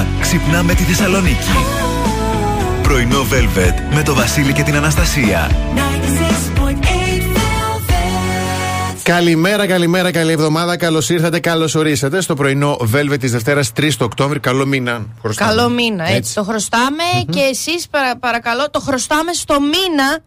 μέρα 0.00 0.20
ξυπνά 0.20 0.62
με 0.62 0.74
τη 0.74 0.82
Θεσσαλονίκη. 0.82 1.50
Πρωινό 2.82 3.20
Velvet 3.20 3.94
με 3.94 4.02
το 4.02 4.14
Βασίλη 4.14 4.52
και 4.52 4.62
την 4.62 4.76
Αναστασία. 4.76 5.50
Καλημέρα, 9.02 9.66
καλημέρα, 9.66 10.10
καλή 10.10 10.32
εβδομάδα. 10.32 10.76
Καλώς 10.76 11.08
ήρθατε, 11.08 11.40
καλώς 11.40 11.74
ορίσατε 11.74 12.20
στο 12.20 12.34
πρωινό 12.34 12.76
Velvet 12.94 13.18
της 13.20 13.30
Δευτέρας 13.30 13.72
3 13.72 13.96
το 13.96 14.04
Οκτώβρη. 14.04 14.40
Καλό 14.40 14.66
μήνα. 14.66 15.06
Χρωστάμε. 15.20 15.50
Καλό 15.50 15.68
μήνα, 15.68 16.02
έτσι. 16.02 16.16
έτσι. 16.16 16.34
Το 16.34 16.42
χρωσταμε 16.42 17.02
και 17.30 17.40
εσείς 17.40 17.86
παρακαλώ 18.20 18.70
το 18.70 18.80
χρωστάμε 18.80 19.32
στο 19.32 19.56
μήνα 19.60 20.18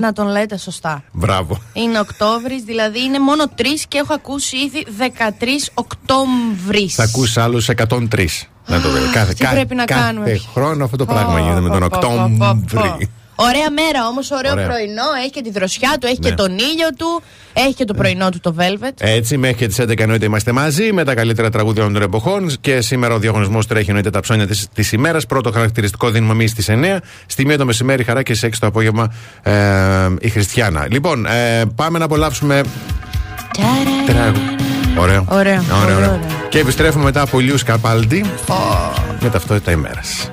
να 0.00 0.12
τον 0.12 0.26
λέτε 0.26 0.58
σωστά. 0.58 1.02
Μπράβο. 1.12 1.58
Είναι 1.72 1.98
Οκτώβρης, 1.98 2.62
δηλαδή 2.62 3.02
είναι 3.04 3.18
μόνο 3.18 3.48
τρεις 3.48 3.86
και 3.88 3.98
έχω 3.98 4.14
ακούσει 4.14 4.56
ήδη 4.56 4.86
13 4.98 5.70
Οκτώβρης. 5.74 6.94
Θα 6.94 7.02
ακούσεις 7.02 7.36
άλλους 7.36 7.68
103. 7.68 8.49
Να 8.66 8.80
το 8.80 8.88
Κάθε, 9.12 9.32
τι 9.32 9.46
πρέπει 9.46 9.74
να 9.74 9.84
κάθε 9.84 10.00
κάνουμε. 10.00 10.40
χρόνο 10.54 10.84
αυτό 10.84 10.96
το 10.96 11.04
πράγμα 11.04 11.40
γίνεται 11.40 11.60
με 11.60 11.68
τον 11.68 11.82
Οκτώβρη. 11.82 12.38
Ωραία 13.42 13.70
μέρα 13.70 14.06
όμω, 14.06 14.20
ωραίο 14.38 14.52
Ωραία. 14.52 14.66
πρωινό. 14.66 15.02
Έχει 15.20 15.30
και 15.30 15.42
τη 15.42 15.50
δροσιά 15.50 15.96
του, 16.00 16.06
έχει 16.06 16.18
ναι. 16.22 16.28
και 16.28 16.34
τον 16.34 16.50
ήλιο 16.50 16.88
του, 16.96 17.22
έχει 17.52 17.74
και 17.74 17.84
το 17.84 17.94
πρωινό 17.94 18.30
του 18.30 18.40
το 18.40 18.54
Velvet. 18.58 18.92
Έτσι, 18.98 19.36
μέχρι 19.36 19.56
και 19.56 19.66
τι 19.66 19.74
11 19.78 19.98
εννοείται 19.98 20.24
είμαστε 20.24 20.52
μαζί 20.52 20.92
με 20.92 21.04
τα 21.04 21.14
καλύτερα 21.14 21.50
τραγούδια 21.50 21.82
των 21.82 22.02
εποχών. 22.02 22.50
Και 22.60 22.80
σήμερα 22.80 23.14
ο 23.14 23.18
διαγωνισμό 23.18 23.58
τρέχει 23.68 23.88
εννοείται 23.88 24.10
τα 24.10 24.20
ψώνια 24.20 24.46
τη 24.46 24.88
ημέρα. 24.92 25.18
Πρώτο 25.28 25.52
χαρακτηριστικό 25.52 26.10
δίνουμε 26.10 26.32
εμεί 26.32 26.46
στι 26.46 26.64
9. 26.82 26.98
Στη 27.26 27.46
μία 27.46 27.58
το 27.58 27.64
μεσημέρι 27.64 28.04
χαρά 28.04 28.22
και 28.22 28.34
στι 28.34 28.48
6 28.52 28.56
το 28.60 28.66
απόγευμα 28.66 29.12
ε, 29.42 29.52
η 30.20 30.28
Χριστιανά. 30.28 30.86
Λοιπόν, 30.90 31.26
ε, 31.26 31.62
πάμε 31.74 31.98
να 31.98 32.04
απολαύσουμε. 32.04 32.62
Ωραίο. 34.08 34.32
Ωραίο. 35.00 35.24
Ωραίο, 35.28 35.62
ωραίο. 35.82 36.20
Και 36.48 36.58
επιστρέφουμε 36.58 37.04
μετά 37.04 37.20
από 37.20 37.38
Λιού 37.40 37.56
Καπάλντι 37.64 38.24
oh. 38.46 38.54
με 39.20 39.28
ταυτότητα 39.28 39.70
ημέρας. 39.70 40.30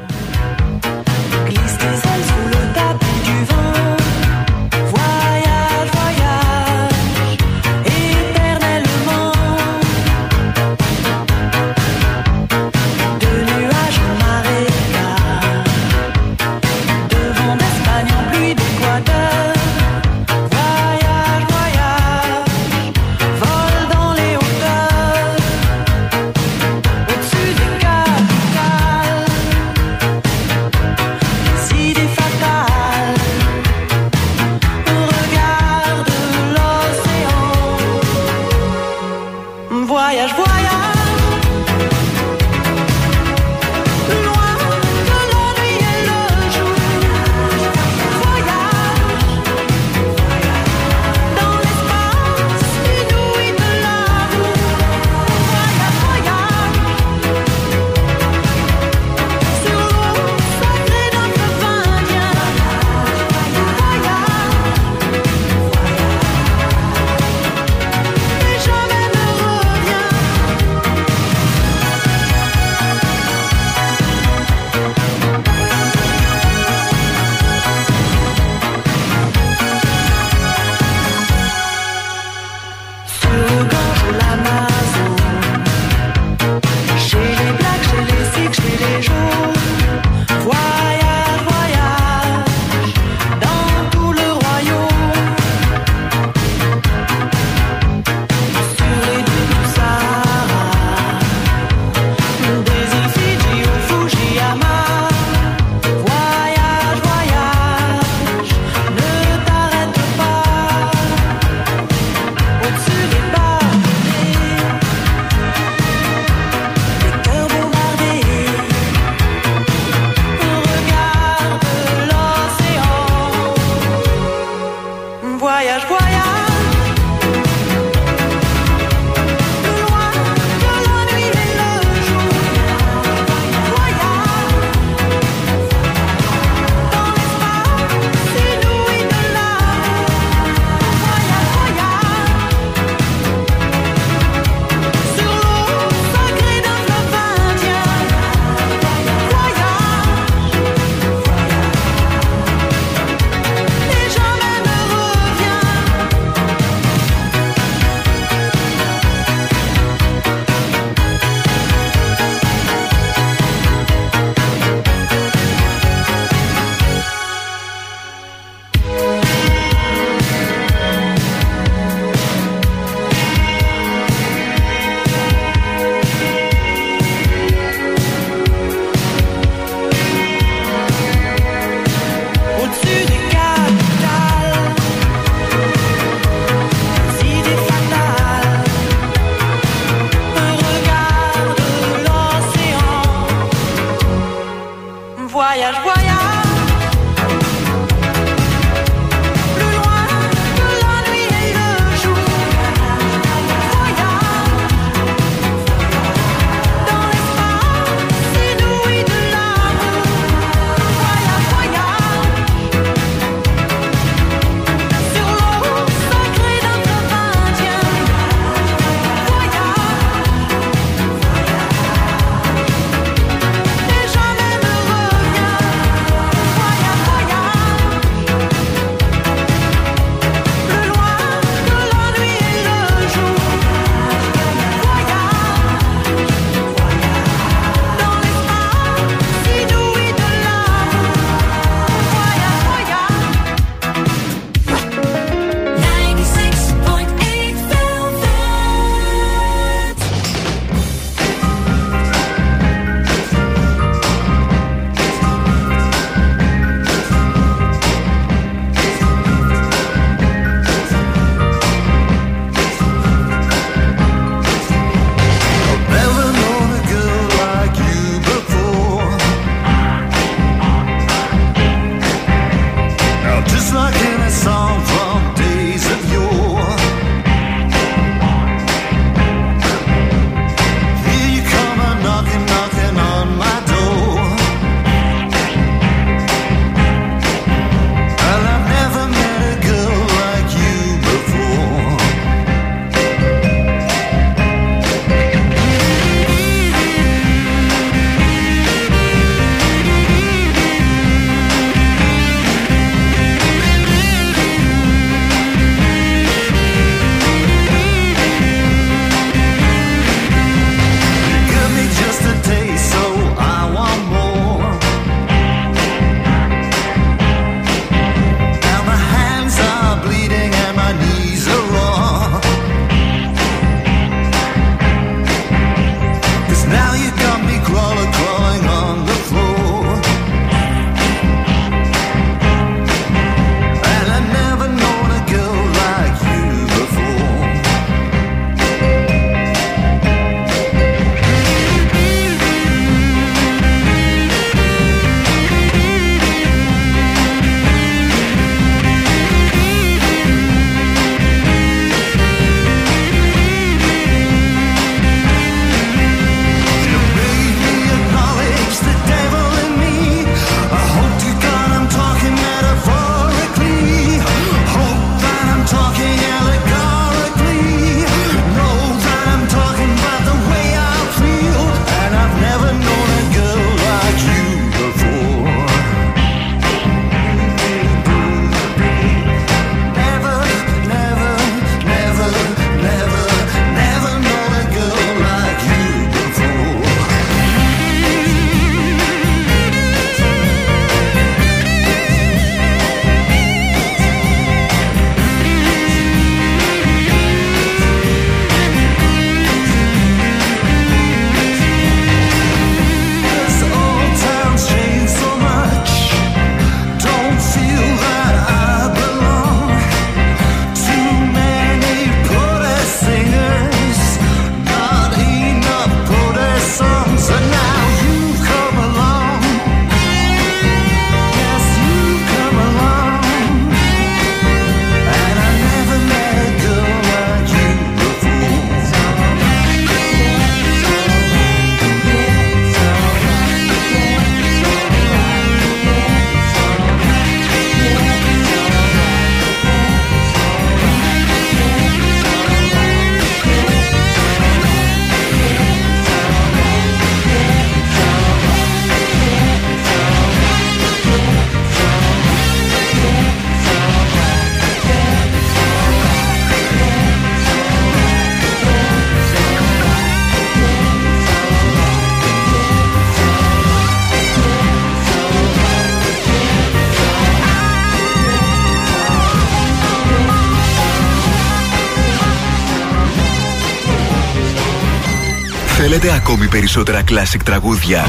Θέλετε 476.00 476.18
ακόμη 476.18 476.48
περισσότερα 476.48 477.02
classic 477.08 477.42
τραγούδια. 477.44 478.06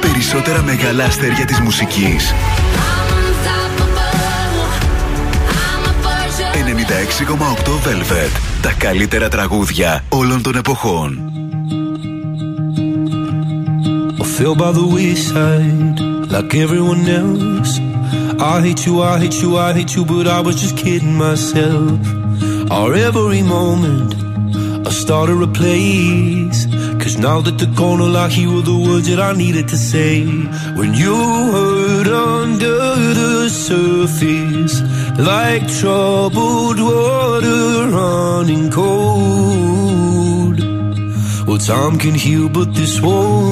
Περισσότερα 0.00 0.62
μεγάλα 0.62 1.04
αστέρια 1.04 1.44
της 1.44 1.60
μουσικής. 1.60 2.34
96,8 6.52 7.72
Velvet. 7.72 8.40
Τα 8.62 8.72
καλύτερα 8.78 9.28
τραγούδια 9.28 10.04
όλων 10.08 10.42
των 10.42 10.56
εποχών. 10.56 11.32
fell 14.36 14.54
by 14.62 14.70
the 14.78 14.86
wayside 14.94 15.98
like 16.32 16.54
everyone 16.64 17.04
else. 17.20 17.72
I 18.54 18.56
hate 18.64 18.82
you, 18.86 18.94
I 19.12 19.14
hate 19.22 19.38
you, 19.42 19.50
I 19.66 19.72
hate 19.76 19.92
you, 19.96 20.04
but 20.12 20.26
I 20.36 20.40
was 20.46 20.54
just 20.62 20.76
kidding 20.82 21.16
myself. 21.26 22.17
Our 22.70 22.92
every 22.94 23.42
moment, 23.42 24.14
I 24.86 24.90
started 24.90 25.40
a 25.42 25.46
place. 25.46 26.66
Cause 27.02 27.16
now 27.16 27.40
that 27.40 27.56
they're 27.58 27.74
gone, 27.74 28.00
all 28.02 28.14
I 28.14 28.28
hear 28.28 28.50
were 28.52 28.60
the 28.60 28.76
words 28.76 29.08
that 29.08 29.20
I 29.20 29.32
needed 29.32 29.68
to 29.68 29.78
say. 29.78 30.26
When 30.76 30.92
you 30.92 31.14
hurt 31.54 32.08
under 32.08 32.78
the 33.20 33.48
surface, 33.48 34.82
like 35.18 35.66
troubled 35.80 36.78
water 36.78 37.88
running 37.88 38.70
cold. 38.70 40.60
Well, 41.48 41.58
time 41.58 41.98
can 41.98 42.14
heal, 42.14 42.50
but 42.50 42.74
this 42.74 43.00
won't. 43.00 43.47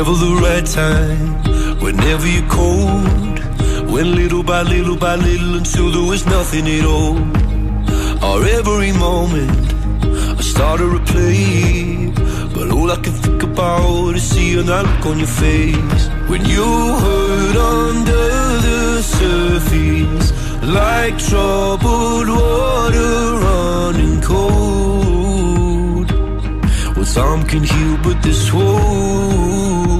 Never 0.00 0.16
the 0.16 0.34
right 0.48 0.64
time. 0.64 1.28
Whenever 1.84 2.26
you're 2.26 2.48
cold, 2.48 3.36
little 4.18 4.42
by 4.42 4.62
little 4.62 4.96
by 4.96 5.14
little 5.16 5.56
until 5.56 5.90
there 5.90 6.08
was 6.12 6.24
nothing 6.24 6.66
at 6.78 6.86
all. 6.86 7.18
Our 8.26 8.42
every 8.58 8.92
moment, 8.92 9.66
I 10.40 10.42
started 10.54 10.90
to 10.94 11.00
play. 11.12 12.12
But 12.54 12.70
all 12.76 12.90
I 12.90 12.96
can 13.04 13.16
think 13.24 13.42
about 13.42 14.16
is 14.16 14.22
seeing 14.22 14.64
that 14.70 14.84
look 14.86 15.04
on 15.10 15.18
your 15.18 15.34
face 15.44 16.04
when 16.30 16.42
you 16.54 16.68
hurt 17.04 17.56
under 17.76 18.26
the 18.68 19.02
surface, 19.02 20.28
like 20.78 21.16
troubled 21.28 22.28
water 22.40 23.12
running 23.44 24.22
cold. 24.22 24.89
Time 27.14 27.42
can 27.44 27.64
heal, 27.64 27.98
but 28.04 28.22
this 28.22 28.52
wound 28.52 29.99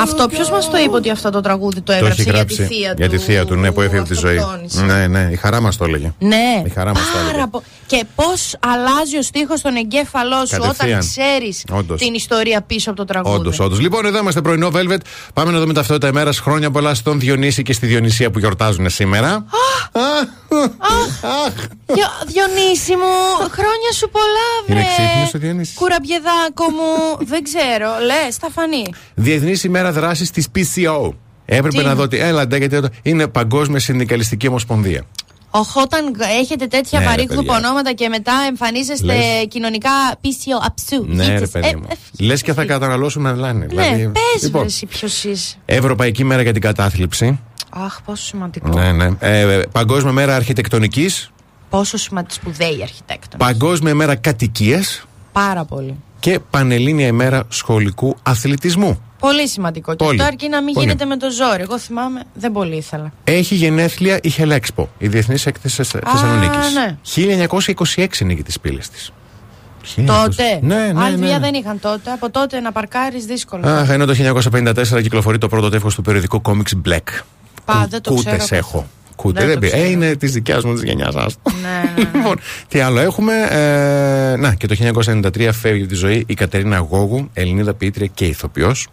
Αυτό 0.00 0.28
ποιος 0.28 0.50
μας 0.50 0.70
το 0.70 0.76
είπε 0.76 0.94
ότι 0.96 1.10
αυτό 1.10 1.30
το 1.30 1.40
τραγούδι 1.40 1.74
το 1.76 1.82
Το 1.82 1.92
έγραψε 1.92 2.12
έχει 2.20 2.22
για 2.30 2.32
γράψει. 2.38 2.56
τη 2.56 2.62
θεία 2.64 2.90
του. 2.90 2.96
Για 2.98 3.08
τη 3.08 3.18
θεία 3.18 3.46
του, 3.46 3.54
ναι, 3.54 3.72
που 3.72 3.80
έφυγε 3.80 3.98
από 4.00 4.08
τη 4.08 4.14
ζωή. 4.14 4.36
αυτοκτόνησε. 4.36 4.82
Ναι, 4.84 5.06
ναι, 5.06 5.28
η 5.32 5.36
χαρά 5.36 5.60
μας 5.60 5.76
το 5.76 5.84
έλεγε. 5.84 6.12
Ναι, 6.18 6.62
Η 6.66 6.68
χαρά 6.68 6.90
μας 6.90 7.02
το 7.12 7.18
έλεγε. 7.18 7.32
πάρα 7.32 7.48
πο- 7.48 7.62
Και 7.86 8.04
πώς 8.14 8.56
αλλάζει 8.60 9.16
ο 9.18 9.22
στίχος 9.22 9.58
στον 9.58 9.76
εγκέφαλό 9.76 10.36
σου 10.36 10.56
όταν 10.56 10.60
Κατευθείαν. 10.60 11.00
ξέρεις 11.00 11.64
Όντως. 11.72 12.00
την 12.00 12.14
ιστορία 12.14 12.60
πίσω 12.62 12.90
από 12.90 12.98
το 12.98 13.04
τραγούδι. 13.04 13.36
Όντως, 13.36 13.60
όντως. 13.60 13.80
Λοιπόν, 13.80 14.06
εδώ 14.06 14.18
είμαστε 14.18 14.40
πρωινό 14.40 14.70
Velvet. 14.74 14.98
Πάμε 15.32 15.52
να 15.52 15.58
δούμε 15.60 15.72
ταυτότητα 15.72 16.08
ημέρας. 16.08 16.38
Χρόνια 16.38 16.70
πολλά 16.70 16.94
στον 16.94 17.20
Διονύση 17.20 17.62
και 17.62 17.72
στη 17.72 17.86
Διονυσία 17.86 18.30
που 18.30 18.38
γιορτάζουν 18.38 18.90
σήμερα. 18.90 19.44
Διο- 21.86 22.14
Διονύση 22.26 22.92
μου, 22.96 23.14
χρόνια 23.50 23.92
σου 23.94 24.08
πολλά, 24.10 24.48
βρε. 24.66 24.78
Είναι 24.78 24.86
ξύπνιος 24.96 25.34
ο 25.34 25.38
Διονύσης. 25.38 25.74
Κουραμπιεδάκο 25.74 26.64
μου, 26.70 27.26
δεν 27.26 27.42
ξέρω. 27.42 27.88
Λες, 28.04 28.36
θα 28.36 28.48
φανεί. 28.50 28.84
Διεθνής 29.14 29.64
ημέρα 29.64 29.92
δράσης 29.92 30.30
της 30.30 30.46
PCO. 30.54 31.10
Έπρεπε 31.44 31.68
Τι 31.68 31.76
να 31.76 31.82
είναι; 31.82 31.92
δω 31.94 32.02
ότι. 32.02 32.18
Έλα, 32.18 32.42
γιατί 32.50 32.76
εδώ 32.76 32.88
είναι 33.02 33.26
Παγκόσμια 33.28 33.80
Συνδικαλιστική 33.80 34.48
Ομοσπονδία. 34.48 35.02
Οχ, 35.50 35.76
όταν 35.76 36.14
έχετε 36.40 36.66
τέτοια 36.66 36.98
Ναι, 36.98 37.04
ρε, 37.04 37.10
βαρύγδουπα 37.10 37.52
παιδιά. 37.52 37.56
ονόματα 37.68 37.92
και 37.92 38.08
μετά 38.08 38.32
εμφανίζεστε 38.48 39.04
Λες. 39.06 39.18
κοινωνικά 39.48 39.90
πίσιο 40.20 40.56
αψού. 40.62 41.04
Ναι, 41.06 41.24
ρε 41.26 41.30
γίτσες. 41.30 41.50
παιδί 41.50 41.68
Ε, 41.68 41.76
μου. 41.76 41.86
ε, 42.18 42.24
Λες 42.24 42.42
και 42.42 42.52
θα 42.52 42.64
καταναλώσουμε 42.64 43.32
λάνη. 43.32 43.66
Ναι, 43.74 44.08
πες 44.12 44.42
λοιπόν, 44.42 44.60
βρε 44.60 44.68
εσύ 44.68 44.86
ποιος 44.86 45.24
είσαι. 45.24 45.56
Ευρωπαϊκή 45.64 46.24
μέρα 46.24 46.42
για 46.42 46.52
την 46.52 46.62
κατάθλιψη. 46.62 47.40
Αχ, 47.70 48.02
πόσο 48.04 48.24
σημαντικό. 48.24 48.68
Ναι, 48.68 48.92
ναι. 48.92 49.08
Ε, 49.18 49.62
Παγκόσμια 49.72 50.12
μέρα 50.12 50.34
αρχιτεκτονικής. 50.36 51.30
Πόσο 51.70 51.96
σημαντικός 51.96 52.36
σπουδαίοι 52.36 52.78
αρχιτέκτονες. 52.82 53.46
Παγκόσμια 53.46 53.94
μέρα 53.94 54.14
κατοικίας. 54.14 55.04
Πάρα 55.32 55.64
πολύ. 55.64 55.96
Και 56.20 56.38
Πανελλήνια 56.50 57.06
ημέρα 57.06 57.44
σχολικού 57.48 58.16
αθλητισμού. 58.22 59.02
Πολύ 59.18 59.48
σημαντικό. 59.48 59.90
Και 59.94 60.04
Πολύ. 60.04 60.20
αυτό 60.20 60.32
αρκεί 60.32 60.48
να 60.48 60.62
μην 60.62 60.74
Πολύ. 60.74 60.86
γίνεται 60.86 61.04
με 61.04 61.16
το 61.16 61.30
ζόρι. 61.30 61.62
Εγώ 61.62 61.78
θυμάμαι, 61.78 62.22
δεν 62.34 62.52
πολύ 62.52 62.76
ήθελα. 62.76 63.12
Έχει 63.24 63.54
γενέθλια 63.54 64.18
η 64.22 64.28
Χελέξπο, 64.28 64.88
η 64.98 65.08
Διεθνής 65.08 65.46
Έκθεση 65.46 65.82
Θεσσαλονίκης. 65.84 66.72
ναι. 66.74 66.96
1926 67.02 68.24
νίκη 68.24 68.42
της 68.42 68.60
πύλης 68.60 68.88
της. 68.90 69.12
Τότε. 70.06 70.58
Ναι, 70.62 70.74
ναι, 70.74 71.00
Άλλη 71.02 71.10
ναι, 71.10 71.16
δουλειά 71.16 71.38
ναι. 71.38 71.44
δεν 71.50 71.54
είχαν 71.54 71.80
τότε. 71.80 72.10
Από 72.10 72.30
τότε 72.30 72.60
να 72.60 72.72
παρκάρεις 72.72 73.24
δύσκολο. 73.24 73.68
Αχ, 73.68 73.88
ενώ 73.88 74.04
το 74.06 74.14
1954 74.14 75.02
κυκλοφορεί 75.02 75.38
το 75.38 75.48
πρώτο 75.48 75.68
τεύχος 75.68 75.94
του 75.94 76.02
περιοδικού 76.02 76.40
Comics 76.44 76.88
Black. 76.88 77.20
Πα, 77.72 77.86
δεν 77.90 78.02
το 78.02 78.10
Κούτες 78.14 78.36
ξέρω. 78.38 78.56
έχω. 78.60 78.86
Κούτε, 79.16 79.38
Δεν 79.38 79.46
δεν 79.48 79.54
το 79.54 79.60
πει. 79.60 79.66
ξέρω. 79.66 79.82
Ε, 79.82 79.88
είναι 79.90 80.14
της 80.16 80.32
δικιάς 80.32 80.64
μου 80.64 80.72
της 80.74 80.82
γενιάς 80.82 81.14
σα. 81.14 81.20
Ναι, 81.20 81.28
ναι, 81.96 82.02
ναι. 82.02 82.10
Λοιπόν, 82.18 82.40
τι 82.68 82.80
άλλο 82.80 83.00
έχουμε. 83.00 83.32
Ε, 83.50 84.36
να, 84.36 84.54
και 84.54 84.66
το 84.66 84.74
1993 85.34 85.48
φεύγει 85.52 85.80
από 85.80 85.88
τη 85.90 85.94
ζωή 85.94 86.24
η 86.26 86.34
Κατερίνα 86.34 86.78
Γόγου, 86.78 87.30
Ελληνίδα 87.32 87.74
ποιήτρια 87.74 88.06
και 88.14 88.24
ηθοποιός. 88.24 88.88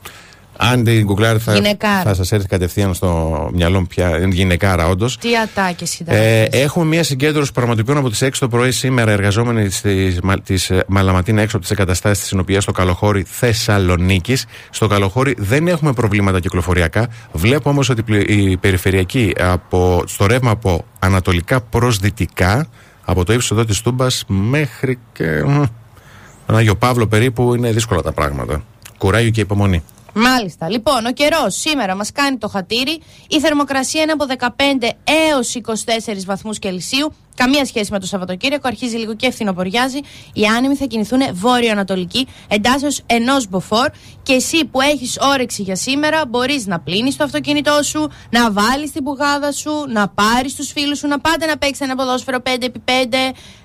Αν 0.58 0.84
την 0.84 1.04
γκουγκλάρετε 1.04 1.40
θα, 1.44 1.54
Γυναικάρα. 1.54 2.02
θα 2.02 2.14
σας 2.14 2.32
έρθει 2.32 2.48
κατευθείαν 2.48 2.94
στο 2.94 3.50
μυαλό 3.54 3.80
μου 3.80 3.88
πια. 3.88 4.18
Είναι 4.18 4.36
γυναικάρα, 4.36 4.88
όντως. 4.88 5.18
Τι 5.18 5.30
ατάκες 5.38 6.00
ήταν. 6.00 6.16
Ε, 6.16 6.42
αυτές. 6.44 6.62
έχουμε 6.64 6.86
μια 6.86 7.04
συγκέντρωση 7.04 7.52
πραγματοποιών 7.52 7.98
από 7.98 8.10
τις 8.10 8.22
6 8.22 8.30
το 8.40 8.48
πρωί 8.48 8.72
σήμερα, 8.72 9.12
εργαζόμενοι 9.12 9.68
τη 9.68 10.12
της, 10.44 10.70
ε, 10.70 10.84
Μαλαματίνα 10.88 11.42
έξω 11.42 11.56
από 11.58 11.66
τις 11.66 11.76
εγκαταστάσεις 11.78 12.20
της 12.20 12.28
Συνοπία 12.28 12.62
στο 12.62 12.72
Καλοχώρι 12.72 13.24
Θεσσαλονίκης. 13.28 14.46
Στο 14.70 14.88
Καλοχώρι 14.88 15.36
δεν 15.38 15.68
έχουμε 15.68 15.94
προβλήματα 15.94 16.40
κυκλοφοριακά. 16.40 17.08
Βλέπω 17.32 17.70
όμως 17.70 17.90
ότι 17.90 18.04
πλη- 18.04 18.30
η 18.30 18.58
περιφερειακή 18.58 19.34
από, 19.40 20.04
στο 20.08 20.26
ρεύμα 20.26 20.52
από 20.52 20.86
ανατολικά 21.00 21.62
προς 21.62 21.98
δυτικά, 21.98 22.68
από 23.06 23.26
το 23.26 23.34
ύψος 23.34 23.52
εδώ 23.52 23.66
της 23.66 23.82
Τούμπας 23.82 24.24
μέχρι 24.28 25.00
και. 25.14 25.44
μ, 25.46 25.64
τον 26.46 26.56
Άγιο 26.58 26.76
Παύλο 26.76 27.08
περίπου 27.08 27.56
είναι 27.56 27.72
δύσκολα 27.72 28.02
τα 28.02 28.12
πράγματα. 28.12 28.64
Κουράγιο 28.98 29.30
και 29.30 29.42
υπομονή. 29.42 29.84
Μάλιστα. 30.18 30.70
Λοιπόν, 30.70 31.06
ο 31.06 31.12
καιρός 31.12 31.56
σήμερα 31.56 31.96
μας 31.96 32.12
κάνει 32.12 32.38
το 32.38 32.48
χατήρι. 32.48 33.02
Η 33.28 33.40
θερμοκρασία 33.40 34.02
είναι 34.02 34.12
από 34.12 34.26
15 34.26 34.90
έως 35.04 35.56
24 35.56 36.26
βαθμούς 36.26 36.60
Κελσίου. 36.60 37.14
Καμία 37.36 37.66
σχέση 37.66 37.92
με 37.92 38.00
το 38.00 38.06
Σαββατοκύριακο. 38.06 38.68
Αρχίζει 38.68 38.96
λίγο 38.96 39.16
και 39.16 39.32
φθινοποριάζει. 39.32 40.00
Οι 40.34 40.46
άνεμοι 40.46 40.76
θα 40.76 40.86
κινηθούν 40.86 41.20
βόρειο-ανατολική 41.34 42.28
εντάσσεως 42.48 43.02
ενός 43.06 43.48
μποφόρ. 43.50 43.88
Και 44.24 44.34
εσύ 44.34 44.66
που 44.66 44.82
έχεις 44.82 45.18
όρεξη 45.22 45.62
για 45.62 45.76
σήμερα, 45.76 46.22
μπορείς 46.28 46.66
να 46.66 46.80
πλύνεις 46.80 47.16
το 47.16 47.24
αυτοκίνητό 47.24 47.80
σου, 47.84 48.10
να 48.30 48.52
βάλεις 48.52 48.92
την 48.92 49.04
πουγάδα 49.04 49.52
σου, 49.52 49.72
να 49.94 50.08
πάρεις 50.08 50.56
τους 50.56 50.72
φίλους 50.72 50.98
σου, 50.98 51.08
να 51.08 51.20
πάτε 51.20 51.46
να 51.46 51.58
παίξεις 51.58 51.80
ένα 51.80 51.96
ποδόσφαιρο 51.96 52.38
5x5, 52.44 53.14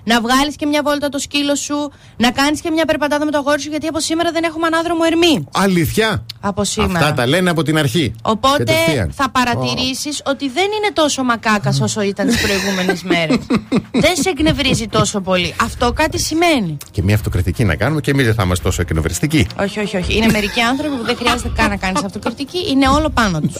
να 0.03 0.21
βγάλεις 0.21 0.55
και 0.55 0.65
μια 0.65 0.81
βόλτα 0.83 1.09
το 1.09 1.19
σκύλο 1.19 1.55
σου, 1.55 1.91
να 2.17 2.31
κάνεις 2.31 2.61
και 2.61 2.71
μια 2.71 2.85
περπατάδα 2.85 3.25
με 3.25 3.31
το 3.31 3.37
αγόρι 3.37 3.61
σου, 3.61 3.69
γιατί 3.69 3.87
από 3.87 3.99
σήμερα 3.99 4.31
δεν 4.31 4.43
έχουμε 4.43 4.65
ανάδρομο 4.67 5.01
ερμή. 5.05 5.47
Αλήθεια! 5.53 6.25
Από 6.41 6.63
σήμερα. 6.63 6.99
Αυτά 6.99 7.13
τα 7.13 7.27
λένε 7.27 7.49
από 7.49 7.63
την 7.63 7.77
αρχή. 7.77 8.13
Οπότε 8.21 8.63
Κατευθείαν. 8.63 9.11
θα 9.13 9.29
παρατηρήσεις 9.29 10.21
ότι 10.25 10.49
δεν 10.49 10.63
είναι 10.65 10.91
τόσο 10.93 11.23
μακάκας 11.23 11.81
όσο 11.81 12.01
ήταν 12.01 12.27
τις 12.27 12.41
προηγούμενες 12.41 13.03
μέρες. 13.11 13.37
Δεν 13.91 14.15
σε 14.15 14.29
εκνευρίζει 14.29 14.87
τόσο 14.87 15.21
πολύ. 15.21 15.53
Αυτό 15.61 15.93
κάτι 15.93 16.19
σημαίνει. 16.19 16.77
Και 16.91 17.03
μια 17.03 17.15
αυτοκριτική 17.15 17.63
να 17.63 17.75
κάνουμε 17.75 18.01
και 18.01 18.11
εμείς 18.11 18.25
δεν 18.25 18.33
θα 18.33 18.43
είμαστε 18.43 18.63
τόσο 18.63 18.81
εκνευριστικοί. 18.81 19.47
Όχι, 19.59 19.79
όχι, 19.79 19.97
όχι. 19.97 20.17
Είναι 20.17 20.31
μερικοί 20.31 20.61
άνθρωποι 20.61 20.95
που 20.95 21.03
δεν 21.05 21.15
χρειάζεται 21.15 21.51
καν 21.55 21.69
να 21.69 21.77
κάνεις 21.77 22.03
αυτοκριτική. 22.03 22.69
Είναι 22.71 22.87
όλο 22.87 23.09
πάνω 23.09 23.39
τους. 23.39 23.55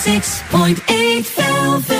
106.8 0.00 1.24
velvet. 1.36 1.99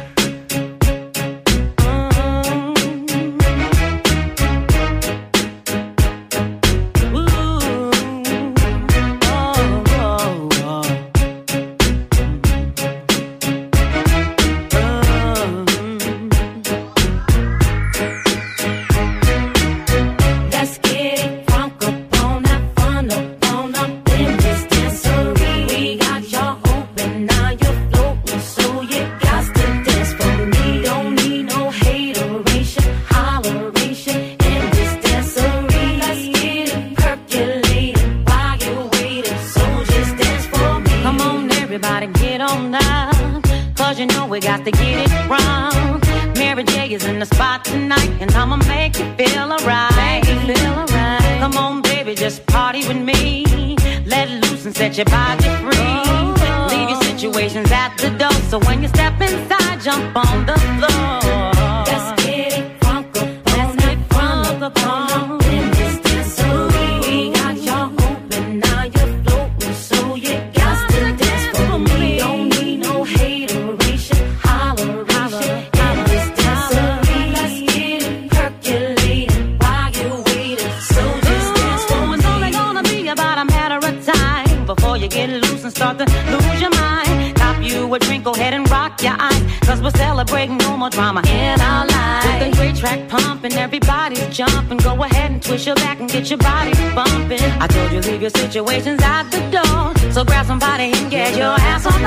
Your 98.21 98.29
situations 98.29 99.01
at 99.03 99.23
the 99.31 99.39
door. 99.49 100.11
So 100.11 100.23
grab 100.23 100.45
somebody 100.45 100.91
and 100.93 101.09
get 101.09 101.35
your 101.35 101.55
ass 101.71 101.87
on 101.87 102.00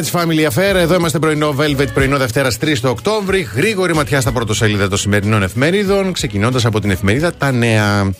Mary 0.00 0.06
J. 0.06 0.10
Blige 0.12 0.20
Family 0.20 0.48
Affair. 0.52 0.74
Εδώ 0.74 0.94
είμαστε 0.94 1.18
πρωινό 1.18 1.54
Velvet, 1.58 1.86
πρωινό 1.94 2.16
Δευτέρας 2.18 2.58
3 2.60 2.78
το 2.80 2.88
Οκτώβρη. 2.88 3.48
Γρήγορη 3.54 3.94
ματιά 3.94 4.20
στα 4.20 4.32
πρωτοσέλιδα 4.32 4.88
των 4.88 4.98
σημερινών 4.98 5.42
εφημερίδων, 5.42 6.12
ξεκινώντας 6.12 6.64
από 6.64 6.80
την 6.80 6.90
εφημερίδα 6.90 7.34
Τα 7.34 7.52
Νέα. 7.52 8.12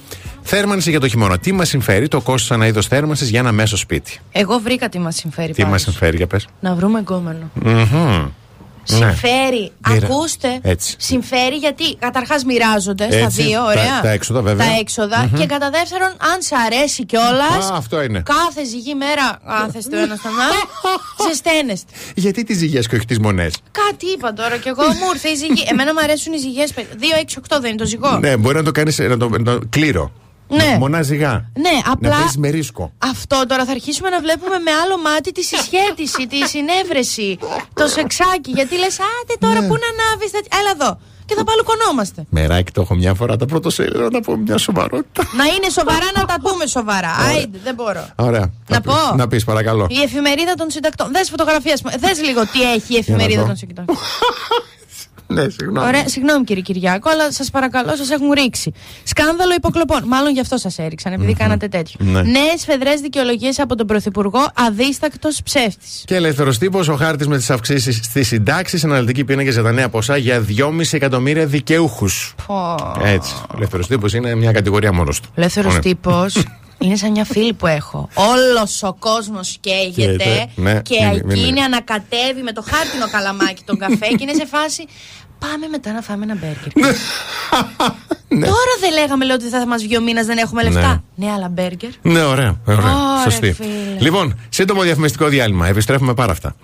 Θέρμανση 0.42 0.90
για 0.90 1.00
το 1.00 1.08
χειμώνα. 1.08 1.38
Τι 1.38 1.52
μας 1.52 1.68
συμφέρει 1.68 2.08
το 2.08 2.20
κόστος 2.20 2.50
ανά 2.50 2.66
είδο 2.66 2.82
θέρμανσης 2.82 3.28
για 3.28 3.38
ένα 3.40 3.52
μέσο 3.52 3.76
σπίτι. 3.76 4.18
Εγώ 4.32 4.58
βρήκα 4.58 4.88
τι 4.88 4.98
μας 4.98 5.16
συμφέρει 5.16 5.52
Τι 5.52 5.60
μας 5.60 5.68
πάντως. 5.70 5.82
συμφέρει, 5.82 6.16
για 6.16 6.26
πες. 6.26 6.46
Να 6.60 6.74
βρούμε 6.74 6.98
εγκόμενο. 6.98 7.50
Ναι. 7.54 7.86
Συμφέρει. 8.82 9.72
Μοίρα. 9.88 10.06
Ακούστε. 10.06 10.58
Έτσι. 10.62 10.94
Συμφέρει 10.98 11.56
γιατί 11.56 11.96
καταρχάς 11.98 12.44
μοιράζονται 12.44 13.06
στα 13.10 13.16
Έτσι. 13.24 13.42
δύο, 13.42 13.58
Τα- 13.60 13.64
ωραία. 13.64 14.00
τα 14.02 14.10
έξοδα, 14.10 14.40
βέβαια. 14.42 14.66
Τα 14.66 14.78
έξοδα. 14.78 15.30
Και 15.36 15.46
κατά 15.46 15.70
δεύτερον, 15.70 16.08
αν 16.08 16.38
σ' 16.42 16.52
αρέσει 16.66 17.04
κιόλας. 17.06 17.70
Α, 17.70 17.76
αυτό 17.76 18.02
είναι. 18.02 18.22
Κάθε 18.24 18.64
ζυγή 18.64 18.94
μέρα, 18.94 19.38
κάθεστε 19.46 19.96
ο 19.96 20.00
ένα 20.00 20.16
στον 20.16 20.30
άλλο, 20.30 21.28
ζεσταίνεστε. 21.28 21.92
Γιατί 22.14 22.44
τις 22.44 22.56
ζυγές 22.58 22.86
και 22.88 22.94
όχι 22.96 23.04
τις 23.04 23.18
μονές; 23.18 23.54
Κάτι 23.88 24.06
είπα 24.06 24.32
τώρα 24.32 24.56
κι 24.56 24.68
εγώ 24.68 24.82
μου 24.82 25.10
ήρθε 25.14 25.28
η 25.28 25.34
ζυγή. 25.34 25.64
Εμένα 25.70 25.92
μου 25.92 26.00
αρέσουν 26.02 26.32
οι 26.32 26.38
ζυγές. 26.38 26.72
2-6-8 26.76 27.60
δεν 27.60 27.70
είναι 27.70 27.78
το 27.78 27.86
ζυγό. 27.86 28.18
Ναι, 28.18 28.36
μπορεί 28.36 28.56
να 28.56 28.62
το 28.62 28.70
κάνεις 28.70 28.98
να 28.98 29.16
το, 29.16 29.28
να 29.28 29.42
το 29.44 29.58
κλήρω. 29.70 30.12
Ναι. 30.56 30.76
Μονά 30.78 31.02
ζυγά. 31.02 31.32
Ναι, 31.64 31.74
απλά. 31.92 32.08
Να 32.08 32.16
παίζει 32.16 32.38
με 32.38 32.48
ρίσκο. 32.48 32.92
Αυτό 32.98 33.44
τώρα 33.48 33.64
θα 33.64 33.70
αρχίσουμε 33.70 34.08
να 34.08 34.20
βλέπουμε 34.20 34.58
με 34.58 34.70
άλλο 34.84 34.98
μάτι 34.98 35.32
τη 35.32 35.42
συσχέτιση, 35.42 36.26
τη 36.26 36.48
συνέβρεση, 36.48 37.38
το 37.74 37.86
σεξάκι. 37.86 38.50
Γιατί 38.50 38.74
λες, 38.78 38.98
άντε 39.00 39.34
τώρα 39.38 39.60
Ναι. 39.60 39.66
πού 39.68 39.74
να 39.82 39.88
ανάβεις. 39.94 40.30
Έλα 40.60 40.70
εδώ. 40.74 41.00
Και 41.26 41.36
θα 41.36 41.44
παλουκωνόμαστε. 41.44 42.24
Μεράκι 42.30 42.72
το 42.72 42.80
έχω 42.80 42.94
μια 42.94 43.14
φορά 43.14 43.36
τα 43.36 43.46
πρωτοσέλιδα 43.46 44.08
να 44.10 44.20
πω 44.20 44.36
μια 44.36 44.58
σοβαρότητα. 44.58 45.22
Να 45.36 45.44
είναι 45.44 45.68
σοβαρά 45.70 46.08
να 46.14 46.24
τα 46.24 46.36
πούμε 46.42 46.66
σοβαρά. 46.66 47.10
Άιντε, 47.28 47.58
δεν 47.64 47.74
μπορώ. 47.74 48.08
Ωραία. 48.16 48.50
Να 48.68 48.80
πεις- 48.80 48.94
πω. 48.94 49.16
Να 49.16 49.28
πεις, 49.28 49.44
παρακαλώ. 49.44 49.86
Η 49.90 50.00
εφημερίδα 50.02 50.54
των 50.54 50.70
συντακτών. 50.70 51.08
Δες 51.12 51.28
φωτογραφία. 51.30 51.78
Δες 51.98 52.20
λίγο 52.22 52.40
τι 52.46 52.62
έχει 52.74 52.94
η 52.94 52.96
εφημερίδα 52.96 53.40
δω. 53.40 53.46
των 53.46 53.56
συντακτών. 53.56 53.96
Ναι, 55.32 55.48
συγγνώμη. 55.48 55.86
Ωραία, 55.86 56.08
συγγνώμη 56.08 56.44
κύριε 56.44 56.62
Κυριάκο, 56.62 57.10
αλλά 57.10 57.32
σας 57.32 57.50
παρακαλώ, 57.50 57.96
σας 57.96 58.10
έχουν 58.10 58.30
ρίξει. 58.32 58.72
Σκάνδαλο 59.02 59.54
υποκλοπών. 59.56 60.02
Μάλλον 60.06 60.32
γι' 60.32 60.40
αυτό 60.40 60.56
σας 60.56 60.78
έριξαν, 60.78 61.12
επειδή 61.12 61.34
κάνατε 61.34 61.68
τέτοιο. 61.68 62.00
Ναι. 62.04 62.22
Νέες 62.22 62.64
φεδρές 62.64 63.00
δικαιολογίες 63.00 63.58
από 63.58 63.74
τον 63.76 63.86
Πρωθυπουργό, 63.86 64.50
αδίστακτος 64.54 65.40
ψεύτης. 65.44 66.02
Και 66.06 66.14
ελεύθερος 66.14 66.58
τύπος, 66.58 66.88
ο 66.88 66.94
χάρτης 66.96 67.26
με 67.26 67.36
τις 67.36 67.50
αυξήσεις 67.50 67.96
στις 68.02 68.26
συντάξεις, 68.26 68.84
αναλυτική 68.84 69.24
πίνακε 69.24 69.50
για 69.50 69.62
τα 69.62 69.72
νέα 69.72 69.88
ποσά 69.88 70.16
για 70.16 70.40
2,5 70.40 70.92
εκατομμύρια 70.96 71.46
δικαιούχους. 71.46 72.34
Έτσι. 73.04 73.34
Ο 73.48 73.52
ελεύθερος 73.56 73.86
τύπος 73.86 74.14
είναι 74.14 74.34
μια 74.34 74.52
κατηγορία 74.52 74.92
μόνος 74.92 75.20
του. 75.20 75.28
Ελεύθερος 75.34 75.70
Ωραία. 75.70 75.80
τύπος 75.80 76.36
είναι 76.80 76.96
σαν 76.96 77.10
μια 77.10 77.24
φίλη 77.24 77.52
που 77.52 77.66
έχω. 77.66 78.08
Όλος 78.14 78.82
ο 78.82 78.94
κόσμος 78.98 79.56
καίγεται 79.60 80.16
Καίγεται, 80.16 80.48
ναι, 80.54 80.80
και 80.80 80.96
μην- 81.12 81.22
μην- 81.26 81.30
εκείνη 81.38 81.60
ανακατεύει 81.60 82.42
με 82.42 82.52
το 82.52 82.62
χάρτινο 82.70 83.08
καλαμάκι 83.10 83.62
τον 83.64 83.78
καφέ 83.78 84.06
και 84.06 84.18
είναι 84.20 84.32
σε 84.34 84.46
φάση. 84.46 84.86
Πάμε 85.38 85.66
μετά 85.70 85.92
να 85.92 86.00
φάμε 86.00 86.24
ένα 86.24 86.34
μπέργκερ. 86.34 86.94
Ναι. 88.28 88.46
Τώρα 88.46 88.72
δεν 88.80 88.92
λέγαμε 88.92 89.24
λέω 89.24 89.34
ότι 89.34 89.48
θα 89.48 89.66
μας 89.66 89.82
βγει 89.82 89.96
ο 89.96 90.00
μήνας, 90.00 90.26
δεν 90.26 90.38
έχουμε 90.38 90.62
λεφτά. 90.62 91.02
Ναι, 91.14 91.30
αλλά 91.32 91.48
μπέργκερ. 91.48 91.90
Ναι, 92.02 92.22
ωραία. 92.22 92.60
ωραία. 92.66 92.78
Ωραία, 92.78 93.22
Σωστή. 93.24 93.52
φίλε. 93.52 93.68
Λοιπόν, 93.98 94.38
σύντομο 94.48 94.82
διαφημιστικό 94.82 95.26
διάλειμμα. 95.26 95.66
Επιστρέφουμε 95.66 96.14
πάρα 96.14 96.32
αυτά. 96.32 96.54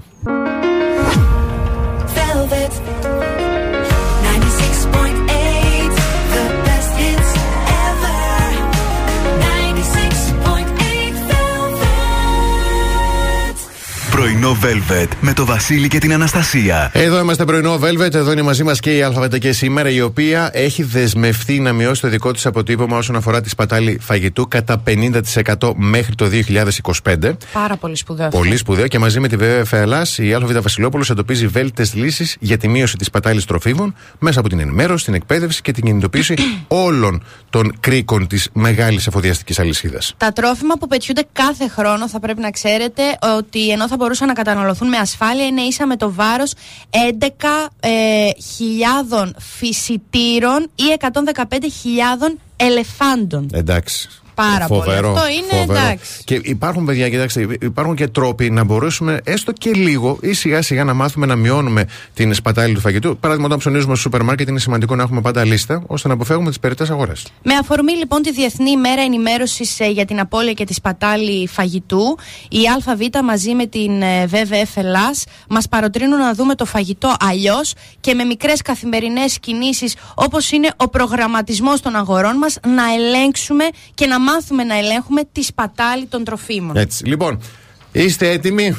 Πρωινό 14.16 14.56
Velvet 14.62 15.08
με 15.20 15.32
το 15.32 15.44
Βασίλη 15.44 15.88
και 15.88 15.98
την 15.98 16.12
Αναστασία. 16.12 16.90
Εδώ 16.94 17.18
είμαστε 17.18 17.44
πρωινό 17.44 17.78
Velvet. 17.82 18.14
Εδώ 18.14 18.32
είναι 18.32 18.42
μαζί 18.42 18.64
μας 18.64 18.80
και 18.80 18.96
η 18.96 19.02
Αλφαβετική 19.02 19.52
σήμερα, 19.52 19.90
η 19.90 20.00
οποία 20.00 20.50
έχει 20.52 20.82
δεσμευτεί 20.82 21.60
να 21.60 21.72
μειώσει 21.72 22.00
το 22.00 22.08
δικό 22.08 22.32
της 22.32 22.46
αποτύπωμα 22.46 22.96
όσον 22.96 23.16
αφορά 23.16 23.40
τη 23.40 23.48
σπατάλη 23.48 23.98
φαγητού 24.00 24.48
κατά 24.48 24.82
50% 24.86 25.72
μέχρι 25.74 26.14
το 26.14 26.26
2025. 27.02 27.36
Πάρα 27.52 27.76
πολύ 27.76 27.96
σπουδαίο. 27.96 28.26
αυτό. 28.26 28.38
Πολύ 28.38 28.56
σπουδαίο 28.56 28.86
και 28.86 28.98
μαζί 28.98 29.20
με 29.20 29.28
τη 29.28 29.36
ΒΒΕ 29.36 29.80
Ελλάς, 29.80 30.18
η 30.18 30.34
ΑΒ 30.34 30.52
Βασιλόπουλος 30.60 31.10
εντοπίζει 31.10 31.46
βέλτιστες 31.46 31.94
λύσεις 31.94 32.36
για 32.40 32.56
τη 32.56 32.68
μείωση 32.68 32.96
της 32.96 33.10
πατάλη 33.10 33.44
τροφίμων 33.44 33.94
μέσα 34.18 34.40
από 34.40 34.48
την 34.48 34.60
ενημέρωση, 34.60 35.04
την 35.04 35.14
εκπαίδευση 35.14 35.62
και 35.62 35.72
την 35.72 35.84
κινητοποίηση 35.84 36.34
όλων 36.68 37.22
των 37.50 37.72
κρίκων 37.80 38.26
της 38.26 38.48
μεγάλης 38.52 39.06
εφοδιαστικής 39.06 39.58
αλυσίδας. 39.58 40.14
Τα 40.16 40.32
τρόφιμα 40.32 40.74
που 40.74 40.86
πετιούνται 40.86 41.24
κάθε 41.32 41.68
χρόνο 41.68 42.08
θα 42.08 42.20
πρέπει 42.20 42.40
να 42.40 42.50
ξέρετε 42.50 43.02
ότι 43.38 43.70
ενώ 43.70 43.88
θα 43.88 43.96
μπορούσαν 44.06 44.28
να 44.28 44.34
καταναλωθούν 44.34 44.88
με 44.88 44.96
ασφάλεια 44.96 45.46
είναι 45.46 45.60
ίσα 45.60 45.86
με 45.86 45.96
το 45.96 46.12
βάρος 46.12 46.52
11.000 47.20 49.30
φυσιτήρων 49.38 50.70
ή 50.74 50.84
115.000 51.00 52.36
ελεφάντων. 52.56 53.48
Εντάξει. 53.52 54.08
Πάρα 54.36 54.66
Φοβερό. 54.66 55.08
πολύ. 55.08 55.18
Αυτό 55.18 55.28
είναι 55.32 55.60
φοβερό. 55.60 55.86
εντάξει. 55.86 56.22
Και 56.24 56.40
υπάρχουν, 56.42 56.84
παιδιά, 56.84 57.08
κοιτάξτε, 57.08 57.46
υπάρχουν 57.60 57.94
και 57.94 58.08
τρόποι 58.08 58.50
να 58.50 58.64
μπορέσουμε 58.64 59.20
έστω 59.24 59.52
και 59.52 59.70
λίγο 59.70 60.18
ή 60.20 60.32
σιγά 60.32 60.62
σιγά 60.62 60.84
να 60.84 60.94
μάθουμε 60.94 61.26
να 61.26 61.36
μειώνουμε 61.36 61.84
την 62.14 62.34
σπατάλη 62.34 62.74
του 62.74 62.80
φαγητού. 62.80 63.16
Παράδειγμα, 63.18 63.46
όταν 63.46 63.58
ψωνίζουμε 63.58 63.92
στο 63.92 64.02
σούπερ 64.02 64.22
μάρκετ, 64.22 64.48
είναι 64.48 64.58
σημαντικό 64.58 64.94
να 64.94 65.02
έχουμε 65.02 65.20
πάντα 65.20 65.44
λίστα 65.44 65.82
ώστε 65.86 66.08
να 66.08 66.14
αποφεύγουμε 66.14 66.48
τις 66.48 66.58
περιττές 66.58 66.90
αγορές. 66.90 67.26
Με 67.42 67.54
αφορμή 67.54 67.92
λοιπόν 67.92 68.22
τη 68.22 68.32
Διεθνή 68.32 68.70
ημέρα 68.70 69.02
ενημέρωσης 69.02 69.76
για 69.92 70.04
την 70.04 70.20
απώλεια 70.20 70.52
και 70.52 70.64
τη 70.64 70.74
σπατάλη 70.74 71.48
φαγητού, 71.48 72.18
η 72.48 72.58
ΑΒ 72.76 73.24
μαζί 73.24 73.54
με 73.54 73.66
την 73.66 74.02
ε, 74.02 74.28
WWF 74.32 74.70
Ελλάς 74.74 75.24
μας 75.48 75.68
παροτρύνουν 75.68 76.18
να 76.18 76.34
δούμε 76.34 76.54
το 76.54 76.64
φαγητό 76.64 77.14
αλλιώς 77.20 77.72
και 78.00 78.14
με 78.14 78.24
μικρές 78.24 78.62
καθημερινές 78.62 79.38
κινήσεις 79.38 79.96
όπως 80.14 80.50
είναι 80.50 80.68
ο 80.76 80.88
προγραμματισμός 80.88 81.80
των 81.80 81.96
αγορών 81.96 82.36
μας 82.36 82.58
να 82.66 82.82
ελέγξουμε 82.94 83.64
και 83.94 84.06
να 84.06 84.20
μάθουμε 84.26 84.64
να 84.64 84.74
ελέγχουμε 84.76 85.22
τη 85.32 85.42
σπατάλη 85.42 86.06
των 86.06 86.24
τροφίμων. 86.24 86.76
Έτσι. 86.76 87.04
Λοιπόν, 87.04 87.40
είστε 87.92 88.30
έτοιμοι; 88.30 88.76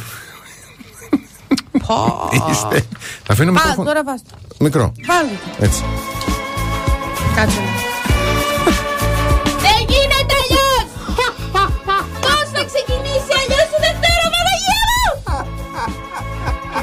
Πω. 1.87 2.29
είστε. 2.51 2.85
Θα 3.23 3.33
αφήνουμε 3.33 3.59
Πά, 3.63 3.73
το 3.75 3.83
τώρα 3.83 4.03
βάζω. 4.03 4.23
μικρό. 4.59 4.91
Βάλτε. 5.05 5.35
Έτσι. 5.59 5.83
Κάτσε. 7.35 7.59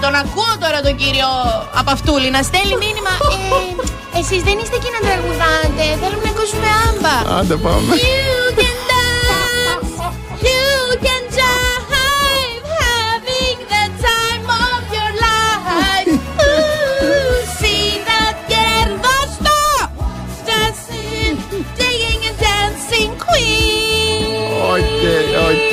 Τον 0.04 0.14
ακούω 0.14 0.54
τώρα 0.60 0.80
τον 0.80 0.96
κύριο 0.96 1.28
Απαυτούλη 1.80 2.30
να 2.30 2.42
στέλνει 2.42 2.76
μήνυμα. 2.84 3.14
Ε, 4.14 4.18
εσείς 4.18 4.42
δεν 4.42 4.56
είστε 4.60 4.76
εκεί 4.80 4.90
να 4.96 5.00
τραγουδάτε. 5.06 5.84
Θέλουμε 6.00 6.24
να 6.24 6.30
ακούσουμε 6.34 6.68
άμπα. 6.86 7.16
Άντε 7.38 7.56
πάμε. 7.64 7.94
You 8.06 8.36
can 8.60 8.76
dance, 8.90 9.96
you 10.48 10.68
can 11.06 11.22
jive, 11.36 12.66
having 12.82 13.58
the 13.72 13.84
time 14.08 14.46
of 14.66 14.82
your 14.96 15.12
life. 15.26 16.08
Ooh, 16.46 17.38
see 17.58 17.86
that 18.08 18.36
κερδοστό, 18.52 19.60
dancing, 20.48 21.34
digging 21.78 22.22
and 22.28 22.38
dancing 22.46 23.12
queen. 23.24 24.26
Οκ, 24.74 25.02
οκ. 25.48 25.72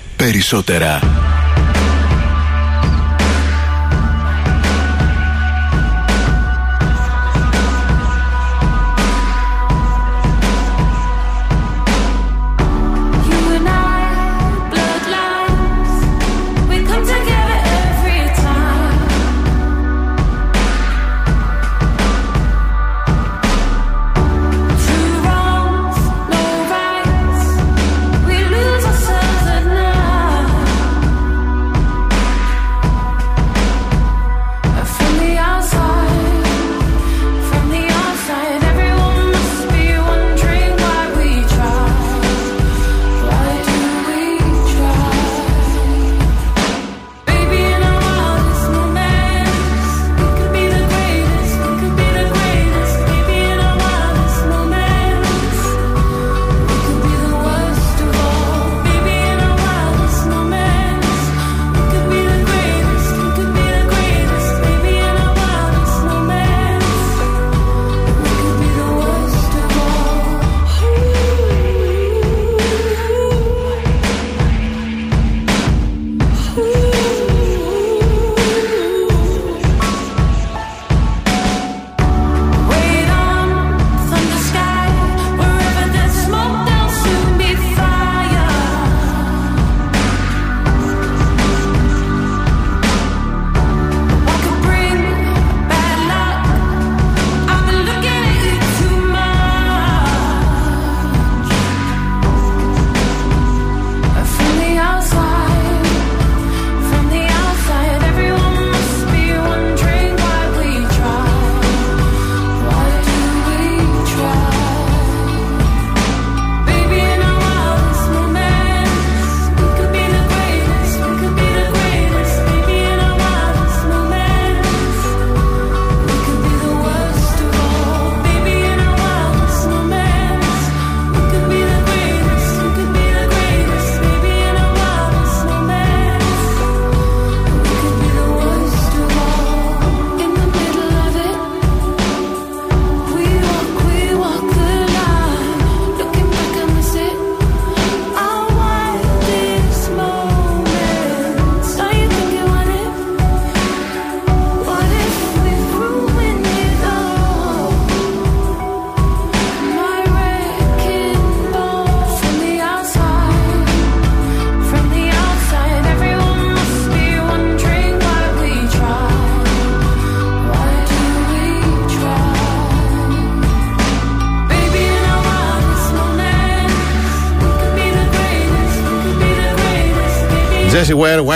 περισσότερα. 0.21 0.99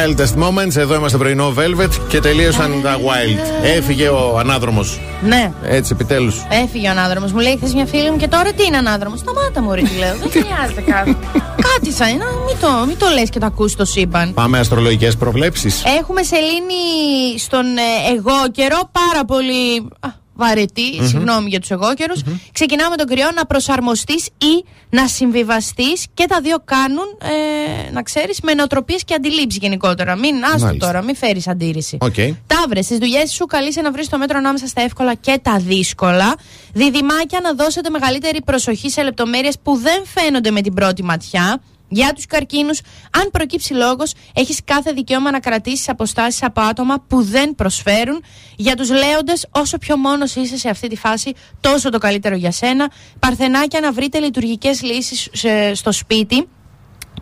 Wildest 0.06 0.44
Moments. 0.44 0.76
Εδώ 0.76 0.96
είμαστε 0.96 1.18
πρωινό 1.18 1.54
Velvet 1.58 1.90
και 2.08 2.20
τελείωσαν 2.20 2.82
τα 2.82 2.98
Wild. 2.98 3.66
Έφυγε 3.78 4.08
ο 4.08 4.38
ανάδρομος. 4.40 5.00
Ναι. 5.24 5.52
Έτσι, 5.64 5.92
επιτέλους. 5.94 6.46
Έφυγε 6.50 6.88
ο 6.88 6.92
ανάδρομος. 6.92 7.32
Μου 7.32 7.40
λέει 7.40 7.58
χθες 7.58 7.72
μια 7.74 7.86
φίλη 7.86 8.12
μου 8.12 8.18
και 8.18 8.28
τώρα 8.28 8.54
τι 8.54 8.64
είναι 8.64 8.78
ανάδρομος; 8.78 9.20
Σταμάτα 9.20 9.62
μου, 9.62 9.74
ρε, 9.74 9.82
τη 9.82 9.98
λέω. 9.98 10.16
Δεν 10.16 10.30
χρειάζεται 10.30 10.82
κάτι. 10.82 11.18
κάτι 11.72 11.92
θα 11.92 12.10
είναι. 12.10 12.24
Μην 12.46 12.58
το, 12.62 12.86
μην 12.88 12.98
το 12.98 13.06
λες 13.14 13.30
και 13.30 13.40
το 13.40 13.46
ακούει 13.46 13.70
το 13.76 13.86
σύμπαν. 13.86 14.34
Πάμε 14.34 14.60
αστρολογικές 14.60 15.16
προβλέψεις. 15.18 15.84
Έχουμε 16.00 16.24
σελήνη 16.24 16.84
στον 17.38 17.66
ε, 17.66 18.16
Αιγόκερο 18.16 18.90
πάρα 18.92 19.26
πολύ 19.26 19.88
α, 20.00 20.10
βαρετή, 20.34 21.00
συγγνώμη 21.02 21.50
για 21.50 21.60
τους 21.60 21.72
Αιγόκερους 21.72 22.22
Ξεκινάμε 22.52 22.96
τον 22.96 23.08
Κριό 23.08 23.32
να 23.36 23.46
προσαρμοστείς 23.46 24.26
ή 24.26 24.66
να 24.96 25.08
συμβιβαστείς 25.08 26.06
και 26.14 26.26
τα 26.28 26.42
δύο 26.42 26.58
κάνουν, 26.66 27.18
ε, 27.22 27.92
να 27.92 28.02
ξέρεις, 28.04 28.40
με 28.42 28.54
νοοτροπίες 28.54 29.04
και 29.04 29.14
αντιλήψεις 29.14 29.62
γενικότερα. 29.62 30.16
Μην 30.16 30.44
άστο 30.44 30.66
Μάλιστα. 30.66 30.86
τώρα, 30.86 31.02
μην 31.02 31.16
φέρεις 31.16 31.48
αντίρρηση. 31.48 31.98
Οκ. 32.02 32.16
Ταύρε, 32.48 32.82
στις 32.82 32.98
δουλειές 32.98 33.32
σου 33.32 33.46
καλείσαι 33.46 33.82
να 33.82 33.92
βρεις 33.92 34.10
το 34.10 34.18
μέτρο 34.18 34.38
ανάμεσα 34.38 34.68
στα 34.68 34.82
εύκολα 34.82 35.14
και 35.14 35.40
τα 35.42 35.58
δύσκολα. 35.58 36.36
Διδυμάκια 36.74 37.40
να 37.44 37.54
δώσετε 37.54 37.90
μεγαλύτερη 37.90 38.42
προσοχή 38.42 38.90
σε 38.90 39.04
λεπτομέρειες 39.04 39.56
που 39.64 39.76
δεν 39.78 40.04
φαίνονται 40.06 40.52
με 40.52 40.62
την 40.62 40.74
πρώτη 40.74 41.04
ματιά. 41.04 41.62
Για 41.88 42.14
τους 42.14 42.26
καρκίνους, 42.26 42.80
αν 43.12 43.30
προκύψει 43.32 43.74
λόγος, 43.74 44.14
έχεις 44.34 44.60
κάθε 44.66 44.92
δικαίωμα 44.92 45.32
να 45.32 45.40
κρατήσεις 45.40 45.90
αποστάσεις 45.90 46.44
από 46.44 46.62
άτομα 46.62 47.04
που 47.08 47.22
δεν 47.22 47.56
προσφέρουν. 47.56 48.24
Για 48.56 48.76
τους 48.76 48.90
λέοντες, 48.90 49.48
όσο 49.52 49.78
πιο 49.78 49.98
μόνος 49.98 50.36
είσαι 50.36 50.58
σε 50.58 50.70
αυτή 50.70 50.88
τη 50.88 50.96
φάση, 50.96 51.34
τόσο 51.60 51.90
το 51.90 51.98
καλύτερο 51.98 52.36
για 52.36 52.52
σένα. 52.52 52.92
Παρθενάκια, 53.20 53.80
να 53.80 53.92
βρείτε 53.92 54.20
λειτουργικές 54.20 54.82
λύσεις 54.82 55.30
στο 55.74 55.92
σπίτι 55.92 56.48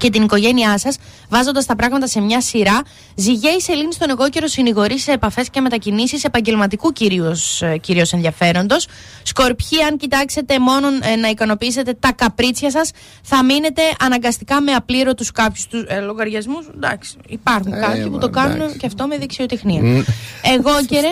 και 0.03 0.09
την 0.09 0.23
οικογένειά 0.23 0.77
σας, 0.77 0.97
βάζοντας 1.29 1.65
τα 1.65 1.75
πράγματα 1.75 2.07
σε 2.07 2.19
μια 2.21 2.41
σειρά. 2.41 2.81
Ζυγέ 3.15 3.49
η 3.49 3.61
σελήνη 3.61 3.93
στον 3.93 4.09
εγώ 4.09 4.29
καιρο 4.29 4.47
συνηγορείς 4.47 5.03
σε 5.03 5.11
επαφές 5.11 5.49
και 5.49 5.61
μετακινήσεις 5.61 6.23
επαγγελματικού 6.23 6.91
κυρίως 6.91 7.63
κυρίως 7.81 8.13
ενδιαφέροντος. 8.13 8.87
Σκορπιοί, 9.23 9.81
αν 9.81 9.97
κοιτάξετε 9.97 10.59
μόνο 10.59 10.87
ε, 10.87 11.15
να 11.15 11.27
ικανοποιήσετε 11.27 11.93
τα 11.99 12.11
καπρίτσια 12.11 12.71
σας, 12.71 12.91
θα 13.23 13.43
μείνετε 13.43 13.81
αναγκαστικά 13.99 14.61
με 14.61 14.71
απλήρωτους 14.71 15.31
κάποιους 15.31 15.67
τους 15.67 15.83
ε, 15.87 15.99
λογαριασμούς. 15.99 16.65
Εντάξει, 16.75 17.15
υπάρχουν 17.27 17.73
Ε, 17.73 17.79
κάποιοι 17.79 18.03
που 18.03 18.11
μα, 18.11 18.17
το 18.19 18.29
κάνουν 18.29 18.55
εντάξει. 18.55 18.77
και 18.77 18.85
αυτό 18.85 19.07
με 19.07 19.17
δεξιοτεχνία. 19.17 19.81
εγώ 20.41 20.71
καιρε. 20.89 21.09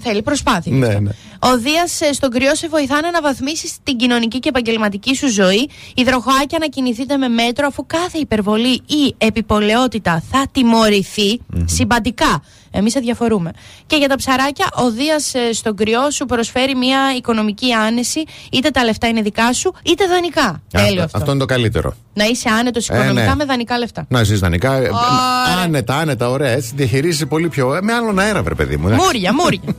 Θέλει 0.00 0.22
προσπάθεια. 0.22 0.72
Ναι, 0.72 0.86
αυτό. 0.86 1.00
ναι. 1.00 1.10
Ο 1.38 1.58
Δίας 1.58 2.00
στον 2.12 2.30
κρυό 2.30 2.54
σε 2.54 2.68
βοηθά 2.68 3.00
να 3.12 3.20
βαθμίσεις 3.20 3.76
την 3.82 3.96
κοινωνική 3.96 4.38
και 4.38 4.48
επαγγελματική 4.48 5.14
σου 5.14 5.28
ζωή. 5.28 5.68
Υδροχοάκια 5.94 6.58
να 6.58 6.66
κινηθείτε 6.66 7.16
με 7.16 7.28
μέτρο, 7.28 7.66
αφού 7.66 7.86
κάθε 7.86 8.18
υπερβολή 8.18 8.72
ή 8.86 9.14
επιπολαιότητα 9.18 10.22
θα 10.30 10.46
τιμωρηθεί 10.52 11.40
συμπαντικά. 11.64 12.42
Εμείς 12.70 12.96
αδιαφορούμε. 12.96 13.50
Και 13.86 13.96
για 13.96 14.08
τα 14.08 14.16
ψαράκια, 14.16 14.66
ο 14.74 14.90
Δίας 14.90 15.32
στον 15.52 15.76
κρυό 15.76 16.10
σου 16.10 16.26
προσφέρει 16.26 16.74
μια 16.74 17.00
οικονομική 17.16 17.72
άνεση, 17.72 18.24
είτε 18.52 18.70
τα 18.70 18.84
λεφτά 18.84 19.08
είναι 19.08 19.22
δικά 19.22 19.52
σου, 19.52 19.74
είτε 19.82 20.06
δανεικά. 20.06 20.62
Τέλειο 20.70 21.02
αυτό. 21.02 21.18
Αυτό 21.18 21.30
είναι 21.30 21.40
το 21.40 21.46
καλύτερο. 21.46 21.94
Να 22.14 22.24
είσαι 22.24 22.48
άνετος 22.48 22.88
Ε, 22.88 22.94
οικονομικά 22.94 23.26
ναι. 23.26 23.34
με 23.34 23.44
δανεικά 23.44 23.78
λεφτά. 23.78 24.04
Να 24.08 24.22
ζεις 24.22 24.38
δανεικά. 24.40 24.72
ε, 24.74 24.78
Ωραία. 24.78 25.62
Άνετα, 25.64 25.96
άνετα, 25.96 26.28
ωραία. 26.30 26.50
Έτσι 26.50 26.72
διαχειρίζει 26.74 27.26
πολύ 27.26 27.48
πιο. 27.48 27.74
ε, 27.74 27.82
Με 27.82 27.92
άλλον 27.92 28.18
αέρα, 28.18 28.42
βρε 28.42 28.54
παιδί 28.54 28.76
μου. 28.76 28.86
εντάξει. 28.88 29.04
Μούρια, 29.04 29.34
μούρια. 29.34 29.60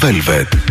Velvet. 0.00 0.61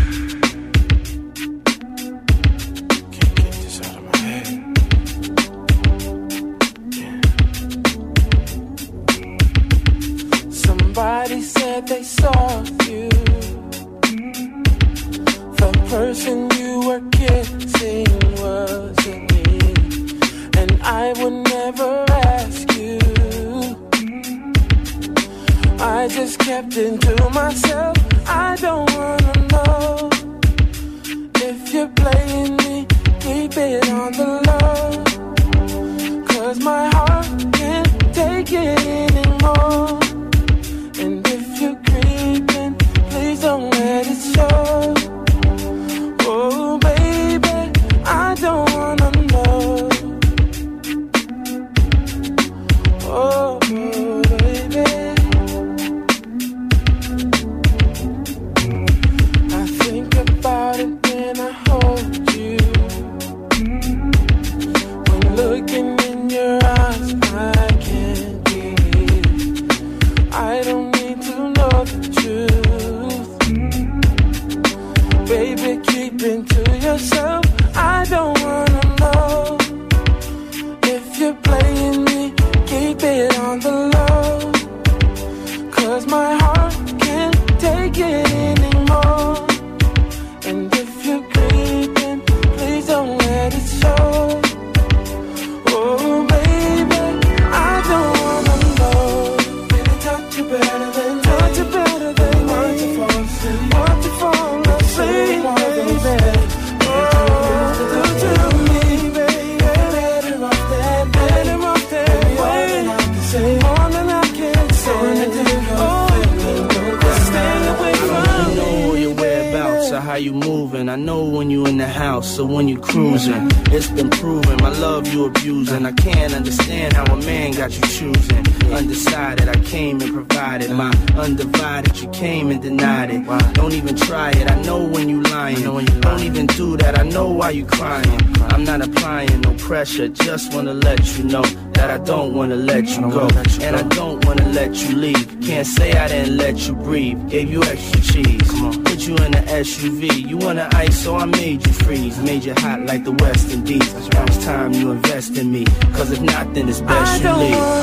Breathe. 146.83 147.29
Gave 147.29 147.51
you 147.51 147.63
extra 147.63 148.01
cheese. 148.01 148.49
Put 148.85 149.07
you 149.07 149.15
in 149.15 149.31
the 149.31 149.43
SUV. 149.47 150.27
You 150.29 150.37
wanna 150.37 150.69
ice, 150.73 150.97
so 151.03 151.15
I 151.15 151.25
made 151.25 151.65
you 151.65 151.73
freeze. 151.73 152.17
Made 152.19 152.43
you 152.43 152.53
hot 152.57 152.85
like 152.85 153.03
the 153.03 153.11
West 153.11 153.51
Indies. 153.51 153.93
Now 154.09 154.23
it's 154.23 154.43
time 154.43 154.73
you 154.73 154.91
invest 154.91 155.37
in 155.37 155.51
me. 155.51 155.65
Cause 155.93 156.11
if 156.11 156.21
not, 156.21 156.53
then 156.53 156.69
it's 156.69 156.81
best 156.81 157.23
I 157.25 157.29
you 157.29 157.49
leave. 157.49 157.80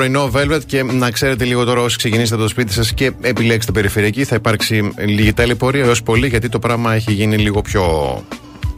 Πρωινό 0.00 0.30
Velvet 0.34 0.60
και 0.66 0.82
να 0.82 1.10
ξέρετε 1.10 1.44
λίγο 1.44 1.64
τώρα 1.64 1.80
όσοι 1.80 1.96
ξεκινήσετε 1.96 2.34
από 2.34 2.42
το 2.42 2.48
σπίτι 2.48 2.72
σας 2.72 2.94
και 2.94 3.12
επιλέξετε 3.20 3.72
περιφερειακή 3.72 4.24
θα 4.24 4.34
υπάρξει 4.34 4.92
λίγη 4.98 5.32
ταλαιπωρία 5.32 5.84
έως 5.84 6.02
πολύ 6.02 6.26
γιατί 6.26 6.48
το 6.48 6.58
πράγμα 6.58 6.94
έχει 6.94 7.12
γίνει 7.12 7.36
λίγο 7.36 7.62
πιο. 7.62 7.82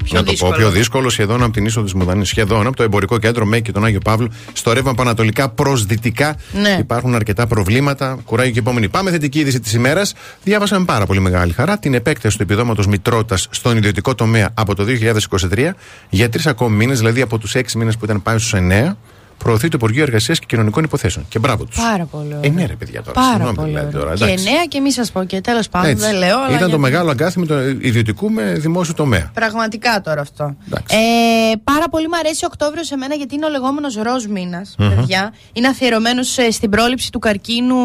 Πιο 0.04 0.18
να 0.18 0.24
το 0.24 0.30
δύσκολο. 0.30 0.50
πω 0.50 0.56
πιο 0.58 0.70
δύσκολο, 0.70 1.08
σχεδόν 1.08 1.42
από 1.42 1.52
την 1.52 1.64
είσοδο 1.64 1.84
της 1.84 1.94
Μουδανή. 1.94 2.24
Σχεδόν 2.24 2.66
από 2.66 2.76
το 2.76 2.82
εμπορικό 2.82 3.18
κέντρο 3.18 3.44
ΜΕΚ 3.44 3.62
και 3.62 3.72
τον 3.72 3.84
Άγιο 3.84 4.00
Παύλο, 4.04 4.28
στο 4.52 4.72
ρεύμα 4.72 4.94
πανατολικά 4.94 5.48
προς 5.48 5.86
δυτικά. 5.86 6.36
Ναι. 6.52 6.76
Υπάρχουν 6.80 7.14
αρκετά 7.14 7.46
προβλήματα. 7.46 8.18
Κουράγιο 8.24 8.52
και 8.52 8.58
επόμενη. 8.58 8.88
Πάμε 8.88 9.10
θετική 9.10 9.38
είδηση 9.38 9.60
της 9.60 9.72
ημέρας. 9.72 10.14
Διάβασα 10.42 10.78
με 10.78 10.84
πάρα 10.84 11.06
πολύ 11.06 11.20
μεγάλη 11.20 11.52
χαρά 11.52 11.78
την 11.78 11.94
επέκταση 11.94 12.36
του 12.36 12.42
επιδόματος 12.42 12.86
μητρότητας 12.86 13.48
στον 13.50 13.76
ιδιωτικό 13.76 14.14
τομέα 14.14 14.50
από 14.54 14.74
το 14.74 14.84
2023 14.84 15.74
για 16.10 16.28
τρεις 16.28 16.46
ακόμη 16.46 16.76
μήνες, 16.76 16.98
δηλαδή 16.98 17.20
από 17.20 17.38
τους 17.38 17.54
έξι 17.54 17.78
μήνες 17.78 17.96
που 17.96 18.04
ήταν 18.04 18.22
πάει 18.22 18.38
στους 18.38 18.54
9. 18.54 18.96
Προωθεί 19.42 19.68
το 19.68 19.76
Υπουργείο 19.80 20.02
Εργασίας 20.02 20.38
και 20.38 20.46
Κοινωνικών 20.48 20.84
Υποθέσεων. 20.84 21.24
Και 21.28 21.38
μπράβο 21.38 21.64
τους. 21.64 21.76
Πάρα 21.76 22.04
πολύ 22.04 22.26
ωραία. 22.26 22.40
Ε, 22.42 22.48
ναι, 22.48 22.66
ρε 22.66 22.74
παιδιά 22.74 23.02
τώρα. 23.02 23.12
Πάρα 23.12 23.28
Συγγνώμη, 23.32 23.56
πολύ 23.56 23.68
δηλαδή, 23.68 23.86
ωραία. 23.86 24.00
τώρα, 24.04 24.14
Και 24.16 24.24
εντάξει. 24.24 24.44
εννέα 24.46 24.64
και 24.64 24.80
μη 24.80 24.92
σα 24.92 25.04
πω 25.12 25.24
και 25.24 25.40
τέλος 25.40 25.68
πάντων 25.68 25.90
Έτσι. 25.90 26.04
δεν 26.06 26.14
λέω. 26.18 26.36
αλλά 26.38 26.46
Ήταν 26.46 26.58
το 26.58 26.64
γιατί- 26.66 26.80
μεγάλο 26.80 27.10
αγκάθι 27.10 27.46
του 27.46 27.54
ιδιωτικού 27.80 28.30
με 28.30 28.42
δημόσιο 28.52 28.94
τομέα. 28.94 29.30
Πραγματικά 29.34 30.00
τώρα 30.00 30.20
αυτό. 30.20 30.56
Εντάξει. 30.66 30.96
Ε, 30.96 31.56
πάρα 31.64 31.88
πολύ 31.90 32.08
μου 32.08 32.16
αρέσει 32.18 32.44
ο 32.44 32.48
Οκτώβριος 32.52 32.86
σε 32.86 32.96
μένα 32.96 33.14
γιατί 33.14 33.34
είναι 33.34 33.46
ο 33.46 33.48
λεγόμενος 33.48 33.94
ροζ 33.96 34.24
μήνας, 34.26 34.74
παιδιά. 34.78 35.32
Είναι 35.52 35.68
αφιερωμένος 35.68 36.36
στην 36.50 36.70
πρόληψη 36.70 37.10
του 37.12 37.18
καρκίνου 37.18 37.76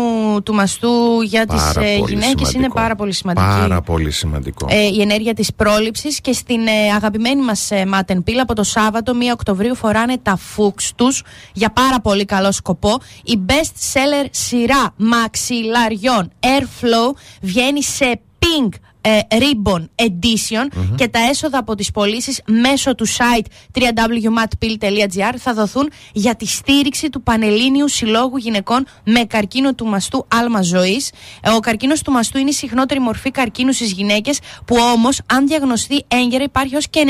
του 0.44 0.54
μαστού 0.54 1.22
για 1.22 1.46
τις 1.46 1.62
Πάρα 1.62 1.74
πολύ 1.74 2.14
γυναίκες. 2.14 2.32
Είναι 2.40 2.46
σημαντικό. 2.50 2.74
πάρα 2.74 2.96
πολύ 2.96 3.14
σημαντική. 3.14 3.46
Πάρα 3.46 3.82
πολύ 3.82 4.12
σημαντικό. 4.12 4.68
Ε, 4.70 4.82
η 4.98 5.02
ενέργεια 5.02 5.34
της 5.34 5.54
πρόληψης 5.54 6.22
και 6.22 6.34
στην 6.34 6.68
ε, 6.68 6.94
αγαπημένη 6.96 7.42
μας 7.44 7.72
ε, 7.72 7.84
Matten 7.94 8.18
Pill 8.18 8.38
από 8.42 8.54
το 8.56 8.64
Σάββατο 8.64 9.14
1 9.14 9.24
Οκτωβρίου 9.34 9.76
φοράνε 9.76 10.18
τα 10.22 10.36
φούξ 10.36 10.92
τους 10.96 11.24
για 11.54 11.70
πάρα 11.70 12.00
πολύ 12.00 12.26
καλό 12.26 12.52
σκοπό. 12.52 13.00
Η 13.24 13.40
best 13.48 13.94
seller 13.94 14.26
σειρά 14.32 14.94
μαξιλαριών 14.98 16.32
Airflow 16.40 17.16
βγαίνει 17.42 17.84
σε 17.84 18.20
pink 18.40 18.70
ε, 19.08 19.20
Ribbon 19.30 19.86
Edition 19.96 20.68
και 20.96 21.08
τα 21.08 21.20
έσοδα 21.20 21.58
από 21.58 21.76
τις 21.76 21.92
πωλήσεις 21.92 22.42
μέσω 22.48 22.96
του 22.96 23.08
site 23.08 23.46
www.matpill.gr 23.74 25.36
θα 25.38 25.54
δοθούν 25.54 25.90
για 26.14 26.36
τη 26.36 26.46
στήριξη 26.46 27.10
του 27.10 27.22
Πανελλήνιου 27.24 27.88
Συλλόγου 27.88 28.38
Γυναικών 28.38 28.86
με 29.06 29.20
καρκίνο 29.24 29.74
του 29.74 29.86
μαστού 29.86 30.26
άλμα 30.28 30.62
ζωής. 30.62 31.12
Ε, 31.42 31.50
Ο 31.50 31.60
καρκίνος 31.60 32.02
του 32.02 32.12
μαστού 32.12 32.38
είναι 32.38 32.50
η 32.50 32.54
συχνότερη 32.54 33.00
μορφή 33.00 33.32
καρκίνου 33.32 33.72
στις 33.72 33.92
γυναίκες 33.92 34.40
που 34.66 34.76
όμως 34.94 35.22
αν 35.26 35.48
διαγνωστεί 35.48 36.04
έγκαιρα 36.08 36.44
υπάρχει 36.44 36.76
ως 36.76 36.90
και 36.90 37.04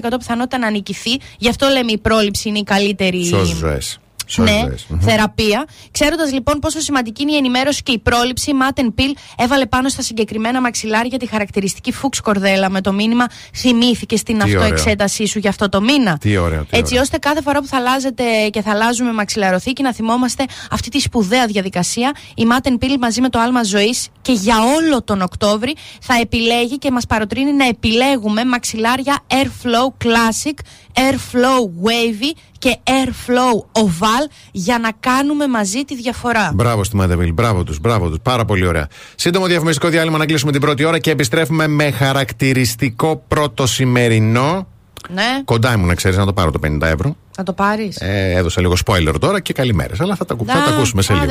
97% 0.00 0.14
πιθανότητα 0.18 0.58
να 0.58 0.70
νικηθεί. 0.70 1.16
Γι' 1.38 1.48
αυτό 1.48 1.68
λέμε 1.68 1.92
η 1.92 1.98
πρόληψη 1.98 2.48
είναι 2.48 2.58
η 2.58 2.64
καλύτερη 2.64 3.24
Σώζει 3.24 3.54
ζωές. 3.54 3.98
Σώζει 4.30 4.52
ναι, 4.52 4.60
ζωές. 4.60 4.86
Μμμ. 4.88 5.00
θεραπεία. 5.00 5.64
Ξέροντας 5.90 6.32
λοιπόν 6.32 6.58
πόσο 6.58 6.80
σημαντική 6.80 7.22
είναι 7.22 7.32
η 7.32 7.36
ενημέρωση 7.36 7.82
και 7.82 7.92
η 7.92 7.98
πρόληψη, 7.98 8.50
η 8.50 8.54
Matten 8.60 9.00
Pill 9.00 9.12
έβαλε 9.36 9.66
πάνω 9.66 9.88
στα 9.88 10.02
συγκεκριμένα 10.02 10.60
μαξιλάρια 10.60 11.18
τη 11.18 11.26
χαρακτηριστική 11.26 11.92
φούξ 11.92 12.20
κορδέλα 12.20 12.70
με 12.70 12.80
το 12.80 12.92
μήνυμα 12.92 13.26
Θυμήθηκε 13.54 14.16
στην 14.16 14.38
Τι 14.38 14.42
αυτοεξέτασή 14.42 15.26
σου 15.26 15.38
για 15.38 15.50
αυτό 15.50 15.68
το 15.68 15.80
μήνα. 15.80 16.18
Τι 16.18 16.36
ωραίο, 16.36 16.64
τι 16.64 16.76
Έτσι 16.76 16.92
ωραίο. 16.92 17.02
ώστε 17.02 17.18
κάθε 17.18 17.42
φορά 17.42 17.60
που 17.60 17.66
θα 17.66 17.76
αλλάζετε 17.76 18.24
και 18.50 18.62
θα 18.62 18.70
αλλάζουμε 18.70 19.12
μαξιλαροθήκη 19.12 19.82
να 19.82 19.94
θυμόμαστε 19.94 20.44
αυτή 20.70 20.88
τη 20.88 21.00
σπουδαία 21.00 21.46
διαδικασία. 21.46 22.12
Η 22.34 22.46
Matten 22.50 22.84
Pill 22.84 22.96
μαζί 23.00 23.20
με 23.20 23.28
το 23.28 23.38
άλμα 23.38 23.62
ζωής 23.62 24.08
και 24.22 24.32
για 24.32 24.56
όλο 24.76 25.02
τον 25.02 25.22
Οκτώβρη 25.22 25.74
θα 26.00 26.14
επιλέγει 26.20 26.78
και 26.78 26.90
μας 26.90 27.06
παροτρύνει 27.06 27.52
να 27.52 27.66
επιλέγουμε 27.66 28.44
μαξιλάρια 28.44 29.18
Airflow 29.28 30.04
Classic, 30.04 30.58
Airflow 30.94 31.86
Wavy 31.86 32.38
και 32.58 32.76
Airflow 32.84 33.82
Oval 33.82 34.30
για 34.52 34.78
να 34.78 34.90
κάνουμε 35.00 35.48
μαζί 35.48 35.84
τη 35.84 35.96
διαφορά. 35.96 36.50
Μπράβο 36.54 36.84
στη 36.84 36.96
Μαντεβίλ, 36.96 37.32
μπράβο 37.32 37.64
τους, 37.64 37.78
μπράβο 37.80 38.08
τους. 38.08 38.18
Πάρα 38.22 38.44
πολύ 38.44 38.66
ωραία. 38.66 38.86
Σύντομο 39.14 39.46
διαφημιστικό 39.46 39.88
διάλειμμα 39.88 40.18
να 40.18 40.26
κλείσουμε 40.26 40.52
την 40.52 40.60
πρώτη 40.60 40.84
ώρα 40.84 40.98
και 40.98 41.10
επιστρέφουμε 41.10 41.66
με 41.66 41.90
χαρακτηριστικό 41.90 43.22
πρώτο 43.28 43.66
σημερινό. 43.66 44.66
Ναι, 45.08 45.42
Κοντά 45.44 45.78
μου 45.78 45.86
να 45.86 45.94
ξέρεις 45.94 46.16
να 46.16 46.24
το 46.24 46.32
πάρω 46.32 46.50
το 46.50 46.58
50 46.66 46.80
ευρώ. 46.86 47.16
θα 47.30 47.42
το 47.42 47.52
πάρεις. 47.52 47.96
Ε, 48.00 48.32
έδωσα 48.36 48.60
λίγο 48.60 48.74
spoiler 48.86 49.14
τώρα 49.20 49.40
και 49.40 49.52
καλημέρες. 49.52 50.00
Αλλά 50.00 50.14
θα 50.16 50.24
τα, 50.24 50.34
ακου- 50.34 50.46
θα 50.50 50.62
τα 50.64 50.70
ακούσουμε 50.70 51.02
σε 51.02 51.12
λίγο. 51.12 51.26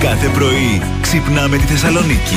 Κάθε 0.00 0.28
πρωί 0.28 0.82
ξυπνάμε 1.00 1.56
τη 1.56 1.62
Θεσσαλονίκη. 1.66 2.36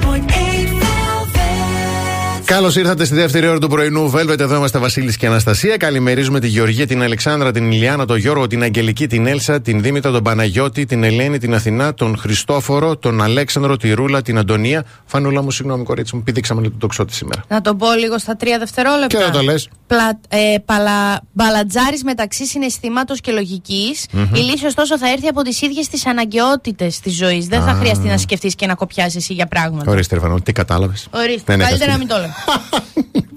Καλώς 2.51 2.75
ήρθατε 2.75 3.05
στη 3.05 3.15
δεύτερη 3.15 3.47
ώρα 3.47 3.59
του 3.59 3.67
πρωινού 3.67 4.11
Velvet. 4.11 4.39
Εδώ 4.39 4.55
είμαστε 4.55 4.79
Βασίλης 4.79 5.17
και 5.17 5.27
Αναστασία. 5.27 5.77
Καλημερίζουμε 5.77 6.39
τη 6.39 6.47
Γεωργία, 6.47 6.87
την 6.87 7.01
Αλεξάνδρα, 7.03 7.51
την 7.51 7.71
Ηλιάνα, 7.71 8.05
τον 8.05 8.17
Γιώργο, 8.17 8.47
την 8.47 8.63
Αγγελική, 8.63 9.07
την 9.07 9.27
Έλσα, 9.27 9.61
την 9.61 9.81
Δήμητρα, 9.81 10.11
τον 10.11 10.23
Παναγιώτη, 10.23 10.85
την 10.85 11.03
Ελένη, 11.03 11.37
την 11.37 11.53
Αθηνά, 11.53 11.93
τον 11.93 12.17
Χριστόφορο, 12.17 12.97
τον 12.97 13.21
Αλέξανδρο, 13.21 13.77
τη 13.77 13.93
Ρούλα, 13.93 14.21
την 14.21 14.37
Αντωνία. 14.37 14.85
Φανούλα 15.05 15.41
μου, 15.41 15.51
συγγνώμη, 15.51 15.83
κορίτσι 15.83 16.15
μου, 16.15 16.23
πηδήξαμε 16.23 16.61
λίγο 16.61 16.73
το 16.73 16.79
τοξότη 16.79 17.13
σήμερα. 17.13 17.43
Να 17.47 17.61
το 17.61 17.75
πω 17.75 17.93
λίγο 17.93 18.17
στα 18.17 18.35
τρία 18.35 18.57
δευτερόλεπτα. 18.59 19.17
Και 19.17 19.23
να 19.23 19.31
το 19.31 19.41
λες. 19.41 19.69
Πλα, 19.87 20.19
ε, 20.29 20.57
παλα, 20.65 21.21
μπαλατζάρι 21.31 21.99
μεταξύ 22.03 22.45
συναισθήματος 22.45 23.21
και 23.21 23.31
λογικη 23.31 23.95
Η 24.33 24.39
λύση, 24.39 24.65
ωστόσο, 24.65 24.97
θα 24.97 25.09
έρθει 25.09 25.27
από 25.27 25.41
τις 25.41 25.61
ίδιες 25.61 25.87
τις 25.87 26.05
αναγκαιότητες 26.05 26.99
της 26.99 27.15
ζωής. 27.15 27.47
Δεν 27.47 27.61
θα 27.61 27.73
χρειαστεί 27.73 28.07
να 28.07 28.17
σκεφτείς 28.17 28.55
και 28.55 28.65
να 28.65 28.75
κοπιάσεις 28.75 29.15
εσύ 29.15 29.33
για 29.33 29.45
πράγματα. 29.45 29.91
Ορίστε, 29.91 30.15
Ρεφανό, 30.15 30.41
τι 30.41 30.51
κατάλαβες. 30.51 31.07
Ορίστε. 31.11 31.57
Καλύτερα 31.57 31.91
να 31.91 31.97
μην 31.97 32.07
το 32.07 32.17
λέω. 32.17 32.29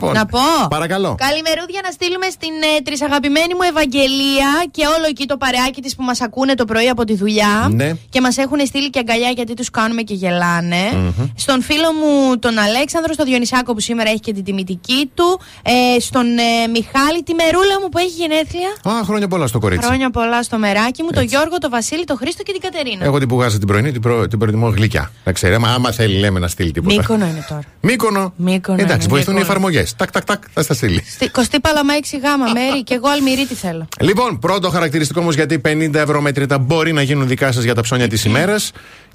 Λοιπόν, 0.04 0.12
Να 0.14 0.26
πω. 0.26 0.68
Παρακαλώ. 0.68 1.14
Καλημερούδια 1.26 1.80
να 1.84 1.90
στείλουμε 1.90 2.28
στην 2.36 2.54
ε, 2.76 2.82
τρισαγαπημένη 2.82 3.52
μου 3.54 3.64
Ευαγγελία 3.72 4.50
και 4.70 4.84
όλο 4.86 5.06
εκεί 5.08 5.26
το 5.26 5.36
παρεάκι 5.36 5.80
της 5.82 5.96
που 5.96 6.02
μας 6.02 6.20
ακούνε 6.20 6.54
το 6.54 6.64
πρωί 6.64 6.88
από 6.88 7.04
τη 7.04 7.14
δουλειά. 7.16 7.68
Ναι. 7.70 7.92
Και 8.08 8.20
μας 8.20 8.36
έχουν 8.36 8.58
στείλει 8.66 8.90
και 8.90 8.98
αγκαλιά 8.98 9.30
γιατί 9.30 9.54
τους 9.54 9.70
κάνουμε 9.70 10.02
και 10.02 10.14
γελανε 10.14 11.12
Στον 11.36 11.62
φίλο 11.62 11.88
μου 11.92 12.38
τον 12.38 12.58
Αλέξανδρο, 12.58 13.12
στο 13.12 13.24
Διονυσάκο 13.24 13.74
που 13.74 13.80
σήμερα 13.80 14.10
έχει 14.10 14.20
και 14.20 14.32
την 14.32 14.44
τιμητική 14.44 15.10
του. 15.14 15.40
Ε, 15.62 16.00
στον 16.00 16.26
ε, 16.38 16.66
Μιχάλη, 16.76 17.22
τη 17.22 17.34
μερούλα 17.34 17.80
μου 17.80 17.88
που 17.88 17.98
έχει 17.98 18.14
γενέθλια. 18.22 18.70
Α, 18.88 19.04
χρόνια 19.04 19.28
πολλά 19.28 19.46
στο 19.46 19.58
κορίτσι. 19.58 19.86
Χρόνια 19.86 20.10
πολλά 20.10 20.42
στο 20.42 20.58
μεράκι 20.58 21.02
μου, 21.02 21.10
τον 21.10 21.24
Γιώργο, 21.24 21.58
τον 21.58 21.70
Βασίλη, 21.70 22.04
τον 22.04 22.16
Χρήστο 22.16 22.42
και 22.42 22.52
την 22.52 22.60
Κατερίνα. 22.60 23.04
Εγώ 23.04 23.18
την 23.18 23.28
πουγάζα 23.28 23.58
την 23.58 23.66
πρωινή, 23.66 23.92
την, 23.92 24.00
προ... 24.00 24.28
την 24.28 24.38
προτιμώ 24.38 24.68
γλυκιά. 24.68 25.10
Να 25.24 25.32
ξέρει, 25.32 25.54
άμα, 25.54 25.68
άμα 25.68 25.90
θέλει, 25.90 26.18
λέμε 26.18 26.38
να 26.38 26.48
στείλει 26.48 26.70
τίποτα. 26.70 26.94
Μύκονο 26.94 27.26
είναι 27.26 27.44
τώρα. 27.48 27.62
Μύκονο. 27.80 28.32
Μύκονο 28.36 28.93
Εντάξει, 28.94 29.06
είναι, 29.08 29.16
βοηθούν 29.16 29.34
οι 29.34 29.38
Μύκονο. 29.38 29.40
εφαρμογές. 29.40 29.94
Τάκ, 29.96 30.10
τάκ, 30.10 30.24
τάκ, 30.24 30.42
θα 30.52 30.62
στα 30.62 30.74
στείλει. 30.74 31.04
Στη 31.10 31.28
Κωστή 31.28 31.60
Παλαμά 31.60 31.94
6 31.94 32.16
γάμα, 32.22 32.44
Μέρη, 32.52 32.82
και 32.82 32.94
εγώ 32.94 33.08
αλμυρί 33.08 33.46
τι 33.46 33.54
θέλω. 33.54 33.88
Λοιπόν, 34.00 34.38
πρώτο 34.38 34.70
χαρακτηριστικό 34.70 35.20
όμως 35.20 35.34
γιατί 35.34 35.60
50 35.64 35.94
ευρώ 35.94 36.20
μέτρητα 36.20 36.58
μπορεί 36.58 36.92
να 36.92 37.02
γίνουν 37.02 37.28
δικά 37.28 37.52
σας 37.52 37.64
για 37.64 37.74
τα 37.74 37.80
ψώνια 37.80 38.08
της 38.08 38.24
ημέρας. 38.24 38.70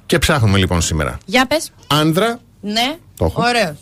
Και 0.06 0.18
ψάχνουμε 0.18 0.58
λοιπόν 0.58 0.80
σήμερα. 0.80 1.18
Για 1.24 1.46
πες. 1.46 1.72
Άνδρα, 1.86 2.40
Ναι. 2.60 2.96
Το 3.16 3.24
έχω. 3.24 3.42
Ωραίος. 3.46 3.76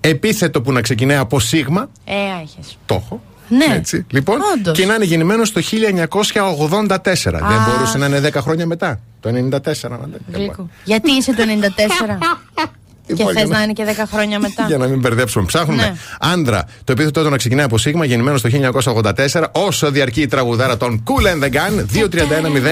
επίθετο 0.00 0.62
που 0.62 0.72
να 0.72 0.80
ξεκινάει 0.80 1.16
από 1.16 1.40
σίγμα. 1.40 1.88
Ε, 2.04 2.14
άχες. 2.42 2.78
Το 2.86 2.94
έχω. 2.94 3.22
Ναι. 3.48 3.74
Έτσι. 3.74 4.06
Λοιπόν, 4.10 4.38
Όντως. 4.56 4.78
και 4.78 4.86
να 4.86 4.94
είναι 4.94 5.04
γεννημένος 5.04 5.52
το 5.52 5.60
1984. 5.60 7.38
Δεν 7.48 7.58
μπορούσε 7.68 7.98
να 7.98 8.06
είναι 8.06 8.20
10 8.20 8.40
χρόνια 8.40 8.66
μετά. 8.66 9.00
Το 9.20 9.28
94 9.28 9.32
να 9.90 9.98
είναι. 10.06 10.18
Γλυκού. 10.32 10.70
Γιατί 10.84 11.10
είσαι 11.12 11.32
το 11.34 11.42
94 11.42 12.68
και 13.06 13.14
Λοιπόν, 13.16 13.32
θες 13.32 13.42
για 13.44 13.56
να 13.56 13.62
είναι 13.62 13.72
και 13.72 13.84
10 13.86 14.02
χρόνια 14.12 14.38
μετά. 14.38 14.64
Για 14.68 14.76
να 14.76 14.86
μην 14.86 14.98
μπερδέψουμε. 14.98 15.44
Ψάχνουμε. 15.44 15.82
Ναι. 15.82 15.94
Άντρα, 16.20 16.64
το 16.84 16.92
επίθετο 16.92 17.22
του 17.22 17.30
να 17.30 17.36
ξεκινάει 17.36 17.64
από 17.64 17.78
Σίγμα, 17.78 18.04
γεννημένο 18.04 18.38
το 18.40 18.72
1984, 19.32 19.44
όσο 19.52 19.90
διαρκεί 19.90 20.20
η 20.20 20.26
τραγουδάρα 20.26 20.76
των 20.76 21.02
Cool 21.04 21.26
and 21.26 21.42
the 21.44 21.50
Gun, 21.52 21.84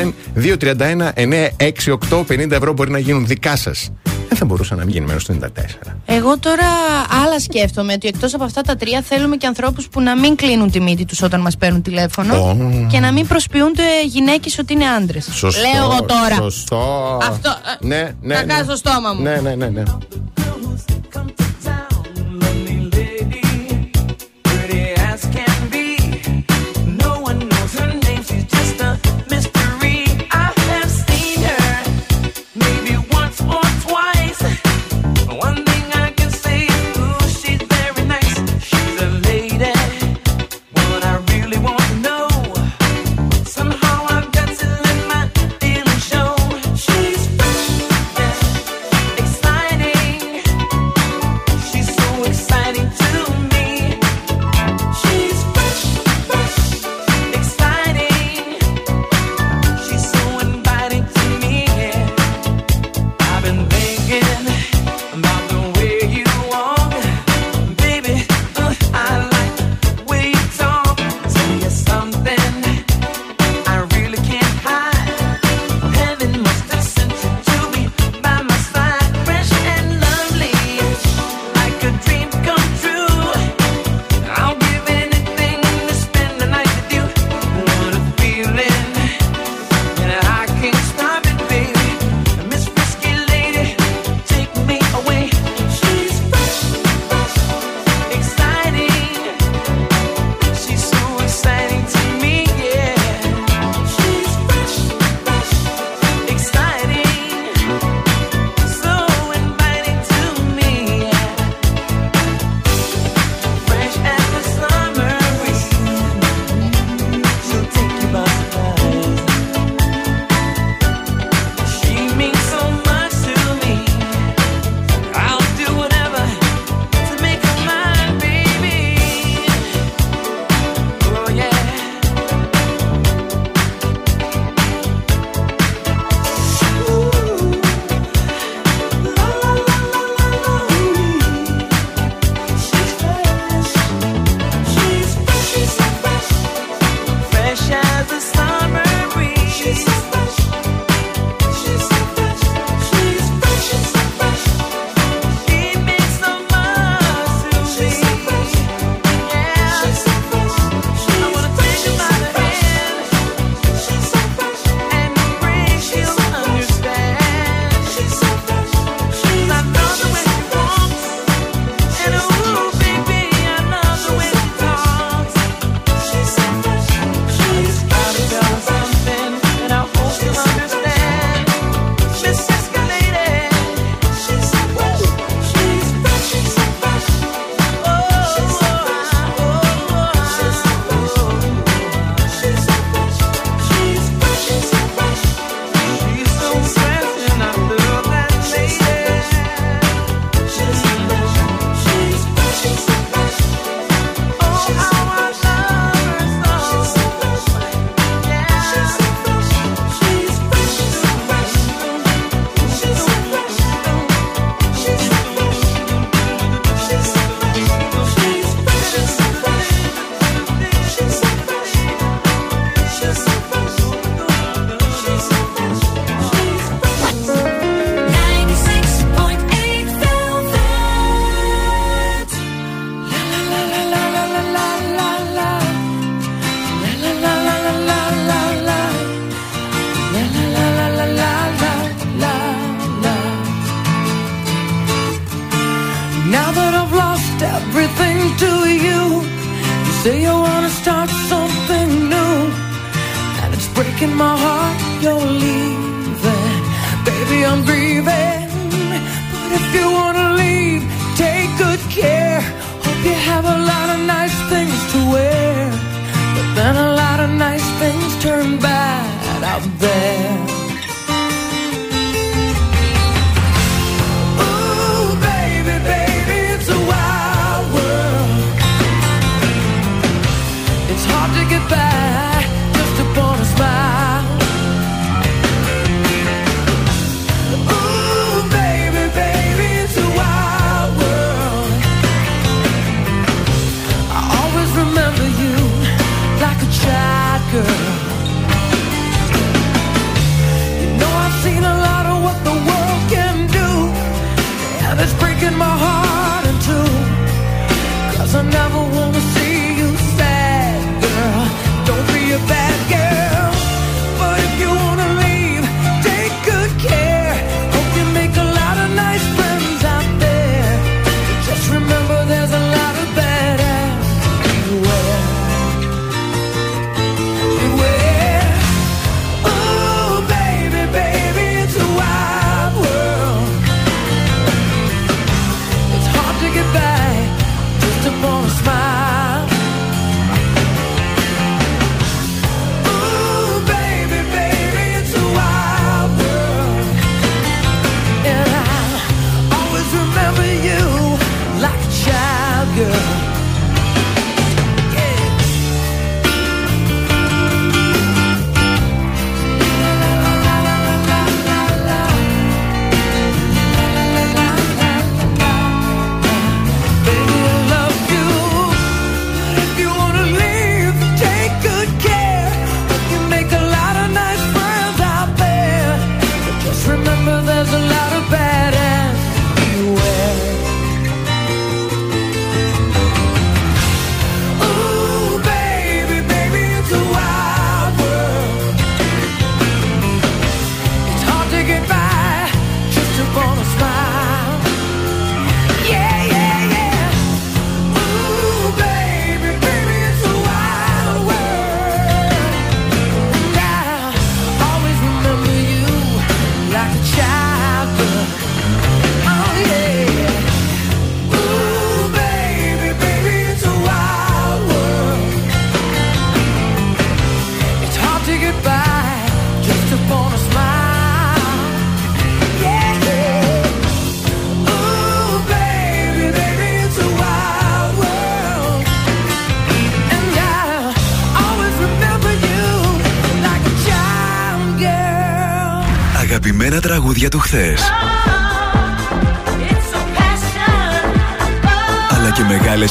231-0, 0.00 0.12
231-968, 2.10 2.24
50 2.28 2.50
ευρώ 2.50 2.72
μπορεί 2.72 2.90
να 2.90 2.98
γίνουν 2.98 3.26
δικά 3.26 3.56
σας. 3.56 3.90
Δεν 4.28 4.38
θα 4.38 4.44
μπορούσε 4.44 4.74
να 4.74 4.84
μην 4.84 4.92
γεννημένο 4.92 5.20
το 5.26 5.34
94. 5.86 5.92
Εγώ 6.06 6.38
τώρα 6.38 6.66
άλλα 7.24 7.40
σκέφτομαι 7.40 7.92
ότι 7.92 8.08
εκτός 8.08 8.34
από 8.34 8.44
αυτά 8.44 8.60
τα 8.60 8.76
τρία 8.76 9.02
θέλουμε 9.02 9.36
και 9.36 9.46
ανθρώπους 9.46 9.88
που 9.88 10.00
να 10.00 10.16
μην 10.18 10.36
κλείνουν 10.36 10.70
τη 10.70 10.80
μύτη 10.80 11.04
τους 11.04 11.22
όταν 11.22 11.40
μας 11.40 11.56
παίρνουν 11.56 11.82
τηλέφωνο 11.82 12.34
Ω. 12.34 12.56
και 12.90 12.98
να 13.00 13.12
μην 13.12 13.26
προσποιούνται 13.26 13.82
γυναίκες 14.06 14.58
ότι 14.58 14.72
είναι 14.72 14.86
άντρες. 14.86 15.28
Σωστό. 15.32 15.60
Λέω 15.60 15.84
εγώ 15.84 16.02
τώρα. 16.04 16.34
Σωστό. 16.34 17.18
Αυτό, 17.22 17.50
ε, 17.80 17.86
Ναι, 17.86 18.14
ναι. 18.20 18.34
να 18.34 18.40
ναι. 18.44 18.52
κάνω 18.52 18.64
στο 18.64 18.76
στόμα 18.76 19.12
μου. 19.12 19.22
Ναι, 19.22 19.40
ναι, 19.42 19.54
ναι. 19.54 19.68
ναι. 19.68 19.82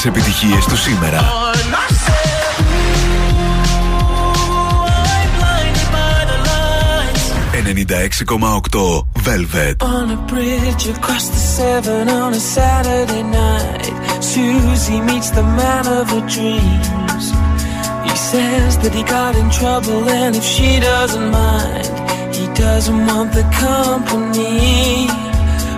Και 0.02 0.10
μεγάλες 0.10 0.24
επιτυχίες 0.24 0.64
του 0.64 0.76
σήμερα. 0.76 1.20
96,8 7.64 9.06
Velvet. 9.26 9.76
On 9.96 10.06
a 10.16 10.20
bridge 10.32 10.84
across 10.94 11.26
the 11.34 11.42
Severn 11.56 12.08
on 12.22 12.30
a 12.40 12.42
Saturday 12.56 13.24
night, 13.44 13.94
Susie 14.32 15.02
meets 15.08 15.30
the 15.38 15.46
man 15.60 15.84
of 15.98 16.04
her 16.14 16.24
dreams. 16.36 17.24
He 18.06 18.14
says 18.30 18.70
that 18.82 18.92
he 18.98 19.02
got 19.16 19.32
in 19.42 19.48
trouble, 19.60 20.00
and 20.20 20.32
if 20.40 20.46
she 20.54 20.70
doesn't 20.90 21.28
mind, 21.44 21.94
he 22.38 22.46
doesn't 22.66 23.00
want 23.10 23.30
the 23.38 23.46
company. 23.68 25.08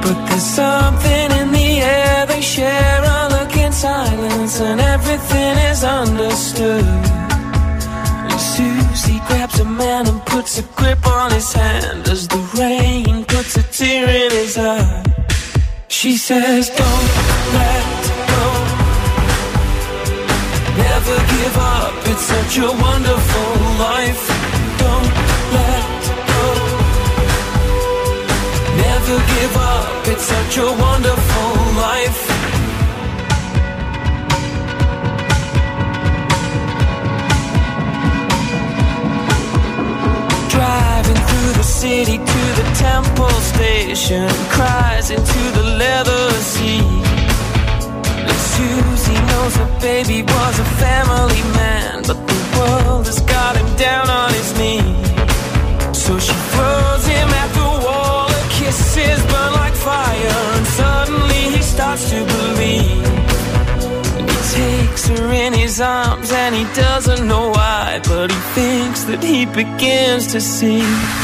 But 0.04 0.16
there's 0.26 0.48
something 0.62 1.26
in 1.40 1.48
the 1.58 1.70
air, 1.98 2.18
they 2.30 2.42
share 2.54 3.00
a 3.16 3.18
look 3.28 3.33
in 3.33 3.33
silence, 3.74 4.60
and 4.60 4.80
everything 4.80 5.56
is 5.70 5.82
understood. 5.82 6.84
And 8.28 8.40
Susie 8.40 9.20
grabs 9.26 9.58
a 9.58 9.64
man 9.64 10.06
and 10.06 10.20
puts 10.26 10.58
a 10.58 10.62
grip 10.78 11.04
on 11.06 11.32
his 11.32 11.52
hand 11.52 12.06
as 12.08 12.28
the 12.28 12.42
rain 12.60 13.24
puts 13.24 13.56
a 13.56 13.64
tear 13.76 14.08
in 14.08 14.30
his 14.30 14.56
eye. 14.56 15.02
She 15.88 16.16
says, 16.16 16.68
Don't 16.80 17.10
let 17.58 17.86
go. 18.32 18.44
Never 20.86 21.16
give 21.34 21.56
up, 21.76 21.94
it's 22.10 22.26
such 22.34 22.54
a 22.58 22.70
wonderful 22.86 23.52
life. 23.88 24.24
Don't 24.82 25.10
let 25.56 26.00
go. 26.32 26.44
Never 28.86 29.16
give 29.34 29.54
up, 29.74 30.08
it's 30.12 30.26
such 30.34 30.54
a 30.58 30.68
wonderful 30.86 31.50
life. 31.88 32.33
City 41.84 42.16
to 42.16 42.42
the 42.60 42.66
temple 42.88 43.36
station, 43.52 44.26
cries 44.56 45.10
into 45.10 45.42
the 45.58 45.64
leather 45.82 46.30
seat. 46.52 46.80
And 48.28 48.38
Susie 48.54 49.20
knows 49.30 49.54
her 49.62 49.72
baby 49.88 50.22
was 50.22 50.54
a 50.66 50.68
family 50.84 51.42
man, 51.60 51.96
but 52.08 52.18
the 52.30 52.40
world 52.56 53.04
has 53.10 53.20
got 53.34 53.52
him 53.60 53.70
down 53.76 54.08
on 54.08 54.30
his 54.32 54.50
knees. 54.58 55.08
So 56.04 56.12
she 56.26 56.36
throws 56.52 57.04
him 57.14 57.28
at 57.42 57.50
the 57.60 57.70
wall, 57.84 58.28
her 58.34 58.46
kisses 58.56 59.20
burn 59.30 59.52
like 59.62 59.76
fire, 59.90 60.38
and 60.56 60.66
suddenly 60.80 61.42
he 61.54 61.60
starts 61.74 62.08
to 62.12 62.18
believe. 62.34 63.04
And 64.16 64.26
he 64.32 64.40
takes 64.60 65.02
her 65.08 65.26
in 65.44 65.52
his 65.52 65.82
arms, 65.82 66.32
and 66.32 66.54
he 66.54 66.64
doesn't 66.84 67.28
know 67.28 67.50
why, 67.50 68.00
but 68.08 68.30
he 68.30 68.40
thinks 68.58 69.04
that 69.04 69.22
he 69.22 69.44
begins 69.44 70.32
to 70.32 70.40
see. 70.40 71.23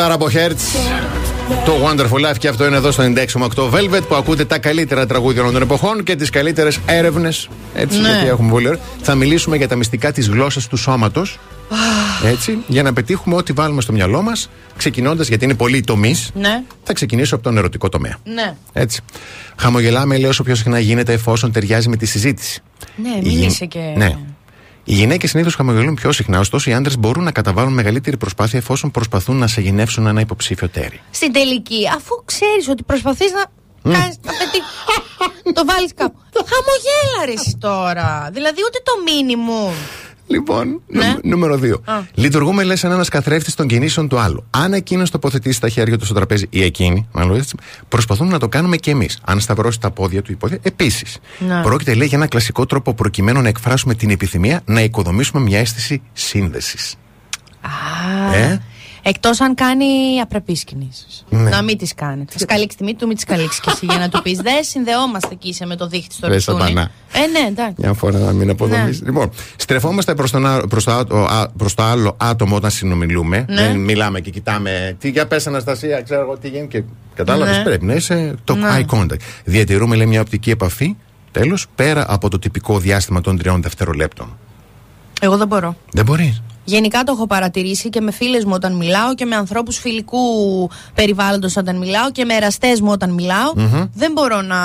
Τραγουδάρα 0.00 0.14
από 0.14 0.28
Hertz. 0.32 0.60
Το 1.64 1.72
Wonderful 1.86 2.30
Life 2.30 2.38
και 2.38 2.48
αυτό 2.48 2.66
είναι 2.66 2.76
εδώ 2.76 2.90
στο 2.90 3.02
96,8 3.02 3.70
Velvet 3.70 4.02
που 4.08 4.14
ακούτε 4.14 4.44
τα 4.44 4.58
καλύτερα 4.58 5.06
τραγούδια 5.06 5.40
όλων 5.40 5.52
των 5.52 5.62
εποχών 5.62 6.02
και 6.02 6.16
τις 6.16 6.30
καλύτερες 6.30 6.78
έρευνες. 6.86 7.48
Έτσι, 7.74 8.00
Ναι. 8.00 8.08
γιατί 8.08 8.26
έχουμε 8.26 8.50
πολύ 8.50 8.66
ωραία. 8.68 8.80
Θα 9.02 9.14
μιλήσουμε 9.14 9.56
για 9.56 9.68
τα 9.68 9.76
μυστικά 9.76 10.12
της 10.12 10.28
γλώσσας 10.28 10.66
του 10.66 10.76
σώματος. 10.76 11.38
Έτσι, 12.24 12.58
για 12.66 12.82
να 12.82 12.92
πετύχουμε 12.92 13.34
ό,τι 13.36 13.52
βάλουμε 13.52 13.80
στο 13.80 13.92
μυαλό 13.92 14.22
μας, 14.22 14.50
ξεκινώντας 14.76 15.28
γιατί 15.28 15.44
είναι 15.44 15.54
πολλοί 15.54 15.80
τομεί. 15.80 16.14
Ναι, 16.34 16.62
Θα 16.82 16.92
ξεκινήσω 16.92 17.34
από 17.34 17.44
τον 17.44 17.56
ερωτικό 17.58 17.88
τομέα. 17.88 18.16
ναι. 18.24 18.54
Έτσι. 18.72 19.00
Χαμογελάμε, 19.56 20.16
λέει, 20.18 20.30
όσο 20.30 20.42
πιο 20.42 20.54
συχνά 20.54 20.78
γίνεται 20.78 21.12
εφόσον 21.12 21.52
ταιριάζει 21.52 21.88
με 21.88 21.96
τη 21.96 22.06
συζήτηση. 22.06 22.62
Ναι, 23.02 23.08
Οι 23.08 23.28
γυ- 23.28 23.38
μίλησε 23.38 23.66
και. 23.66 23.80
Ναι. 23.96 24.16
Οι 24.84 24.94
γυναίκες 24.94 25.30
συνήθως 25.30 25.54
χαμογελούν 25.54 25.94
πιο 25.94 26.12
συχνά, 26.12 26.38
ωστόσο 26.38 26.70
οι 26.70 26.72
άντρες 26.74 26.98
μπορούν 26.98 27.24
να 27.24 27.32
καταβάλουν 27.32 27.72
μεγαλύτερη 27.72 28.16
προσπάθεια 28.16 28.58
εφόσον 28.58 28.90
προσπαθούν 28.90 29.36
να 29.36 29.46
σε 29.46 29.60
γεννεύσουν 29.60 30.06
ένα 30.06 30.20
υποψήφιο 30.20 30.68
τέρι. 30.68 31.00
Στην 31.10 31.32
τελική, 31.32 31.88
αφού 31.96 32.22
ξέρεις 32.24 32.68
ότι 32.68 32.82
προσπαθείς 32.82 33.32
να. 33.32 33.44
Κάνεις, 33.92 34.16
να 34.22 34.32
πετύχει. 34.32 34.62
το 35.58 35.64
βάλεις 35.66 35.94
κάπου. 35.94 36.18
Χαμογέλα 36.34 37.24
ρε 37.24 37.32
εσύ 37.32 37.56
τώρα. 37.60 38.30
Δηλαδή 38.32 38.60
ούτε 38.66 38.78
το 38.84 38.92
μήνυμο. 39.12 39.72
Λοιπόν, 40.30 40.80
Ναι. 40.86 41.06
νου- 41.06 41.20
νούμερο 41.24 41.56
2. 41.58 41.80
Α. 41.84 41.94
Λειτουργούμε, 42.14 42.62
λες, 42.62 42.78
σαν 42.78 42.90
ένας 42.92 43.08
καθρέφτης 43.08 43.54
των 43.54 43.66
κινήσεων 43.66 44.08
του 44.08 44.18
άλλου. 44.18 44.44
Αν 44.50 44.72
εκείνος 44.72 45.10
τοποθετήσει 45.10 45.60
τα 45.60 45.68
χέρια 45.68 45.98
του 45.98 46.04
στο 46.04 46.14
τραπέζι 46.14 46.46
ή 46.50 46.62
εκείνη, 46.62 47.08
μάλλον 47.12 47.36
έτσι, 47.36 47.56
προσπαθούμε 47.88 48.30
να 48.30 48.38
το 48.38 48.48
κάνουμε 48.48 48.76
και 48.76 48.90
εμείς. 48.90 49.18
Αν 49.24 49.40
σταυρώσει 49.40 49.80
τα 49.80 49.90
πόδια 49.90 50.22
του 50.22 50.32
υπόδια, 50.32 50.58
επίσης. 50.62 51.18
Ναι. 51.38 51.62
Πρόκειται, 51.62 51.94
λέει, 51.94 52.06
για 52.06 52.18
ένα 52.18 52.26
κλασικό 52.26 52.66
τρόπο 52.66 52.94
προκειμένου 52.94 53.40
να 53.42 53.48
εκφράσουμε 53.48 53.94
την 53.94 54.10
επιθυμία 54.10 54.62
να 54.64 54.80
οικοδομήσουμε 54.80 55.42
μια 55.42 55.58
αίσθηση 55.58 56.02
σύνδεσης. 56.12 56.94
Α. 57.60 58.34
Ε; 58.36 58.62
Εκτός 59.02 59.40
αν 59.40 59.54
κάνει 59.54 60.20
απρεπείς 60.22 60.64
κινήσεις. 60.64 61.24
Ναι. 61.28 61.48
Να 61.50 61.62
μην 61.62 61.78
τις 61.78 61.94
κάνει. 61.94 62.24
Θα 62.30 62.38
σκαλίξει 62.38 62.76
τη 62.76 62.84
μύτη 62.84 62.96
του, 62.98 63.06
μην 63.06 63.14
τις 63.14 63.24
σκαλίξει 63.24 63.60
και 63.60 63.70
εσύ 63.72 63.86
για 63.86 63.98
να 63.98 64.08
του 64.08 64.22
πεις. 64.22 64.38
Δεν 64.48 64.64
συνδεόμαστε 64.64 65.28
εκεί 65.32 65.48
είσαι 65.48 65.66
με 65.66 65.76
το 65.76 65.86
δίχτυ 65.86 66.14
στο 66.14 66.26
Ρε, 66.26 66.34
ρουστούνι. 66.34 66.58
σατανά. 66.60 66.90
Ε, 67.12 67.18
ναι, 67.26 67.46
εντάξει. 67.48 67.74
Μια 67.76 67.92
φορά 67.92 68.18
να 68.18 68.32
μην 68.32 68.50
αποδομήσεις. 68.50 69.00
Ναι. 69.00 69.06
Λοιπόν, 69.08 69.30
στρεφόμαστε 69.56 70.14
προς 70.14 70.30
προς 70.68 70.84
το, 70.84 70.92
άτο- 70.92 71.16
α- 71.16 71.48
προς 71.56 71.74
το 71.74 71.82
άλλο 71.82 72.14
άτομο 72.16 72.56
όταν 72.56 72.70
συνομιλούμε. 72.70 73.44
Ναι. 73.48 73.54
Δεν 73.62 73.76
μιλάμε 73.76 74.20
και 74.20 74.30
κοιτάμε. 74.30 74.96
Τι 74.98 75.10
για 75.10 75.26
πες, 75.26 75.46
Αναστασία, 75.46 76.02
ξέρω 76.02 76.20
εγώ 76.20 76.38
τι 76.38 76.48
γίνει. 76.48 76.66
Και... 76.68 76.82
Κατάλαβες, 77.14 77.56
Ναι. 77.56 77.62
πρέπει 77.62 77.84
να 77.84 77.94
είσαι 77.94 78.34
το 78.44 78.54
Ναι. 78.54 78.68
eye 78.88 78.94
contact. 78.96 79.16
Διατηρούμε, 79.44 79.96
λέει, 79.96 80.06
μια 80.06 80.20
οπτική 80.20 80.50
επαφή. 80.50 80.96
Τέλος, 81.32 81.66
πέρα 81.74 82.04
από 82.08 82.28
το 82.28 82.38
τυπικό 82.38 82.78
διάστημα 82.78 83.20
των 83.20 83.38
τριών 83.38 83.62
δευτερολέπτων. 83.62 84.38
Εγώ 85.20 85.36
δεν 85.36 85.46
μπορώ. 85.46 85.76
Δεν 85.92 86.04
μπορείς. 86.04 86.42
Γενικά 86.70 87.02
το 87.02 87.12
έχω 87.12 87.26
παρατηρήσει 87.26 87.88
και 87.88 88.00
με 88.00 88.10
φίλες 88.10 88.44
μου 88.44 88.52
όταν 88.54 88.72
μιλάω 88.72 89.14
και 89.14 89.24
με 89.24 89.36
ανθρώπους 89.36 89.78
φιλικού 89.78 90.18
περιβάλλοντος 90.94 91.56
όταν 91.56 91.76
μιλάω 91.76 92.10
και 92.12 92.24
με 92.24 92.34
εραστές 92.34 92.80
μου 92.80 92.90
όταν 92.90 93.10
μιλάω. 93.10 93.52
Δεν 93.94 94.12
μπορώ 94.12 94.42
να. 94.42 94.58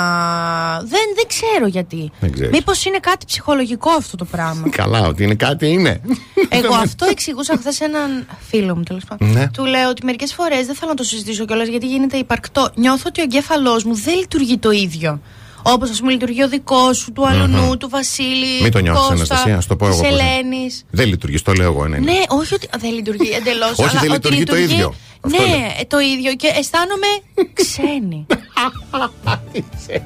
Δεν, 0.80 1.06
δεν 1.14 1.26
ξέρω 1.26 1.66
γιατί. 1.66 2.10
Δεν 2.20 2.32
ξέρεις. 2.32 2.52
Μήπως 2.52 2.84
είναι 2.84 2.98
κάτι 2.98 3.26
ψυχολογικό 3.26 3.90
αυτό 3.90 4.16
το 4.16 4.24
πράγμα; 4.24 4.68
Καλά, 4.80 5.06
ότι 5.06 5.22
είναι 5.24 5.34
κάτι 5.34 5.68
είναι. 5.68 6.00
Εγώ 6.48 6.74
αυτό 6.74 7.06
εξηγούσα 7.10 7.56
χθες 7.56 7.74
σε 7.74 7.84
έναν 7.84 8.26
φίλο 8.48 8.76
μου 8.76 8.82
τέλος 8.82 9.04
πάντων. 9.04 9.32
Ναι. 9.32 9.48
Του 9.48 9.64
λέω 9.64 9.88
ότι 9.88 10.04
μερικές 10.04 10.34
φορές 10.34 10.66
δεν 10.66 10.74
θέλω 10.74 10.90
να 10.90 10.96
το 10.96 11.02
συζητήσω 11.02 11.44
κιόλας 11.44 11.68
γιατί 11.68 11.86
γίνεται 11.86 12.16
υπαρκτό. 12.16 12.70
Νιώθω 12.74 13.04
ότι 13.06 13.20
ο 13.20 13.22
εγκέφαλός 13.22 13.84
μου 13.84 13.94
δεν 13.94 14.14
λειτουργεί 14.14 14.58
το 14.58 14.70
ίδιο. 14.70 15.20
Όπως 15.62 15.90
ας 15.90 15.98
πούμε 16.00 16.12
λειτουργεί 16.12 16.42
ο 16.42 16.48
δικός 16.48 16.96
σου, 16.98 17.12
του 17.12 17.26
αλουνού, 17.28 17.76
του 17.76 17.88
Βασίλη. 17.88 18.62
Μην 18.62 18.72
το 18.72 18.78
του 18.78 18.84
νιώθεις, 18.84 19.00
Κώστα, 19.02 19.14
Αναστασία, 19.14 19.56
ας 19.56 19.66
το 19.66 19.76
πω 19.76 19.86
εγώ 19.86 20.00
της 20.00 20.08
πώς 20.10 20.10
είναι. 20.20 20.30
Ελένης. 20.32 20.84
Δεν 20.90 21.08
λειτουργείς, 21.08 21.42
το 21.42 21.52
λέω 21.52 21.66
εγώ. 21.72 21.86
Ναι, 21.86 21.98
ναι. 21.98 22.04
Ναι, 22.12 22.18
όχι 22.28 22.54
ότι 22.54 22.68
δεν 22.78 22.92
λειτουργεί 22.92 23.30
εντελώς. 23.30 23.78
Όχι, 23.84 23.96
δεν 23.98 24.10
λειτουργεί 24.12 24.44
το 24.44 24.56
ίδιο. 24.56 24.94
Αυτό 25.20 25.42
Ναι, 25.42 25.48
λέω. 25.48 25.58
ε, 25.58 25.84
το 25.88 25.98
ίδιο 25.98 26.34
και 26.34 26.46
αισθάνομαι 26.58 27.06
ξένη. 27.52 28.26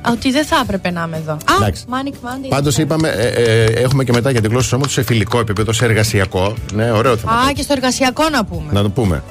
ότι 0.12 0.30
δεν 0.30 0.44
θα 0.44 0.60
έπρεπε 0.62 0.90
να 0.90 1.02
είμαι 1.06 1.16
εδώ. 1.16 1.32
Α, 1.32 1.38
Εντάξει. 1.60 1.84
Manic 1.90 2.12
Monday. 2.26 2.48
Πάντως 2.48 2.78
είπαμε, 2.78 3.08
ε, 3.08 3.28
ε, 3.28 3.64
έχουμε 3.64 4.04
και 4.04 4.12
μετά 4.12 4.30
για 4.30 4.40
την 4.40 4.50
γλώσσα 4.50 4.64
του 4.64 4.70
σώματο 4.70 4.90
σε 4.90 5.02
φιλικό 5.02 5.38
επίπεδο, 5.38 5.72
σε 5.72 5.84
εργασιακό. 5.84 6.54
Ναι, 6.72 6.90
ωραίο 6.90 7.16
θέμα. 7.16 7.32
Α, 7.32 7.52
και 7.52 7.62
στο 7.62 7.72
εργασιακό 7.72 8.28
να 8.28 8.44
πούμε. 8.44 8.72
Να 8.72 8.82
το 8.82 8.90
πούμε. 8.90 9.22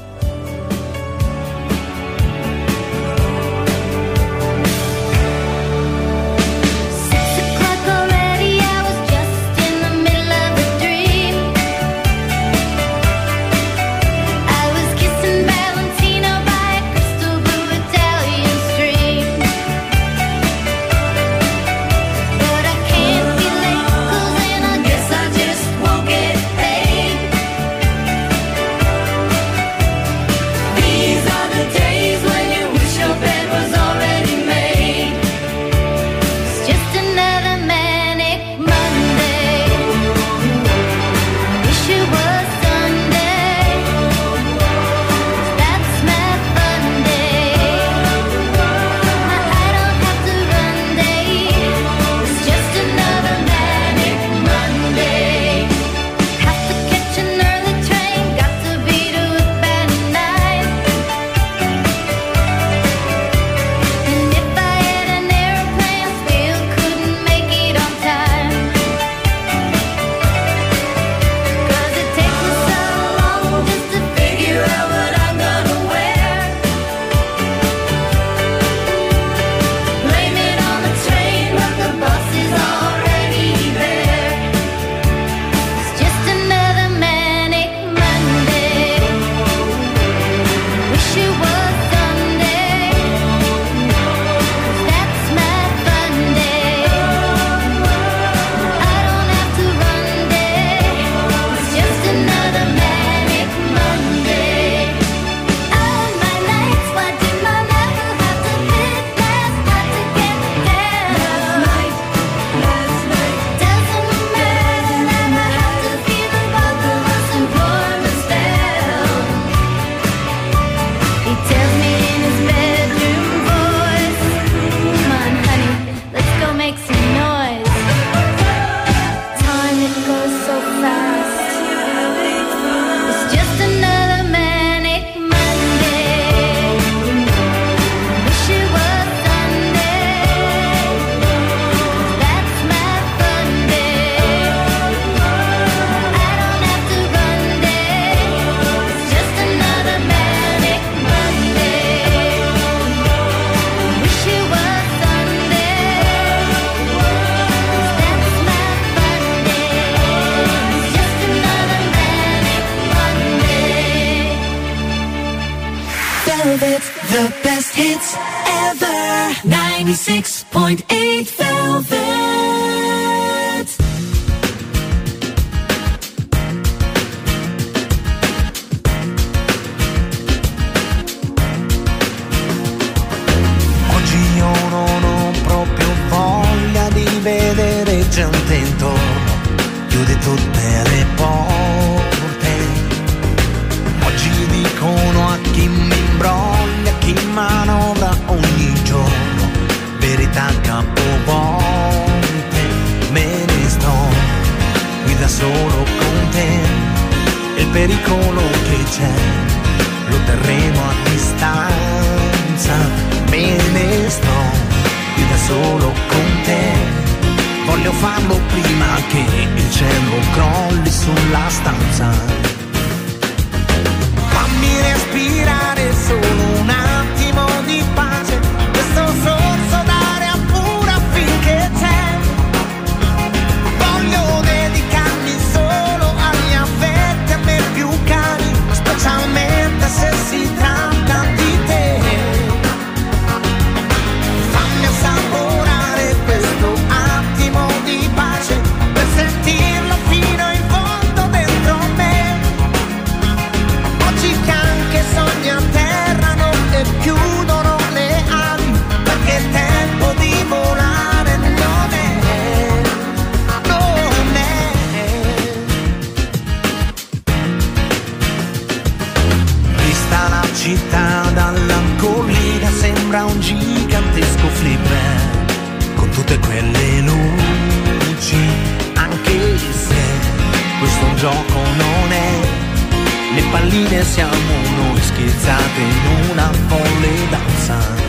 siamo 284.20 284.76
noi 284.76 285.02
schizzati 285.02 285.82
in 285.82 286.30
una 286.32 286.52
folle 286.68 287.30
danza. 287.30 288.09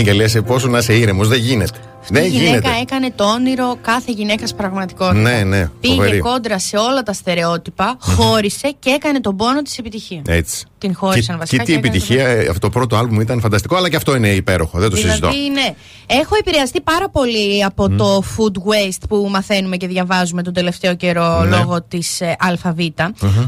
Φωνή 0.00 0.16
και 0.16 0.22
λες 0.22 0.34
«Ε, 0.34 0.40
πόσο 0.40 0.68
να 0.68 0.78
είσαι 0.78 0.94
ήρεμος. 0.94 1.28
Δεν 1.28 1.38
γίνεται. 1.38 1.78
Δεν 2.08 2.24
η 2.24 2.28
γυναίκα 2.28 2.50
γίνεται. 2.50 2.68
έκανε 2.80 3.12
το 3.16 3.24
όνειρο 3.24 3.76
κάθε 3.82 4.12
γυναίκα 4.12 4.46
πραγματικότητα. 4.56 5.20
Ναι, 5.20 5.42
ναι, 5.44 5.68
Πήγε 5.80 5.94
φοβερή. 5.94 6.18
κόντρα 6.18 6.58
σε 6.58 6.76
όλα 6.76 7.02
τα 7.02 7.12
στερεότυπα, 7.12 7.96
χώρισε 8.00 8.74
και 8.78 8.90
έκανε 8.90 9.20
τον 9.20 9.36
πόνο 9.36 9.62
της 9.62 9.78
επιτυχίας. 9.78 10.22
Έτσι. 10.28 10.66
Την 10.80 10.94
χώρισαν 10.94 11.34
Και, 11.34 11.40
βασικά. 11.40 11.56
και 11.62 11.64
τι 11.64 11.72
έκανε 11.72 11.88
επιτυχία, 11.88 12.26
ε, 12.28 12.46
αυτό 12.46 12.58
το 12.58 12.68
πρώτο 12.68 12.96
άλμπουμ 12.96 13.20
ήταν 13.20 13.40
φανταστικό, 13.40 13.76
αλλά 13.76 13.88
και 13.90 13.96
αυτό 13.96 14.14
είναι 14.14 14.28
υπέροχο. 14.28 14.78
Δεν 14.78 14.90
το 14.90 14.96
συζητώ. 14.96 15.28
Δηλαδή, 15.30 15.50
ναι. 15.50 15.74
Έχω 16.06 16.34
επηρεαστεί 16.38 16.80
πάρα 16.80 17.08
πολύ 17.08 17.64
από 17.64 17.88
το 17.88 18.22
food 18.36 18.56
waste 18.58 19.02
που 19.08 19.26
μαθαίνουμε 19.30 19.76
και 19.76 19.86
διαβάζουμε 19.86 20.42
τον 20.42 20.52
τελευταίο 20.52 20.94
καιρό 20.94 21.42
Ναι. 21.44 21.56
λόγω 21.56 21.82
της 21.82 22.20
ε, 22.20 22.36
ΑΒ. 22.38 22.78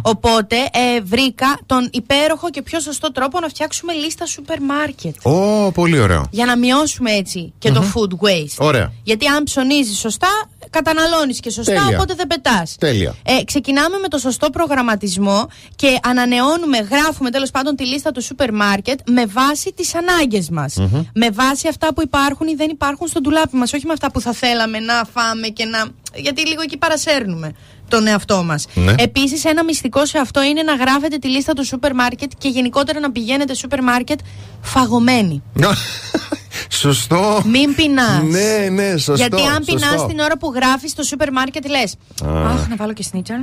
Οπότε 0.03 0.57
ε, 0.57 1.01
βρήκα 1.03 1.59
τον 1.67 1.89
υπέροχο 1.93 2.51
και 2.51 2.63
πιο 2.63 2.81
σωστό 2.81 3.13
τρόπο 3.13 3.41
να 3.41 3.49
φτιάξουμε 3.49 3.93
λίστα 3.93 4.27
σούπερ 4.27 4.61
μάρκετ. 4.63 5.15
Ω, 5.27 5.71
πολύ 5.73 5.99
ωραίο. 6.01 6.25
Για 6.31 6.47
να 6.47 6.57
μειώσουμε 6.59 7.11
έτσι 7.11 7.53
και 7.59 7.71
το 7.71 7.85
food 7.95 8.27
waste. 8.27 8.55
Ωραία. 8.67 8.93
Γιατί 9.03 9.27
αν 9.27 9.43
ψωνίζεις 9.45 9.99
σωστά, 9.99 10.29
καταναλώνεις 10.71 11.41
και 11.41 11.51
σωστά, 11.51 11.73
Τέλεια. 11.73 11.97
οπότε 11.97 12.15
δεν 12.15 12.27
πετάς. 12.27 12.77
Τέλεια. 12.79 13.15
Ε, 13.23 13.45
ξεκινάμε 13.45 13.99
με 14.03 14.09
το 14.09 14.19
σωστό 14.19 14.51
προγραμματισμό 14.51 15.47
και 15.77 15.99
ανανεώνουμε, 16.03 16.79
γράφουμε 16.91 17.22
τέλος 17.31 17.51
πάντων 17.51 17.77
τη 17.77 17.87
λίστα 17.87 18.11
του 18.11 18.23
σούπερ 18.23 18.53
μάρκετ 18.53 19.01
με 19.11 19.27
βάση 19.27 19.73
τις 19.77 19.95
ανάγκες 19.95 20.51
μας. 20.51 20.77
Με 21.15 21.31
βάση 21.31 21.69
αυτά 21.69 21.95
που 21.95 22.03
υπάρχουν 22.03 22.47
ή 22.49 22.55
δεν 22.55 22.71
υπάρχουν 22.71 23.09
στο 23.09 23.21
ντουλάπι 23.21 23.57
μας. 23.57 23.73
Όχι 23.73 23.87
με 23.87 23.93
αυτά 23.93 24.11
που 24.11 24.21
θα 24.21 24.33
θέλαμε 24.33 24.79
να 24.79 25.05
φάμε 25.15 25.49
και 25.49 25.65
να. 25.65 25.85
Γιατί 26.15 26.47
λίγο 26.47 26.63
εκεί 26.63 26.77
παρασέρνουμε 26.77 27.53
τον 27.89 28.07
εαυτό 28.07 28.43
μας. 28.43 28.67
Ναι. 28.75 28.95
Επίσης, 28.99 29.45
ένα 29.45 29.65
μυστικό 29.65 30.07
σε 30.07 30.19
αυτό 30.19 30.43
είναι 30.43 30.63
να 30.63 30.75
γράφετε 30.75 31.17
τη 31.17 31.29
λίστα 31.29 31.53
του 31.53 31.67
σούπερ 31.67 31.95
μάρκετ 31.95 32.31
και 32.39 32.49
γενικότερα 32.49 33.01
να 33.01 33.13
πηγαίνετε 33.13 33.55
σούπερ 33.55 33.83
μάρκετ 33.83 34.19
φαγωμένοι. 34.63 35.43
Σωστό. 36.69 37.43
Μην 37.45 37.75
πεινάς. 37.75 38.23
Ναι, 38.23 38.69
ναι, 38.71 38.91
σωστό. 38.91 39.15
Γιατί 39.15 39.43
αν 39.43 39.65
πεινάς 39.65 39.91
σωστό. 39.91 40.07
την 40.07 40.19
ώρα 40.19 40.39
που 40.39 40.53
γράφεις 40.55 40.91
στο 40.91 41.03
σούπερ 41.03 41.33
μάρκετ, 41.33 41.69
λες. 41.69 41.97
Αχ, 42.25 42.69
να 42.69 42.77
βάλω 42.77 42.93
και 42.93 43.03
σνίτσερ. 43.03 43.37
Α, 43.37 43.43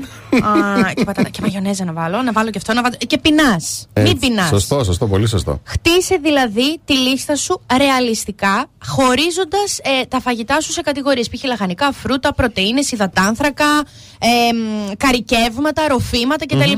και, 0.94 1.04
πατάτα, 1.04 1.30
και 1.30 1.42
μαγιονέζα 1.42 1.86
να 1.86 1.94
βάλω. 1.94 2.22
Να 2.22 2.32
βάλω 2.32 2.50
και 2.50 2.58
αυτό. 2.58 2.74
Να 2.74 2.82
βάλω... 2.82 2.96
Και 3.08 3.18
πεινάς. 3.18 3.88
Μην 3.96 4.06
Έτσι. 4.06 4.18
πεινάς. 4.18 4.48
Σωστό, 4.48 4.84
σωστό, 4.84 5.08
πολύ 5.08 5.28
σωστό. 5.28 5.62
Χτίσε 5.64 6.20
δηλαδή 6.22 6.80
τη 6.86 6.94
λίστα 6.94 7.36
σου 7.36 7.62
ρεαλιστικά, 7.78 8.66
χωρίζοντας 8.86 9.80
τα 10.08 10.20
φαγητά 10.20 10.62
σου 10.62 10.72
σε 10.72 10.82
κατηγορίες. 10.82 11.30
Π.χ. 11.30 11.44
λαχανικά, 11.44 11.92
φρούτα, 11.92 12.34
πρωτενε, 12.34 12.82
υδατάνθρακα, 12.92 13.84
ε, 14.20 14.54
μ, 14.54 14.92
καρικεύματα, 14.98 15.88
ροφήματα 15.88 16.46
κτλ. 16.46 16.72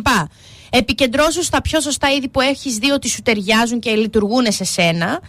Επικεντρώσου 0.73 1.43
στα 1.43 1.61
πιο 1.61 1.81
σωστά 1.81 2.11
είδη 2.11 2.27
που 2.27 2.41
έχεις 2.41 2.77
δει 2.77 2.91
ότι 2.91 3.09
σου 3.09 3.21
ταιριάζουν 3.21 3.79
και 3.79 3.91
λειτουργούν 3.91 4.51
σε 4.51 4.63
σενα 4.63 5.19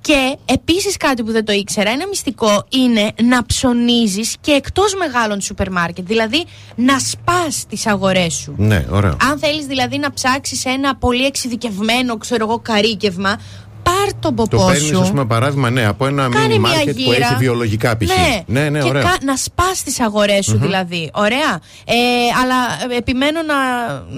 Και 0.00 0.36
επίσης 0.44 0.96
κάτι 0.96 1.22
που 1.22 1.32
δεν 1.32 1.44
το 1.44 1.52
ήξερα, 1.52 1.90
ένα 1.90 2.06
μυστικό 2.06 2.66
είναι 2.68 3.12
να 3.22 3.46
ψωνίζεις 3.46 4.36
και 4.40 4.52
εκτός 4.52 4.94
μεγάλων 4.94 5.40
σούπερ 5.40 5.70
μάρκετ. 5.70 6.06
Δηλαδή 6.06 6.44
να 6.74 6.98
σπάς 6.98 7.64
τις 7.68 7.86
αγορές 7.86 8.34
σου. 8.34 8.54
Ναι, 8.56 8.86
ωραίο. 8.90 9.16
Αν 9.30 9.38
θέλεις 9.38 9.66
δηλαδή 9.66 9.98
να 9.98 10.12
ψάξεις 10.12 10.64
ένα 10.64 10.96
πολύ 10.96 11.24
εξειδικευμένο, 11.24 12.16
ξέρω 12.16 12.46
εγώ, 12.48 12.58
καρίκευμα, 12.58 13.30
πα 13.30 13.67
πάρ 13.98 14.12
τον 14.20 14.34
Το 14.36 14.42
ποπό 14.56 14.66
παίρνεις, 14.66 14.86
σου. 14.88 15.00
ας 15.00 15.10
πούμε, 15.10 15.24
παράδειγμα, 15.24 15.70
ναι, 15.70 15.84
από 15.86 16.06
ένα 16.06 16.28
Κάνε 16.32 16.54
mini 16.54 16.58
μια 16.58 16.70
market 16.70 16.84
που 16.86 16.92
γύρα. 17.12 17.26
έχει 17.26 17.34
βιολογικά 17.38 17.96
π.χ. 17.96 18.08
Ναι, 18.08 18.42
ναι, 18.60 18.68
ναι 18.68 18.78
και 18.78 18.88
ωραίο. 18.88 19.02
κα- 19.02 19.16
να 19.24 19.36
σπάς 19.36 19.82
τις 19.82 20.00
αγορές 20.00 20.44
σου 20.44 20.58
δηλαδή. 20.58 21.10
Ωραία. 21.14 21.60
Ε, 21.84 21.94
αλλά 22.42 22.56
ε, 22.94 22.96
επιμένω 22.96 23.40
να, 23.42 23.54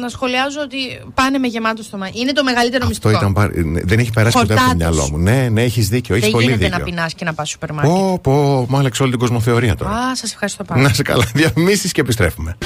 να 0.01 0.09
σχολιάζω 0.09 0.61
ότι 0.61 0.77
πάνε 1.15 1.39
με 1.39 1.47
γεμάτο 1.47 1.83
στομάχι. 1.83 2.21
Είναι 2.21 2.33
το 2.33 2.45
μεγαλύτερο 2.45 2.87
Αυτό 2.87 3.09
μυστικό. 3.09 3.11
ήταν 3.11 3.33
πάρα- 3.33 3.53
ναι, 3.65 3.81
Δεν 3.85 3.99
έχει 3.99 4.11
περάσει 4.11 4.39
ποτέ 4.39 4.53
από 4.55 4.63
το 4.63 4.69
Χορτάτος. 4.69 4.95
μυαλό 4.97 5.09
μου. 5.11 5.19
Ναι, 5.19 5.49
ναι, 5.49 5.63
έχεις 5.63 5.89
δίκιο. 5.89 6.15
Έχεις 6.15 6.25
Δεν 6.27 6.35
πολύ 6.35 6.45
γίνεται 6.45 6.65
δίκιο. 6.65 6.79
να 6.79 6.85
πεινάς 6.85 7.15
και 7.15 7.25
να 7.25 7.35
πας 7.35 7.49
σούπερ 7.49 7.73
μάρκετ. 7.73 7.93
Πω, 7.95 8.19
πω, 8.23 8.67
μου 8.69 8.77
άλλαξε 8.79 9.03
όλη 9.03 9.11
την 9.11 9.21
κοσμοθεωρία 9.21 9.75
τώρα. 9.77 9.91
Α, 9.91 10.15
σας 10.17 10.33
ευχαριστώ 10.33 10.65
πάρα 10.65 10.81
Να 10.81 10.85
πολύ. 10.87 10.97
σε 10.97 11.03
καλά. 11.03 11.25
Διαφημίσει 11.35 11.91
και 11.91 12.01
επιστρέφουμε. 12.01 12.57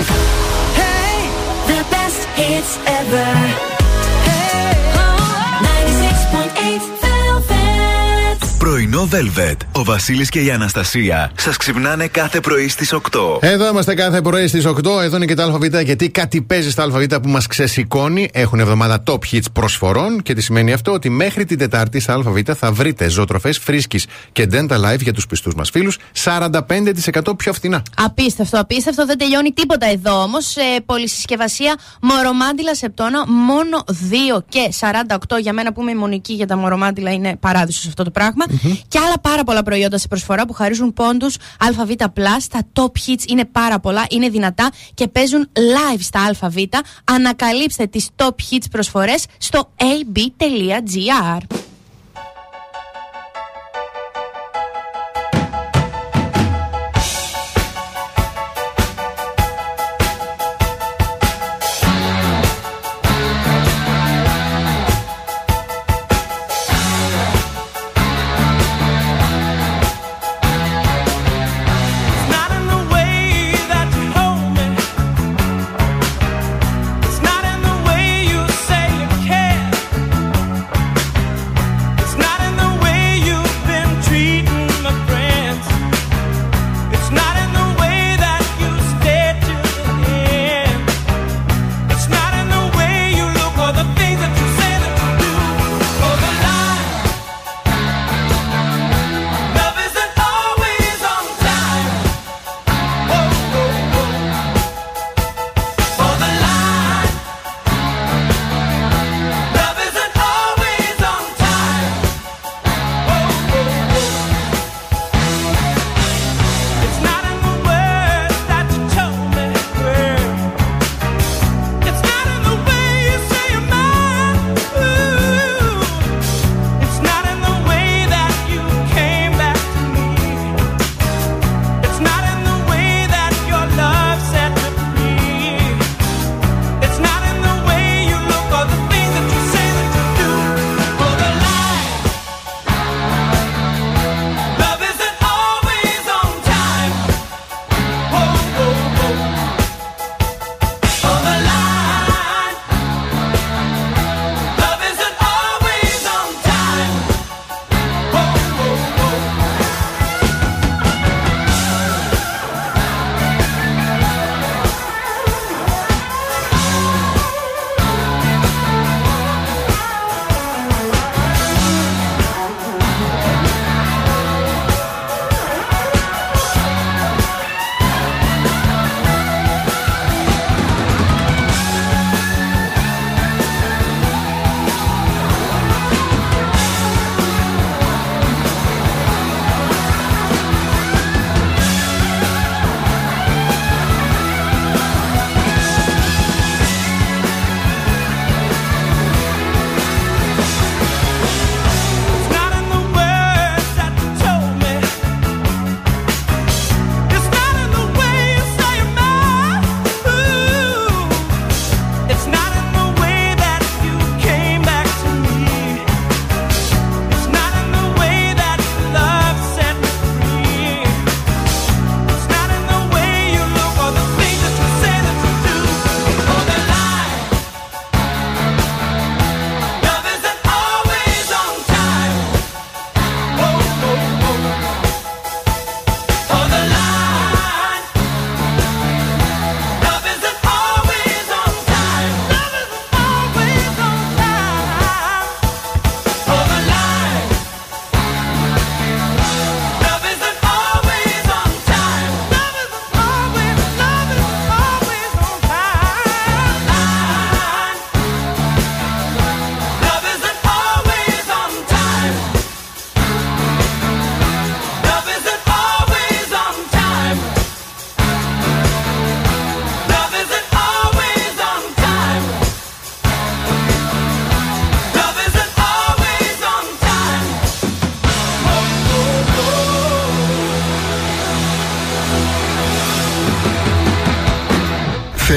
The 1.69 1.81
best 1.95 2.23
hits 2.39 2.73
ever. 2.99 3.74
Πρωινό 8.95 9.09
Velvet. 9.13 9.57
Ο 9.73 9.85
Βασίλης 9.85 10.29
και 10.29 10.41
η 10.41 10.51
Αναστασία 10.51 11.31
σας 11.37 11.57
ξυπνάνε 11.57 12.07
κάθε 12.07 12.41
πρωί 12.41 12.69
στις 12.69 12.93
8. 12.93 12.99
Εδώ 13.41 13.69
είμαστε 13.69 13.95
κάθε 13.95 14.21
πρωί 14.21 14.47
στις 14.47 14.67
8. 14.67 15.03
Εδώ 15.03 15.17
είναι 15.17 15.25
και 15.25 15.35
τα 15.35 15.45
ΑΒ. 15.45 15.63
Γιατί 15.85 16.11
κάτι 16.11 16.43
παίζει 16.43 16.71
στα 16.71 16.83
ΑΒ 16.83 17.05
που 17.23 17.29
μας 17.29 17.47
ξεσηκώνει. 17.47 18.29
Έχουν 18.33 18.61
εβδομάδα 18.61 19.03
top 19.07 19.19
hits 19.31 19.53
προσφορών. 19.53 20.23
Και 20.23 20.35
τι 20.35 20.41
σημαίνει 20.41 20.73
αυτό, 20.73 20.93
ότι 20.93 21.09
μέχρι 21.09 21.45
την 21.45 21.59
Τετάρτη 21.59 22.01
στα 22.01 22.15
ΑΒ 22.15 22.39
θα 22.59 22.73
βρείτε 22.73 23.09
ζωοτροφές 23.09 23.59
φρίσκη 23.59 24.01
και 24.33 24.49
dental 24.53 24.91
life 24.91 25.01
για 25.01 25.13
τους 25.13 25.27
πιστούς 25.27 25.55
μας 25.55 25.71
φίλους 25.71 25.99
45% 26.25 27.37
πιο 27.37 27.53
φθηνά. 27.53 27.83
Απίστευτο, 27.97 28.61
απίστευτο. 28.61 29.07
Δεν 29.07 29.19
τελειώνει 29.19 29.51
τίποτα 29.51 29.87
εδώ 29.87 30.23
όμως. 30.23 30.57
Ε, 30.57 30.81
πολυσυσκευασία 30.87 31.75
μορομάντιλα 32.01 32.75
σεπτόνα, 32.75 33.29
μόνο 33.29 33.85
2 33.87 34.45
και 34.49 34.73
48 34.81 35.39
για 35.41 35.53
μένα 35.53 35.73
που 35.73 35.81
είμαι 35.81 35.91
ημονική 35.91 36.33
για 36.33 36.47
τα 36.47 36.57
μορομάντιλα 36.57 37.13
είναι 37.13 37.37
παράδεισος 37.37 37.83
σε 37.83 37.89
αυτό 37.89 38.05
το 38.05 38.11
πραγμα 38.11 38.45
Και 38.89 38.99
άλλα 38.99 39.21
πάρα 39.21 39.45
πολλά 39.45 39.63
προϊόντα 39.63 39.99
σε 39.99 40.09
προσφορά 40.09 40.47
που 40.47 40.53
χαρίζουν 40.53 40.93
πόντους 40.93 41.37
ΑΒ. 41.59 41.91
Τα 41.97 42.13
top 42.73 42.93
hits 43.07 43.29
είναι 43.29 43.45
πάρα 43.45 43.81
πολλά, 43.81 44.07
είναι 44.11 44.29
δυνατά 44.29 44.71
και 44.95 45.09
παίζουν 45.09 45.49
live 45.55 46.01
στα 46.01 46.21
ΑΒ. 46.41 46.57
Ανακαλύψτε 47.05 47.87
τις 47.87 48.09
top 48.17 48.35
hits 48.51 48.65
προσφορές 48.71 49.27
στο 49.39 49.71
ab.gr. 49.77 51.57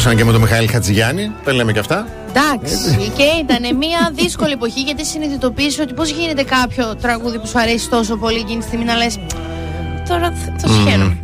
Τραγούδουσαν 0.00 0.16
και 0.16 0.24
με 0.24 0.32
τον 0.32 0.40
Μιχαήλ 0.40 0.70
Χατζηγιάννη. 0.70 1.32
Τα 1.44 1.52
λέμε 1.52 1.72
και 1.72 1.78
αυτά. 1.78 2.06
Εντάξει, 2.28 3.12
και 3.16 3.22
ήταν 3.22 3.76
μια 3.76 4.10
δύσκολη 4.12 4.52
εποχή 4.52 4.80
γιατί 4.80 5.06
συνειδητοποίησες 5.06 5.78
ότι 5.78 5.94
πώς 5.94 6.10
γίνεται 6.10 6.42
κάποιο 6.42 6.96
τραγούδι 6.96 7.38
που 7.38 7.46
σου 7.46 7.58
αρέσει 7.58 7.88
τόσο 7.88 8.16
πολύ 8.16 8.38
εκείνη 8.38 8.58
τη 8.58 8.66
στιγμή 8.66 8.84
να 8.84 8.96
λες. 8.96 9.18
Τώρα 10.10 10.32
θ- 10.32 10.62
το 10.62 10.68
συχαίνομαι. 10.72 11.16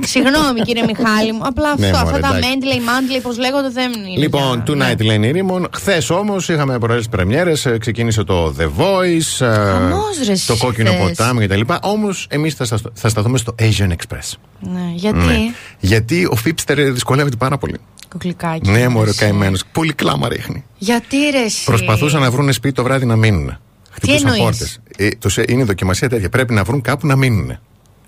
Συγγνώμη 0.00 0.60
κύριε 0.64 0.82
Μιχάλη 0.86 1.32
μου. 1.32 1.40
Απλά 1.42 1.68
αυτό, 1.70 1.80
Ναι, 1.80 1.86
μωρέ, 1.92 2.02
αυτά 2.02 2.18
τα 2.20 2.28
εντάξει. 2.36 2.48
Mendley, 2.60 2.76
Mandley, 2.78 3.20
πώς 3.22 3.38
λέγονται, 3.38 3.68
δεν 3.68 3.92
είναι. 3.92 4.18
Λοιπόν, 4.18 4.62
Tonight 4.66 5.00
λένε 5.04 5.26
η 5.26 5.30
Ρήμον. 5.30 5.68
Χθες 5.74 6.10
όμως 6.10 6.48
είχαμε 6.48 6.78
πολλέ 6.78 7.00
πρεμιέρες. 7.10 7.66
Ξεκίνησε 7.80 8.24
το 8.24 8.54
The 8.58 8.64
Voice, 8.64 9.46
ε, 9.46 9.54
Χαμός, 9.54 10.18
ρε, 10.26 10.34
το 10.46 10.56
κόκκινο 10.56 10.90
χθες. 10.92 11.08
ποτάμι 11.16 11.46
κτλ. 11.46 11.60
Όμως 11.82 12.26
εμείς 12.30 12.54
θα, 12.54 12.64
σταθ- 12.64 12.86
θα 12.94 13.08
σταθούμε 13.08 13.38
στο 13.38 13.54
Asian 13.58 13.88
Express. 13.90 14.32
Ναι, 14.60 14.90
γιατί; 14.94 15.18
Ναι. 15.18 15.38
Γιατί 15.80 16.28
ο 16.30 16.36
Φίπστερ 16.36 16.92
δυσκολεύεται 16.92 17.36
πάρα 17.36 17.58
πολύ. 17.58 17.76
Κουκλικάκι. 18.10 18.70
Ναι, 18.70 18.88
μωρέ, 18.88 19.10
εσύ. 19.10 19.18
καημένος. 19.18 19.62
Πολύ 19.72 19.92
κλάμα 19.92 20.28
ρίχνει. 20.28 20.64
Γιατί 20.78 21.16
ρε. 21.30 21.38
εσύ; 21.44 21.64
Προσπαθούσαν 21.64 22.20
να 22.20 22.30
βρουν 22.30 22.52
σπίτι 22.52 22.74
το 22.74 22.82
βράδυ 22.82 23.06
να 23.06 23.16
μείνουν. 23.16 23.58
Χτυπούσαν 23.96 24.20
εννοείς; 24.26 24.42
πόρτες. 24.42 24.80
Ε, 24.96 25.08
τους, 25.08 25.38
ε, 25.38 25.44
είναι 25.48 25.64
δοκιμασία 25.64 26.08
τέτοια. 26.08 26.28
Πρέπει 26.28 26.54
να 26.54 26.64
βρουν 26.64 26.80
κάπου 26.80 27.06
να 27.06 27.16
μείνουν. 27.16 27.58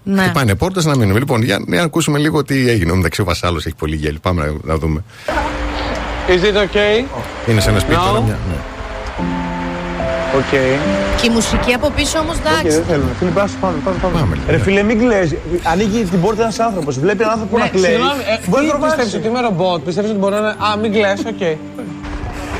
Ναι. 0.02 0.22
Χτυπάνε 0.22 0.54
πόρτες 0.54 0.84
να 0.84 0.96
μείνουν. 0.96 1.16
Λοιπόν, 1.16 1.42
για 1.42 1.62
να 1.66 1.82
ακούσουμε 1.82 2.18
λίγο 2.18 2.44
τι 2.44 2.68
έγινε. 2.68 2.92
Εντάξει, 2.92 3.20
ο 3.20 3.24
Βασάλος 3.24 3.66
έχει 3.66 3.74
πολύ 3.74 3.96
γέλιο. 3.96 4.18
Πάμε 4.22 4.44
να, 4.44 4.72
να 4.72 4.78
δούμε. 4.78 5.04
Is 6.28 6.44
it 6.44 6.56
okay? 6.56 7.04
Είναι 7.50 7.60
σε 7.60 7.70
ένα 7.70 7.78
σπίτι 7.78 7.98
No. 8.00 8.06
τώρα. 8.06 8.20
Μια, 8.22 8.38
ναι. 8.48 8.56
Okay. 10.38 10.78
Και 11.20 11.26
η 11.26 11.30
μουσική 11.30 11.72
από 11.72 11.90
πίσω 11.90 12.18
όμως, 12.18 12.36
Okay, 12.36 12.40
εντάξει. 12.40 12.68
δεν 12.76 12.84
θέλουμε. 12.88 13.10
Φίλε, 13.18 13.30
πάμε, 13.30 13.50
πάμε, 13.60 13.76
πάμε. 13.84 13.96
πάμε. 14.02 14.18
Πάμε, 14.18 14.36
Ρε 14.48 14.58
φίλε, 14.58 14.82
μην 14.82 14.98
κλαις. 14.98 15.34
Ανοίγει 15.62 16.04
την 16.04 16.20
πόρτα 16.20 16.42
ένας 16.42 16.58
άνθρωπος. 16.58 16.98
Βλέπει 16.98 17.22
έναν 17.22 17.32
άνθρωπο 17.32 17.58
να 17.58 17.68
κλαίει. 17.68 17.90
Συγγνώμη, 17.90 18.22
ε, 18.22 18.48
Μπορεί 18.48 18.66
να 18.66 18.72
τι 18.72 18.78
πιστεύεις 18.78 19.10
τρομάξει. 19.12 19.16
ότι 19.16 19.26
είμαι 19.26 19.40
ρομπότ, 19.40 19.80
πιστεύεις 19.82 20.10
ότι 20.10 20.18
μπορώ 20.18 20.38
να... 20.40 20.48
Α, 20.48 20.76
μην 20.82 20.92
κλαις, 20.92 21.20
οκ. 21.26 21.42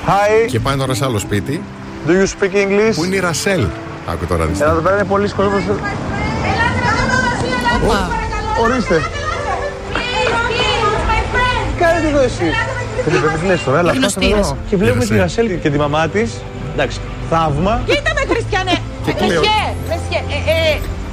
Hi, 0.09 0.47
Και 0.47 0.61
πάνε 0.61 0.77
τώρα 0.77 0.95
σε 0.95 1.05
άλλο 1.05 1.19
σπίτι. 1.19 1.63
Do 2.09 2.13
you 2.21 2.27
speak 2.27 2.55
English? 2.65 2.95
Που 2.95 3.05
είναι 3.05 3.17
η 3.17 3.19
Ρασέλ; 3.19 3.67
Άκου 4.11 4.27
τώρα 4.27 4.45
δεις. 4.45 4.61
Εδώ 4.61 4.81
πέρα 4.81 4.95
είναι 4.95 5.05
πολλοί 5.05 5.29
κόσμος. 5.29 5.63
Ορίστε. 8.63 9.03
Κάνετε 11.79 12.09
εδώ 12.09 12.19
εσύ. 12.21 12.53
Φίλε, 13.05 13.19
δεν 13.19 13.47
λες 13.47 13.65
τώρα, 13.65 13.79
έλα, 13.79 13.93
Γνωστή 13.93 14.19
φτάστε 14.21 14.27
εδώ. 14.27 14.37
Ρασέλ. 14.37 14.57
Και 14.69 14.77
βλέπουμε 14.77 15.01
Ρασέλ. 15.01 15.17
τη 15.17 15.23
Ρασέλ 15.23 15.61
και 15.61 15.71
τη 15.71 15.79
μαμά 15.79 16.09
της. 16.09 16.41
Εντάξει, 16.73 17.01
θαύμα. 17.31 17.83
Κοίτα 17.87 18.13
με, 18.15 18.35
Χριστιανέ. 18.35 18.77
Και 19.05 19.13
κλαίω. 19.13 19.43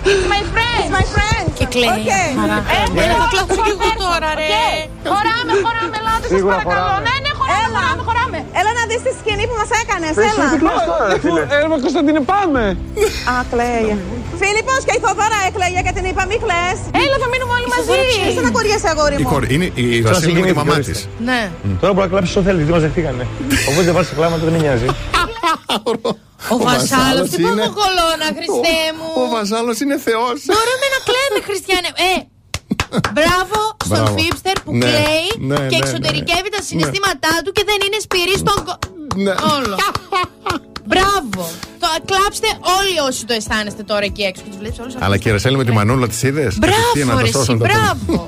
Μεσιέ, 0.05 0.11
μεσιέ. 0.11 0.11
Ε, 0.11 0.11
ε, 0.11 0.13
It's 0.13 0.25
my 0.33 0.43
friend. 0.53 0.83
It's 0.85 0.93
my 0.99 1.05
friend. 1.13 1.45
Και 1.59 1.65
κλαίει. 1.73 1.99
Okay. 2.09 2.27
Χαρά. 2.41 2.57
Ε, 2.75 2.79
Έλα, 3.03 3.13
ε, 3.15 3.19
θα 3.21 3.27
κλάψω 3.33 3.61
κι 3.67 3.73
εγώ 3.77 3.89
ε, 3.95 3.97
τώρα, 4.05 4.29
ρε. 4.39 4.47
okay. 4.53 4.79
Χωράμε, 5.13 5.51
χωράμε, 5.65 5.95
ελάτε 6.01 6.25
σας 6.29 6.31
Σίγουρα 6.37 6.55
παρακαλώ. 6.57 6.81
χωράμε. 6.85 7.03
Ναι, 7.07 7.15
ναι, 7.25 7.31
χωράμε, 7.39 7.67
χωράμε, 7.77 8.01
χωράμε. 8.07 8.39
Έλα 8.59 8.71
να 8.79 8.83
δεις 8.89 9.01
τη 9.05 9.11
σκηνή 9.19 9.43
που 9.49 9.55
μας 9.61 9.71
έκανες, 9.81 10.13
Πες 10.19 10.29
έλα. 10.31 10.45
τι 10.53 10.57
κλαις 10.63 10.81
τώρα, 10.89 11.05
ρε 11.11 11.17
φίλε. 11.23 11.41
Έλμα 11.59 11.75
Κωνσταντίνε, 11.85 12.21
πάμε! 12.33 12.61
Α, 13.33 13.35
κλαίει. 13.51 13.85
Φίλιππος 14.41 14.81
και 14.87 14.93
η 14.97 14.99
Θοδώρα 15.05 15.37
έκλαιγε 15.49 15.79
και 15.87 15.93
την 15.97 16.05
είπα 16.09 16.23
μη 16.29 16.37
κλαις. 16.43 16.77
Έλα, 17.03 17.15
θα 17.23 17.27
μείνουμε 17.31 17.53
όλοι 17.57 17.67
μαζί. 17.75 17.99
Είσαι 18.27 18.41
να 18.47 18.51
κοριέσαι, 18.57 18.87
αγόρι 18.93 19.15
Η, 19.21 19.23
μου. 19.23 19.29
κορ- 19.33 19.49
είναι, 19.55 19.67
η 19.83 19.85
Τώρα 20.05 20.13
Ρασέλ 20.13 20.29
είναι 20.31 20.39
με 20.39 20.47
τη 20.51 20.57
μαμά 20.61 20.73
συγκινήθηκε, 20.75 20.91
της. 20.91 21.25
Ναι. 21.29 21.41
Τώρα 21.81 21.91
μπορεί 21.93 22.05
να 22.07 22.11
κλάψεις 22.13 22.31
όσο 22.35 22.41
θέλεις, 22.47 22.59
γιατί 22.61 22.73
μας 22.77 22.83
δεχτήκανε. 22.85 23.23
Οπότε 23.69 23.83
δεν 23.89 23.93
βάζει 23.97 24.09
κλάματα, 24.19 24.41
δεν 24.47 24.53
με 24.55 24.59
νοιάζει. 24.65 24.87
Ο 26.53 26.57
Βασάλο, 26.67 27.21
τι 27.31 27.41
είναι- 27.41 27.61
παγωγολώνα, 27.61 28.27
Χριστέ 28.37 28.79
μου. 28.97 29.07
Ο 29.23 29.25
Βασάλο 29.35 29.71
είναι 29.83 29.97
θεός. 30.07 30.37
Μπορούμε 30.51 30.87
να 30.95 30.99
κλαίμε, 31.07 31.37
Χριστιανέ. 31.47 31.89
Ε, 32.09 32.13
μπράβο 33.17 33.57
στον 33.87 34.01
Μπράβο. 34.03 34.17
Φίπστερ 34.17 34.55
που 34.63 34.71
Ναι, 34.75 34.85
κλαίει 34.85 35.27
ναι, 35.49 35.55
και 35.71 35.77
ναι, 35.77 35.83
εξωτερικεύει 35.83 36.49
ναι, 36.51 36.55
τα 36.57 36.61
συναισθήματά 36.69 37.33
του 37.43 37.51
και 37.55 37.63
δεν 37.69 37.79
είναι 37.85 37.99
σπυρί 38.07 38.35
στον 38.43 38.57
κο... 38.67 38.73
Ναι. 39.25 39.33
Όλο. 39.55 39.75
Μπράβο. 40.89 41.41
Το 41.79 41.87
κλάψτε 42.09 42.47
όλοι 42.77 42.95
όσοι 43.07 43.25
το 43.25 43.33
αισθάνεστε 43.33 43.83
τώρα 43.83 44.05
εκεί 44.11 44.21
έξω. 44.21 44.41
Τους 44.49 44.57
βλέπεις 44.61 44.79
όλους 44.79 44.93
Αλλά 44.99 45.17
και 45.17 45.29
η 45.29 45.31
Ρασέλ 45.31 45.55
με 45.55 45.63
τη 45.63 45.71
μανούλα 45.71 46.07
τη 46.07 46.27
είδες; 46.27 46.57
Μπράβο, 46.57 47.19
ρε, 47.21 47.27
εσύ, 47.39 47.53
μπράβο. 47.53 48.27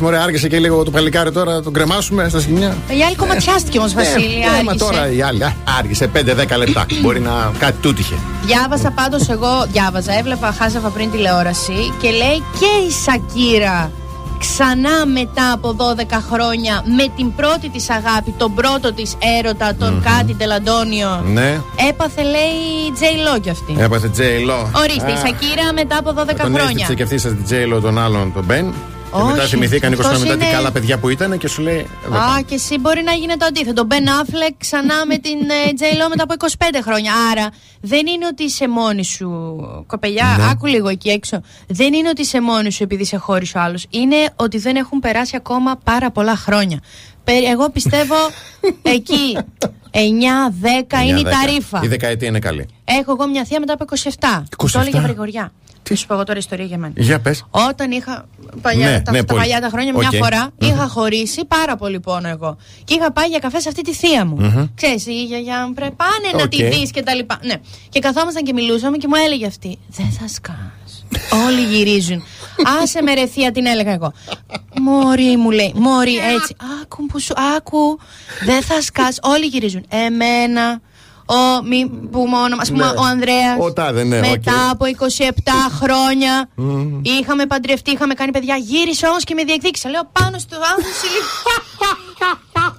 Εντάξει, 0.00 0.16
μωρέ, 0.18 0.18
άργησε 0.18 0.48
και 0.48 0.58
λίγο 0.58 0.82
το 0.84 0.90
παλικάρι 0.90 1.32
τώρα, 1.32 1.52
να 1.52 1.62
τον 1.62 1.72
κρεμάσουμε 1.72 2.28
στα 2.28 2.40
σκηνιά. 2.40 2.76
Η 2.98 3.02
άλλη 3.06 3.16
κομματιάστηκε 3.16 3.78
όμως, 3.78 3.92
Βασίλη. 3.94 4.24
Ε, 4.24 4.58
ε, 4.58 4.62
μα 4.64 4.70
άργησε. 4.70 4.84
τώρα 4.84 5.10
η 5.12 5.22
άλλη, 5.22 5.44
α, 5.44 5.54
άργησε 5.78 6.06
5-10 6.06 6.56
λεπτά. 6.58 6.86
Μπορεί 7.02 7.20
να 7.20 7.52
κάτι 7.58 7.76
τούτυχε. 7.80 8.14
Διάβασα 8.44 8.90
πάντως 8.90 9.28
εγώ, 9.28 9.66
διάβαζα, 9.72 10.18
έβλεπα, 10.18 10.54
χάζευα 10.58 10.88
πριν 10.88 11.10
τηλεόραση 11.10 11.92
και 12.02 12.10
λέει 12.10 12.42
και 12.60 12.70
η 12.86 12.90
Σακύρα 12.90 13.90
ξανά 14.38 15.06
μετά 15.06 15.52
από 15.52 15.76
12 15.78 16.02
χρόνια 16.32 16.82
με 16.96 17.06
την 17.16 17.34
πρώτη 17.34 17.68
της 17.68 17.90
αγάπη, 17.90 18.34
τον 18.38 18.54
πρώτο 18.54 18.92
της 18.92 19.16
έρωτα, 19.38 19.74
τον 19.78 20.02
Κάτι 20.02 20.34
Τελαντόνιο. 20.34 21.24
Ναι, 21.32 21.60
Έπαθε, 21.88 22.22
λέει, 22.22 22.58
Τζέι 22.94 23.16
Λό 23.32 23.38
κι 23.40 23.50
αυτή. 23.50 23.76
έπαθε 23.78 24.10
J. 24.16 24.20
Lo. 24.20 24.80
Ορίστε, 24.82 25.10
η 25.10 25.14
Α, 25.14 25.16
Σακύρα 25.16 25.72
μετά 25.74 25.96
από 25.98 26.10
12 26.10 26.14
Τον 26.14 26.36
χρόνια. 26.54 26.60
έστειψε 26.68 26.94
και 26.94 27.02
αυτή 27.02 27.18
σας 27.18 27.32
την 27.32 27.44
J. 27.72 27.76
Lo 27.76 27.80
τον 27.80 27.98
άλλον, 27.98 28.32
τον 28.32 28.46
Ben. 28.50 28.64
Και 29.16 29.22
μετά 29.26 29.42
Όχι, 29.42 29.50
θυμηθήκαν 29.50 29.92
20 29.92 29.92
αυτός 29.92 30.06
χρόνια 30.06 30.24
μετά 30.26 30.38
τι 30.38 30.44
είναι- 30.46 30.54
καλά 30.56 30.70
παιδιά 30.72 30.98
που 30.98 31.08
ήταν 31.08 31.38
και 31.38 31.48
σου 31.48 31.62
λέει. 31.62 31.86
εδώ 32.06 32.16
Α, 32.16 32.20
πάμε. 32.20 32.42
και 32.42 32.54
εσύ 32.54 32.78
μπορεί 32.78 33.02
να 33.02 33.12
γίνει 33.12 33.36
το 33.36 33.44
αντίθετο. 33.44 33.84
Μπεν 33.84 34.08
Αφλεκ 34.08 34.54
ξανά 34.58 35.06
με 35.06 35.18
την 35.18 35.38
Τζέι 35.74 35.92
Λό 35.96 36.08
μετά 36.08 36.22
από 36.22 36.32
25 36.34 36.80
χρόνια. 36.84 37.12
Άρα 37.30 37.48
δεν 37.80 38.06
είναι 38.06 38.26
ότι 38.26 38.42
είσαι 38.42 38.68
μόνη 38.68 39.04
σου, 39.04 39.28
κοπελιά. 39.86 40.34
Ναι. 40.38 40.44
Άκου 40.50 40.66
λίγο 40.66 40.88
εκεί 40.88 41.08
έξω. 41.08 41.40
Δεν 41.66 41.92
είναι 41.92 42.08
ότι 42.08 42.20
είσαι 42.20 42.40
μόνη 42.40 42.70
σου 42.72 42.82
επειδή 42.82 43.04
σε 43.04 43.16
χώρισε 43.16 43.58
ο 43.58 43.60
άλλος. 43.60 43.86
Είναι 43.90 44.16
ότι 44.36 44.58
δεν 44.58 44.76
έχουν 44.76 45.00
περάσει 45.00 45.36
ακόμα 45.36 45.76
πάρα 45.84 46.10
πολλά 46.10 46.36
χρόνια. 46.36 46.80
Πε- 47.24 47.44
Εγώ 47.52 47.70
πιστεύω 47.70 48.14
εκεί 48.96 49.38
9-10 49.90 51.02
είναι 51.06 51.18
η 51.18 51.24
9-10. 51.26 51.30
ταρήφα. 51.30 51.80
Η 51.82 51.88
δεκαετία 51.88 52.28
είναι 52.28 52.38
καλή. 52.38 52.66
Έχω 52.84 53.12
εγώ 53.12 53.28
μια 53.28 53.44
θεία 53.44 53.60
μετά 53.60 53.72
από 53.72 53.84
27. 53.84 54.42
27. 54.56 54.70
Το 54.72 54.80
έλεγε 54.80 54.98
Γρηγοριά. 54.98 55.52
Τι 55.82 55.94
σου 55.94 56.06
πω 56.06 56.14
εγώ 56.14 56.24
τώρα 56.24 56.38
ιστορία 56.38 56.64
για 56.64 56.78
μένα. 56.78 56.92
Για 56.96 57.20
πες. 57.20 57.44
Όταν 57.50 57.90
είχα 57.90 58.28
παλιά, 58.62 58.90
Ναι, 58.90 59.00
τα, 59.00 59.12
ναι, 59.12 59.18
τα 59.18 59.24
πολύ. 59.24 59.40
παλιά 59.40 59.60
τα 59.60 59.68
χρόνια, 59.68 59.92
Οκ. 59.94 60.00
μια 60.00 60.10
φορά 60.22 60.42
Μμμ. 60.58 60.68
είχα 60.70 60.88
χωρίσει 60.88 61.44
πάρα 61.44 61.76
πολύ 61.76 62.00
πόνο 62.00 62.28
εγώ. 62.28 62.56
Και 62.84 62.94
είχα 62.94 63.12
πάει 63.12 63.28
για 63.28 63.38
καφέ 63.38 63.60
σε 63.60 63.68
αυτή 63.68 63.82
τη 63.82 63.94
θεία 63.94 64.24
μου. 64.26 64.36
Μμμ. 64.40 64.66
Ξέρεις, 64.74 65.06
η 65.06 65.24
γιαγιά 65.24 65.66
μου 65.66 65.72
πρέπει 65.72 65.94
πάνε 65.94 66.36
να 66.36 66.42
Οκ. 66.42 66.48
τη 66.48 66.64
δεις 66.64 66.90
και 66.90 67.02
τα 67.02 67.14
λοιπά. 67.14 67.38
Ναι. 67.42 67.54
Και 67.88 67.98
καθόμασταν 68.00 68.44
και 68.44 68.52
μιλούσαμε 68.52 68.96
και 68.96 69.06
μου 69.08 69.14
έλεγε 69.26 69.46
αυτή. 69.46 69.78
Δεν 69.88 70.10
θα 70.20 70.28
σκάς. 70.28 71.04
Όλοι 71.46 71.60
γυρίζουν. 71.64 72.22
Άσε 72.82 73.02
με 73.02 73.14
ρε 73.14 73.26
θεία, 73.26 73.52
την 73.52 73.66
έλεγα 73.66 73.92
εγώ. 73.92 74.12
Μωρή 74.80 75.36
μου 75.36 75.50
λέει, 75.50 75.72
Μωρή 75.76 76.16
έτσι. 76.16 76.56
Άκου 76.82 77.06
που 77.06 77.20
σου, 77.20 77.34
άκου. 77.56 77.98
Δεν 78.44 78.62
θα 78.62 78.80
σκάς. 78.80 79.18
Όλοι 79.22 79.46
γυρίζουν. 79.46 79.84
Εμένα. 79.88 80.80
Ο, 81.38 81.62
μη 81.68 81.90
πούμε 82.10 82.36
όνομα, 82.36 82.62
ας 82.62 82.70
πούμε, 82.70 82.84
Ναι. 82.84 82.90
ο 82.90 83.02
Ανδρέας. 83.12 83.56
Ο 83.58 83.72
τάδε, 83.72 84.04
ναι, 84.04 84.20
Μετά 84.20 84.52
οκ. 84.54 84.70
από 84.70 84.84
27 84.86 85.70
χρόνια 85.82 86.48
είχαμε 87.02 87.46
παντρευτεί, 87.46 87.90
είχαμε 87.90 88.14
κάνει 88.14 88.30
παιδιά. 88.32 88.56
Γύρισε 88.56 89.06
όμως 89.06 89.24
και 89.24 89.34
με 89.34 89.44
διεκδίκησε. 89.44 89.88
Λέω 89.88 90.04
πάνω 90.12 90.38
στο 90.38 90.56
άνθρωπο 90.72 90.88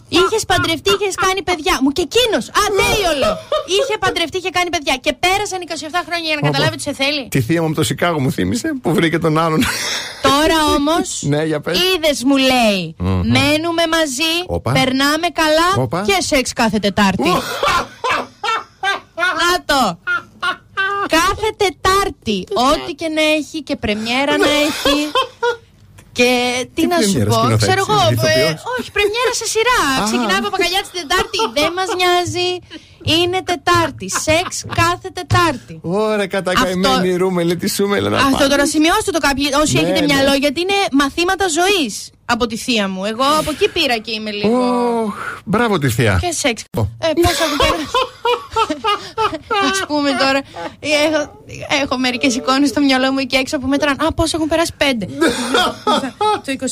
Είχες 0.10 0.46
παντρευτεί, 0.46 0.90
είχες 1.00 1.16
κάνει 1.26 1.42
παιδιά. 1.44 1.78
Μου 1.82 1.90
και 1.92 2.02
εκείνος. 2.10 2.46
Α, 2.50 2.62
τέλειο 2.82 3.12
λέω. 3.22 3.36
Είχε 3.78 3.98
παντρευτεί, 4.00 4.38
είχε 4.38 4.50
κάνει 4.50 4.70
παιδιά. 4.70 4.96
Και 5.06 5.14
πέρασαν 5.24 5.60
27 5.68 5.74
χρόνια 6.08 6.28
για 6.32 6.38
να 6.42 6.50
καταλάβει 6.50 6.76
τι 6.76 6.82
σε 6.82 6.94
θέλει. 6.94 7.28
Τη 7.30 7.42
θεία 7.42 7.62
μου 7.62 7.68
από 7.68 7.76
το 7.76 7.84
Σικάγο 7.84 8.20
μου 8.20 8.32
θύμισε 8.32 8.68
που 8.82 8.94
βρήκε 8.94 9.20
τον 9.20 9.38
άλλον. 9.38 9.60
Τώρα 10.22 10.58
όμως. 10.78 11.08
Ναι, 11.32 11.44
για 11.44 11.60
πες. 11.62 11.78
Είδες, 11.80 12.24
μου 12.24 12.38
λέει. 12.38 12.96
Μμμ. 12.98 13.22
Μένουμε 13.36 13.84
μαζί, 13.98 14.34
Όπα. 14.48 14.72
περνάμε 14.72 15.28
καλά 15.42 15.70
Όπα. 15.84 16.02
και 16.02 16.18
σεξ 16.20 16.54
κάθε 16.54 16.80
Τετάρτη. 16.80 17.30
Να 19.42 19.52
το. 19.70 19.82
Κάθε 21.18 21.50
Τετάρτη. 21.58 22.40
Ό,τι 22.70 22.92
και 22.94 23.08
να 23.08 23.22
έχει 23.22 23.64
και 23.64 23.76
πρεμιέρα 23.76 24.38
να 24.38 24.50
έχει. 24.68 24.98
Και 26.18 26.32
τι, 26.74 26.82
Τι 26.82 26.88
να 26.88 26.96
σου 27.02 27.12
πρεμιέρα, 27.12 27.30
πω, 27.30 27.36
σκηνοθέτης, 27.42 27.68
ξέρω 27.68 27.82
εγώ. 27.88 28.00
ε, 28.02 28.14
ηθοποιός; 28.14 28.62
όχι, 28.80 28.90
πρεμιέρα 28.98 29.32
σε 29.42 29.46
σειρά. 29.54 29.80
Α. 30.02 30.04
Ξεκινάει 30.10 30.40
από 30.42 30.50
παπαγαλιά 30.50 30.82
την 30.88 30.94
Τετάρτη. 31.00 31.40
Δεν 31.60 31.72
μας 31.78 31.90
νοιάζει. 32.00 32.50
Είναι 33.04 33.42
Τετάρτη. 33.44 34.10
Σεξ 34.10 34.66
κάθε 34.76 35.10
Τετάρτη. 35.14 35.80
Ωραία, 35.82 36.28
κατακαημένη 36.28 37.16
ρούμελη, 37.16 37.56
τι 37.56 37.70
σούμελα 37.70 38.10
να 38.10 38.18
Αυτό 38.18 38.32
πάμε. 38.32 38.48
τώρα 38.48 38.68
σημειώστε 38.68 39.12
το 39.12 39.20
κάποιοι 39.20 39.50
όσοι 39.62 39.74
Ναι, 39.76 39.82
έχετε 39.82 40.00
ναι. 40.00 40.14
μυαλό, 40.14 40.34
γιατί 40.34 40.62
είναι 40.62 40.74
μαθήματα 40.92 41.46
ζωής 41.48 42.10
από 42.26 42.46
τη 42.48 42.58
θεία 42.58 42.88
μου. 42.88 43.06
Εγώ 43.06 43.24
από 43.40 43.52
εκεί 43.52 43.70
πήρα 43.70 43.98
και 43.98 44.12
είμαι 44.12 44.32
λίγο. 44.32 44.58
Ωχ, 45.04 45.14
Μπράβο 45.46 45.78
τη 45.78 45.90
θεία. 45.90 46.18
Και 46.22 46.32
σεξ. 46.32 46.64
Ω. 46.78 46.82
Ε, 46.82 47.08
πώς 47.22 47.40
έχουν 47.40 47.58
περάσει. 47.58 47.86
Α 49.82 49.86
πούμε 49.86 50.10
τώρα. 50.20 50.40
Έχω, 50.80 51.44
έχω 51.84 51.98
μερικές 51.98 52.36
εικόνες 52.36 52.70
στο 52.70 52.82
μυαλό 52.82 53.12
μου 53.12 53.18
εκεί 53.20 53.36
έξω 53.36 53.58
που 53.60 53.68
μετράνε. 53.68 53.98
Α, 54.08 54.14
πώς 54.14 54.34
έχουν 54.34 54.48
περάσει 54.48 54.74
πέντε. 54.78 55.06
το 56.46 56.52
24, 56.60 56.64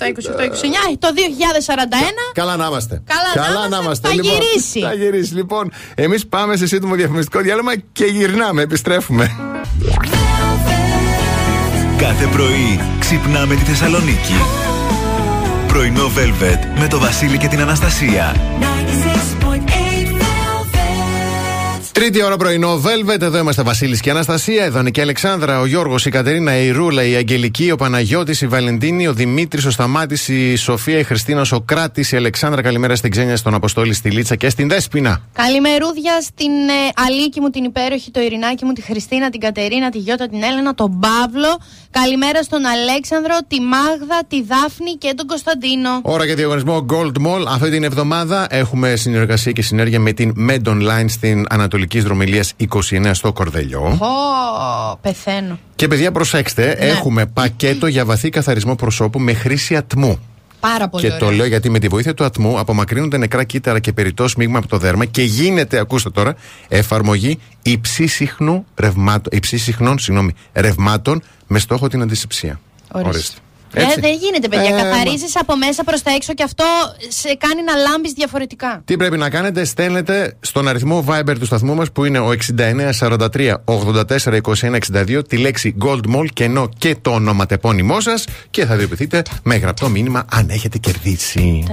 27, 0.00 0.04
28, 0.04 0.40
29. 0.40 0.44
ε, 0.92 0.96
Το 0.98 1.08
2041. 1.08 1.12
Καλά 2.32 2.56
να 2.56 2.66
είμαστε. 2.66 3.02
Καλά 3.34 3.68
να 3.68 3.78
είμαστε, 3.78 4.08
θα 4.08 4.14
Λοιπόν, 4.14 4.32
γυρίσει. 4.32 4.80
Θα 5.48 5.64
γυρίσει. 5.64 5.70
Λοιπόν, 5.70 5.70
εμείς 5.94 6.26
πάμε 6.26 6.56
σε 6.56 6.66
σύντομο 6.66 6.94
διαφημιστικό 6.94 7.40
διάλειμμα 7.40 7.72
και 7.92 8.04
γυρνάμε. 8.04 8.62
Επιστρέφουμε. 8.62 9.30
Κάθε 11.96 12.26
πρωί 12.26 12.80
ξυπνάμε 12.98 13.54
τη 13.54 13.62
Θεσσαλονίκη. 13.62 14.34
Πρωινό 15.68 16.06
Velvet 16.06 16.80
με 16.80 16.88
το 16.88 16.98
Βασίλη 16.98 17.38
και 17.38 17.48
την 17.48 17.60
Αναστασία. 17.60 18.36
Τρίτη 21.98 22.22
ώρα 22.22 22.36
πρωινό, 22.36 22.80
Velvet. 22.84 23.20
Εδώ 23.20 23.38
είμαστε 23.38 23.62
Βασίλης 23.62 24.00
και 24.00 24.10
Αναστασία. 24.10 24.64
Εδώ 24.64 24.80
είναι 24.80 24.90
και 24.90 25.00
η 25.00 25.02
Αλεξάνδρα, 25.02 25.60
ο 25.60 25.66
Γιώργος, 25.66 26.06
η 26.06 26.10
Κατερίνα, 26.10 26.56
η 26.56 26.70
Ρούλα, 26.70 27.04
η 27.04 27.14
Αγγελική, 27.14 27.70
ο 27.70 27.76
Παναγιώτης, 27.76 28.40
η 28.40 28.46
Βαλεντίνη, 28.46 29.06
ο 29.06 29.12
Δημήτρης, 29.12 29.64
ο 29.64 29.70
Σταμάτης, 29.70 30.28
η 30.28 30.56
Σοφία, 30.56 30.98
η 30.98 31.02
Χριστίνας, 31.02 31.52
ο 31.52 31.60
Κράτης, 31.60 32.12
η 32.12 32.16
Αλεξάνδρα. 32.16 32.62
Καλημέρα 32.62 32.96
στην 32.96 33.10
Ξένια, 33.10 33.36
στον 33.36 33.54
Αποστόλη, 33.54 33.94
στη 33.94 34.10
Λίτσα 34.10 34.36
και 34.36 34.48
στην 34.48 34.68
Δέσπινα. 34.68 35.20
Καλημερούδια 35.32 36.20
στην 36.20 36.50
ε, 36.50 37.02
Αλίκη 37.06 37.40
μου, 37.40 37.50
την 37.50 37.64
υπέροχη, 37.64 38.10
το 38.10 38.20
Ειρηνάκι 38.20 38.64
μου, 38.64 38.72
τη 38.72 38.82
Χριστίνα, 38.82 39.30
την 39.30 39.40
Κατερίνα, 39.40 39.90
τη 39.90 39.98
Γιώτα, 39.98 40.28
την 40.28 40.42
Έλενα, 40.42 40.74
τον 40.74 40.98
Παύλο. 41.00 41.58
Καλημέρα 41.90 42.42
στον 42.42 42.64
Αλέξανδρο, 42.64 43.36
τη 43.48 43.60
Μάγδα, 43.60 44.20
τη 44.28 44.42
Δάφνη 44.42 44.92
και 44.98 45.12
τον 45.16 45.26
Κωνσταντίνο. 45.26 46.00
Ώρα 46.02 46.24
για 46.24 46.34
διαγωνισμό 46.34 46.86
Gold 46.90 47.26
Mall. 47.26 47.44
Αυτή 47.48 47.70
την 47.70 47.84
εβδομάδα 47.84 48.46
έχουμε 48.50 48.96
συνεργασία 48.96 49.52
και 49.52 49.62
συνέργεια 49.62 50.00
με 50.00 50.12
την 50.12 50.34
Med 50.48 50.68
Online 50.68 51.04
στην 51.08 51.46
Ανατολική 51.48 51.86
Δρομιλίας 51.96 52.52
29 52.68 53.10
στο 53.12 53.32
Κορδελιό. 53.32 53.80
Ω, 53.80 54.96
πεθαίνω. 55.00 55.58
Και 55.76 55.88
παιδιά, 55.88 56.12
προσέξτε, 56.12 56.64
Ναι. 56.66 56.72
έχουμε 56.86 57.26
πακέτο 57.26 57.86
για 57.86 58.04
βαθύ 58.04 58.28
καθαρισμό 58.28 58.74
προσώπου 58.74 59.18
με 59.20 59.32
χρήση 59.32 59.76
ατμού. 59.76 60.18
Πάρα 60.60 60.88
πολύ 60.88 61.02
Και 61.02 61.08
ωραία. 61.12 61.18
το 61.18 61.30
λέω 61.30 61.46
γιατί 61.46 61.70
με 61.70 61.78
τη 61.78 61.88
βοήθεια 61.88 62.14
του 62.14 62.24
ατμού 62.24 62.58
απομακρύνονται 62.58 63.16
νεκρά 63.16 63.44
κύτταρα 63.44 63.78
και 63.78 63.92
περιττό 63.92 64.24
μείγμα 64.36 64.58
από 64.58 64.68
το 64.68 64.78
δέρμα 64.78 65.04
και 65.04 65.22
γίνεται, 65.22 65.78
ακούστε 65.78 66.10
τώρα, 66.10 66.34
εφαρμογή 66.68 67.38
υψίσυχνου 67.62 68.64
ρευμάτων, 68.76 69.32
υψίσυχνων 69.36 69.98
συγγνώμη, 69.98 70.34
ρευμάτων 70.52 71.22
με 71.46 71.58
στόχο 71.58 71.88
την 71.88 72.02
αντισηψία. 72.02 72.60
Ορίστε. 72.92 73.36
Ε, 73.36 73.40
Έτσι. 73.72 74.00
δεν 74.00 74.14
γίνεται, 74.14 74.48
παιδιά. 74.48 74.76
Ε, 74.76 74.82
Καθαρίζεις 74.82 75.36
από 75.36 75.56
μέσα 75.56 75.84
προς 75.84 76.02
τα 76.02 76.10
έξω 76.10 76.34
και 76.34 76.42
αυτό 76.42 76.64
σε 77.08 77.34
κάνει 77.38 77.62
να 77.62 77.74
λάμπεις 77.74 78.12
διαφορετικά. 78.12 78.82
Τι 78.84 78.96
πρέπει 78.96 79.16
να 79.18 79.30
κάνετε, 79.30 79.64
στέλνετε 79.64 80.36
στον 80.40 80.68
αριθμό 80.68 81.04
Viber 81.08 81.34
του 81.38 81.46
σταθμού 81.46 81.74
μας 81.74 81.92
που 81.92 82.04
είναι 82.04 82.18
ο 82.18 82.30
6943 82.98 83.54
84 83.64 84.40
21 84.42 84.78
62 84.92 85.28
τη 85.28 85.36
λέξη 85.36 85.74
Gold 85.84 86.16
Mall 86.16 86.26
και 86.32 86.44
ενώ 86.44 86.68
και 86.78 86.96
το 87.02 87.10
ονοματεπώνυμό 87.10 88.00
σας 88.00 88.24
και 88.50 88.66
θα 88.66 88.76
διοποιηθείτε 88.76 89.22
με 89.42 89.56
γραπτό 89.56 89.88
μήνυμα 89.88 90.24
αν 90.30 90.48
έχετε 90.50 90.78
κερδίσει. 90.78 91.66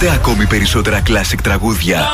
Ακούστε 0.00 0.16
ακόμη 0.16 0.46
περισσότερα 0.46 1.00
κλασικ 1.00 1.42
τραγούδια. 1.42 2.06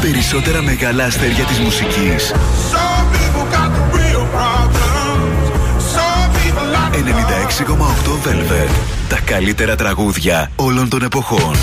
Περισσότερα 0.00 0.62
μεγάλα 0.62 1.04
αστέρια 1.04 1.44
της 1.44 1.58
μουσικής. 1.58 2.32
96,8 6.92 8.18
Velvet. 8.24 8.70
Τα 9.08 9.18
καλύτερα 9.24 9.76
τραγούδια 9.76 10.50
όλων 10.56 10.88
των 10.88 11.02
εποχών. 11.02 11.56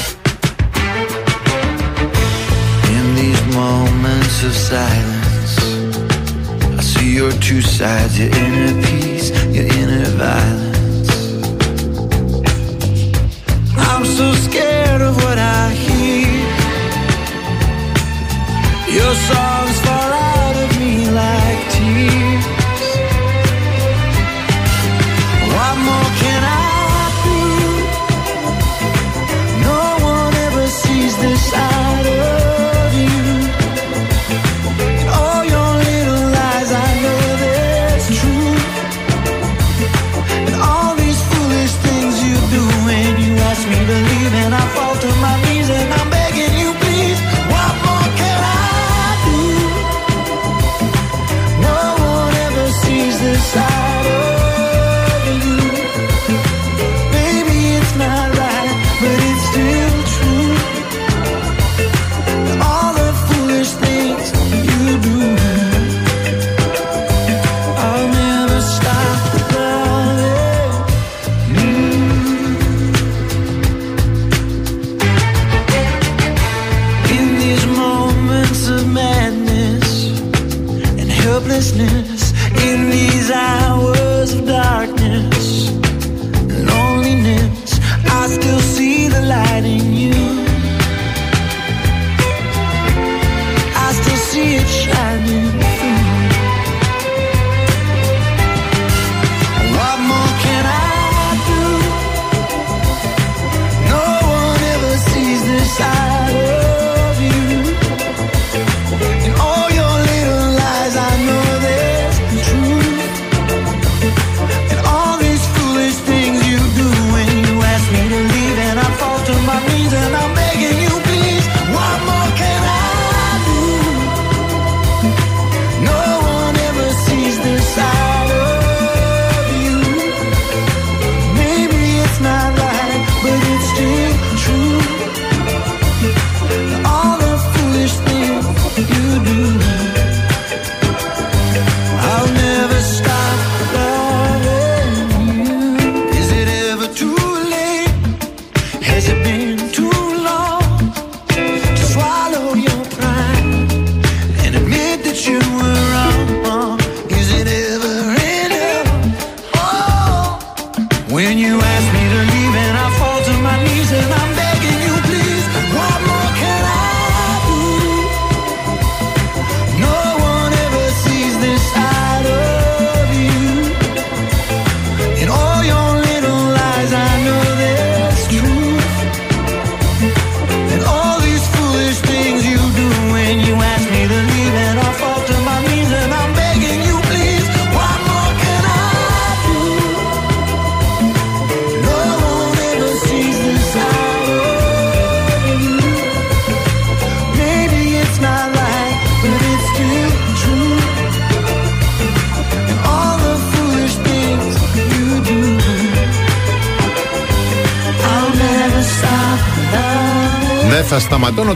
In 2.85 3.05
these 3.17 3.55
moments 3.55 4.37
of 4.47 4.53
silence 4.69 5.22
two 7.43 7.61
sides 7.61 8.17
your 8.17 8.29
inner 8.29 8.81
peace, 8.83 9.29
your 9.53 9.65
inner 9.65 10.05
violence. 10.15 11.09
I'm 13.75 14.05
so 14.05 14.31
scared 14.45 15.01
of 15.01 15.13
what 15.17 15.37
I 15.37 15.71
hear. 15.71 16.39
Your 18.97 19.13
songs 19.29 19.77
fall 19.85 20.11
out 20.31 20.55
of 20.63 20.79
me 20.79 21.09
like 21.11 21.59
tears. 21.73 22.45
What 25.53 25.75
more 25.87 26.09
can 26.21 26.43
I? 26.43 26.62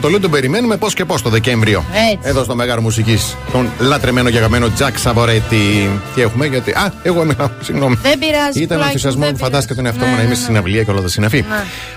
Σταματώ 0.07 0.09
το 0.09 0.09
λέω, 0.09 0.19
τον 0.19 0.31
περιμένουμε 0.31 0.77
πώς 0.77 0.93
και 0.93 1.05
πώς 1.05 1.21
το 1.21 1.29
Δεκέμβριο. 1.29 1.83
Έτσι. 2.11 2.29
Εδώ 2.29 2.43
στο 2.43 2.55
Μέγαρο 2.55 2.81
Μουσικής. 2.81 3.35
Τον 3.51 3.69
λατρεμένο 3.79 4.29
και 4.29 4.37
αγαπημένο 4.37 4.69
Τζακ 4.69 4.97
Σαβορέτη. 4.97 5.89
Τι 6.15 6.21
έχουμε, 6.21 6.45
γιατί. 6.45 6.71
Α, 6.71 6.93
εγώ 7.03 7.21
έμεινα, 7.21 7.51
συγγνώμη. 7.67 7.95
Δεν 8.01 8.19
πειράζει. 8.19 8.61
Ήταν 8.61 8.77
ο 8.77 8.79
τουλάχιστον 8.79 8.85
ενθουσιασμό 8.85 9.21
δεν 9.21 9.31
μου, 9.31 9.37
φαντάστηκα 9.37 9.75
τον 9.75 9.85
εαυτό 9.85 10.05
μου 10.05 10.11
Ναι, 10.11 10.15
να 10.15 10.21
είμαι 10.21 10.29
ναι, 10.29 10.35
στη 10.35 10.43
συναυλία 10.43 10.83
και 10.83 10.91
όλα 10.91 11.01
τα 11.01 11.07
συναφή. 11.07 11.45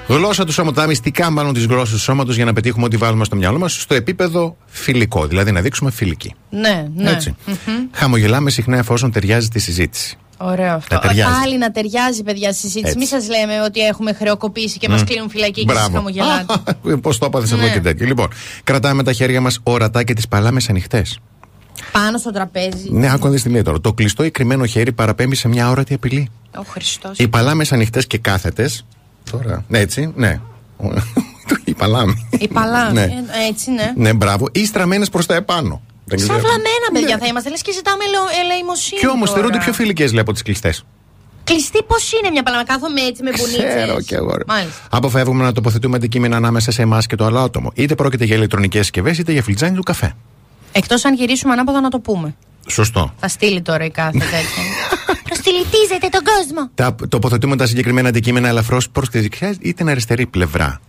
Γλώσσα 0.06 0.44
του 0.44 0.52
σώματος, 0.52 0.82
τα 0.82 0.86
μυστικά 0.88 1.30
μάλλον 1.30 1.52
της 1.52 1.64
γλώσσας 1.66 1.90
του 1.90 2.00
σώματος 2.00 2.36
για 2.36 2.44
να 2.44 2.52
πετύχουμε 2.52 2.84
ό,τι 2.84 2.96
βάλουμε 2.96 3.24
στο 3.24 3.36
μυαλό 3.36 3.58
μας 3.58 3.80
στο 3.80 3.94
επίπεδο 3.94 4.56
φιλικό. 4.66 5.26
Δηλαδή 5.26 5.52
να 5.52 5.60
δείξουμε 5.60 5.90
φιλική. 5.90 6.34
Ναι, 6.50 6.86
ναι. 6.96 7.10
Έτσι. 7.10 7.34
Μμμ. 7.46 7.54
Χαμογελάμε 7.92 8.50
συχνά 8.50 8.78
εφόσον 8.78 9.12
ταιριάζει 9.12 9.48
τη 9.48 9.58
συζήτηση. 9.58 10.18
Ωραίο 10.42 10.74
αυτό. 10.74 10.94
Να 10.94 11.00
ταιριάζει. 11.00 11.32
Πάλι 11.40 11.58
να 11.58 11.70
ταιριάζει, 11.70 12.22
παιδιά, 12.22 12.52
στη 12.52 12.60
συζήτηση. 12.60 12.94
Μην 12.98 13.02
Έτσι. 13.02 13.14
σας 13.14 13.28
λέμε 13.38 13.62
ότι 13.62 13.80
έχουμε 13.80 14.12
χρεοκοπήσει 14.12 14.78
και 14.78 14.88
μας 14.88 15.00
Μμ. 15.02 15.04
κλείνουν 15.04 15.30
φυλακή 15.30 15.64
και 15.64 15.72
εσεί 15.72 15.80
Μπράβο. 15.80 15.96
χαμογελάτε. 15.96 16.54
Πώς 17.02 17.18
το 17.18 17.26
έπαθες 17.26 17.50
Ναι. 17.50 17.62
εδώ 17.64 17.72
και 17.72 17.80
τέτοιο. 17.80 18.06
Λοιπόν, 18.06 18.28
κρατάμε 18.64 19.02
τα 19.02 19.12
χέρια 19.12 19.40
μας 19.40 19.60
ορατά 19.62 20.02
και 20.02 20.12
τις 20.14 20.28
παλάμες 20.28 20.68
ανοιχτές. 20.68 21.18
Πάνω 21.92 22.18
στο 22.18 22.30
τραπέζι. 22.32 22.88
Ναι, 22.90 23.12
άκου 23.12 23.24
να 23.26 23.30
δεις 23.32 23.42
τι 23.42 23.48
λέει 23.48 23.62
τώρα. 23.62 23.80
Το 23.80 23.92
κλειστό 23.92 24.24
ή 24.24 24.30
κρυμμένο 24.30 24.66
χέρι 24.66 24.92
παραπέμπει 24.92 25.34
σε 25.34 25.48
μια 25.48 25.70
όρατη 25.70 25.94
απειλή. 25.94 26.28
Ο 26.56 26.62
Χριστός. 26.68 27.18
Οι 27.18 27.28
παλάμες 27.28 27.72
ανοιχτές 27.72 28.06
και 28.06 28.18
κάθετες. 28.18 28.86
Τώρα. 29.30 29.64
Ναι, 29.68 29.78
έτσι, 29.78 30.12
ναι. 30.16 30.40
Οι 31.64 31.74
παλάμοι. 31.74 32.28
Η 32.38 32.48
παλάμη. 32.48 32.92
Ναι. 32.92 33.02
Ε, 33.02 33.48
Έτσι, 33.50 33.70
ναι. 33.70 33.92
Ναι, 33.96 34.12
μπράβο. 34.12 34.48
Ή 34.52 34.66
στραμμένες 34.66 35.08
προς 35.10 35.26
τα 35.26 35.34
επάνω. 35.34 35.82
Δεν 36.10 36.18
Σαν 36.18 36.28
ξέρω. 36.28 36.40
βλαμμένα, 36.40 36.86
παιδιά, 36.92 37.18
θα 37.18 37.26
είμαστε. 37.26 37.50
Λες 37.50 37.62
και 37.62 37.72
ζητάμε 37.72 38.04
ελεο- 38.08 38.30
ελεημοσύνη. 38.44 39.00
Και 39.00 39.06
όμως 39.06 39.28
τώρα. 39.28 39.32
θεωρούνται 39.40 39.58
πιο 39.64 39.72
φιλικές, 39.72 40.08
λέει, 40.12 40.20
από 40.20 40.32
τις 40.32 40.42
κλειστές. 40.42 40.84
Κλειστή 41.44 41.82
πώς 41.82 42.12
είναι 42.12 42.30
μια 42.30 42.42
παλάμα, 42.42 42.64
κάθομαι 42.64 43.00
έτσι 43.00 43.22
με 43.22 43.30
μπουνίτσε. 43.36 43.66
Ξέρω 43.76 44.00
κι 44.00 44.14
εγώ. 44.14 44.34
ρε. 44.36 44.44
Μάλιστα. 44.46 44.80
Αποφεύγουμε 44.90 45.44
να 45.44 45.52
τοποθετούμε 45.52 45.96
αντικείμενα 45.96 46.36
ανάμεσα 46.36 46.70
σε 46.70 46.82
εμάς 46.82 47.06
και 47.06 47.16
το 47.16 47.24
άλλο 47.24 47.38
άτομο. 47.38 47.70
Είτε 47.74 47.94
πρόκειται 47.94 48.24
για 48.24 48.36
ηλεκτρονικές 48.36 48.80
συσκευές, 48.80 49.18
είτε 49.18 49.32
για 49.32 49.42
φλιτζάνι 49.42 49.76
του 49.76 49.82
καφέ. 49.82 50.12
Εκτός 50.72 51.04
αν 51.04 51.14
γυρίσουμε 51.14 51.52
ανάποδα 51.52 51.80
να 51.80 51.88
το 51.88 51.98
πούμε. 51.98 52.34
Σωστό. 52.68 53.14
Θα 53.20 53.28
στείλει 53.28 53.62
τώρα 53.62 53.84
η 53.84 53.90
κάθε 53.90 54.18
τέτοια. 54.18 54.62
Προσηλυτίζετε 55.28 56.08
τον 56.10 56.20
κόσμο. 56.24 56.70
Τα 56.74 56.94
τοποθετούμε 57.08 57.56
τα 57.56 57.66
συγκεκριμένα 57.66 58.08
αντικείμενα 58.08 58.48
ελαφρώς 58.48 58.90
προς 58.90 59.08
τη 59.08 59.20
δεξιά 59.20 59.54
ή 59.60 59.74
την 59.74 59.88
αριστερή 59.88 60.26
πλευρά. 60.26 60.80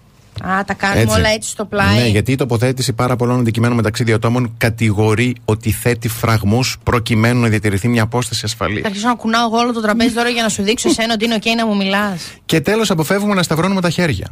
Α, 0.43 0.63
τα 0.65 0.73
κάνουμε 0.73 1.11
όλα 1.11 1.29
έτσι 1.29 1.49
στο 1.49 1.65
πλάι. 1.65 1.95
Ναι, 1.95 2.07
γιατί 2.07 2.31
η 2.31 2.35
τοποθέτηση 2.35 2.93
πάρα 2.93 3.15
πολλών 3.15 3.39
αντικειμένων 3.39 3.75
μεταξύ 3.75 4.03
δύο 4.03 4.15
ατόμων 4.15 4.53
κατηγορεί 4.57 5.35
ότι 5.45 5.71
θέτει 5.71 6.07
φραγμούς 6.07 6.77
προκειμένου 6.83 7.39
να 7.41 7.47
διατηρηθεί 7.47 7.87
μια 7.87 8.03
απόσταση 8.03 8.41
ασφαλή. 8.45 8.81
Θα 8.81 8.87
αρχίσω 8.87 9.07
να 9.07 9.15
κουνάω 9.15 9.45
εγώ 9.45 9.57
όλο 9.57 9.73
το 9.73 9.81
τραπέζι 9.81 10.13
τώρα 10.13 10.29
για 10.29 10.43
να 10.43 10.49
σου 10.49 10.63
δείξω 10.63 10.89
εσένα 10.89 11.13
ότι 11.13 11.25
είναι 11.25 11.33
οκ 11.33 11.55
να 11.55 11.65
μου 11.65 11.75
μιλάς. 11.75 12.21
Και 12.45 12.61
τέλος, 12.61 12.91
αποφεύγουμε 12.91 13.33
να 13.33 13.43
σταυρώνουμε 13.43 13.81
τα 13.81 13.89
χέρια. 13.89 14.27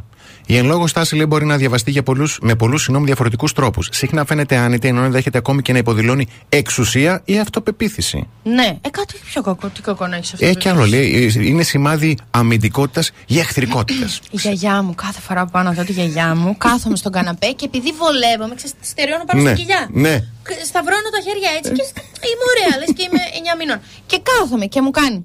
Η 0.46 0.56
εν 0.56 0.66
λόγω 0.66 0.86
στάση 0.86 1.16
λέει 1.16 1.26
μπορεί 1.28 1.44
να 1.44 1.56
διαβαστεί 1.56 1.90
για 1.90 2.02
πολλούς, 2.02 2.38
με 2.42 2.54
πολλούς 2.54 2.80
συγγνώμη 2.80 3.06
διαφορετικούς 3.06 3.52
τρόπους. 3.52 3.88
Συχνά 3.90 4.24
φαίνεται 4.24 4.56
άνετη, 4.56 4.88
ενώ 4.88 5.02
ενδέχεται 5.02 5.38
ακόμη 5.38 5.62
και 5.62 5.72
να 5.72 5.78
υποδηλώνει 5.78 6.26
εξουσία 6.48 7.22
ή 7.24 7.38
αυτοπεποίθηση. 7.38 8.28
Ναι, 8.42 8.78
ε, 8.80 8.88
κάτι 8.90 9.14
πιο 9.24 9.42
κακό. 9.42 9.68
Τι 9.68 9.80
κακό 9.80 10.06
να 10.06 10.16
έχεις 10.16 10.32
αυτό. 10.32 10.46
Έχει 10.46 10.56
και 10.56 10.68
άλλο, 10.68 10.84
λέει. 10.84 11.32
Είναι 11.40 11.62
σημάδι 11.62 12.16
αμυντικότητας 12.30 13.10
ή 13.26 13.38
εχθρικότητα. 13.38 14.06
Η 14.30 14.36
γιαγιά 14.36 14.82
μου, 14.82 14.94
κάθε 14.94 15.20
φορά 15.20 15.44
που 15.44 15.50
πάω 15.50 15.62
να 15.62 15.72
δω 15.72 15.84
τη 15.90 15.96
γιαγιά 15.98 16.28
μου, 16.40 16.50
κάθομαι 16.66 16.96
στον 17.02 17.12
καναπέ 17.16 17.50
και 17.58 17.64
επειδή 17.70 17.90
βολεύομαι, 18.00 18.54
ξέρεις, 18.58 18.74
στερεώνω 18.90 19.24
πάνω 19.28 19.38
ναι, 19.42 19.50
στην 19.52 19.58
κοιλιά. 19.60 19.82
ναι. 20.04 20.14
Κ- 20.46 20.62
Σταυρώνω 20.70 21.08
τα 21.16 21.20
χέρια 21.26 21.50
έτσι 21.58 21.70
και 21.78 21.84
st- 21.90 22.02
είμαι 22.30 22.44
ωραία, 22.52 22.72
λες 22.80 22.90
και 22.96 23.02
είμαι 23.08 23.22
9 23.52 23.58
μηνών. 23.60 23.78
Και 24.10 24.18
κάθομαι 24.28 24.66
και 24.74 24.80
μου 24.84 24.90
κάνει. 25.00 25.18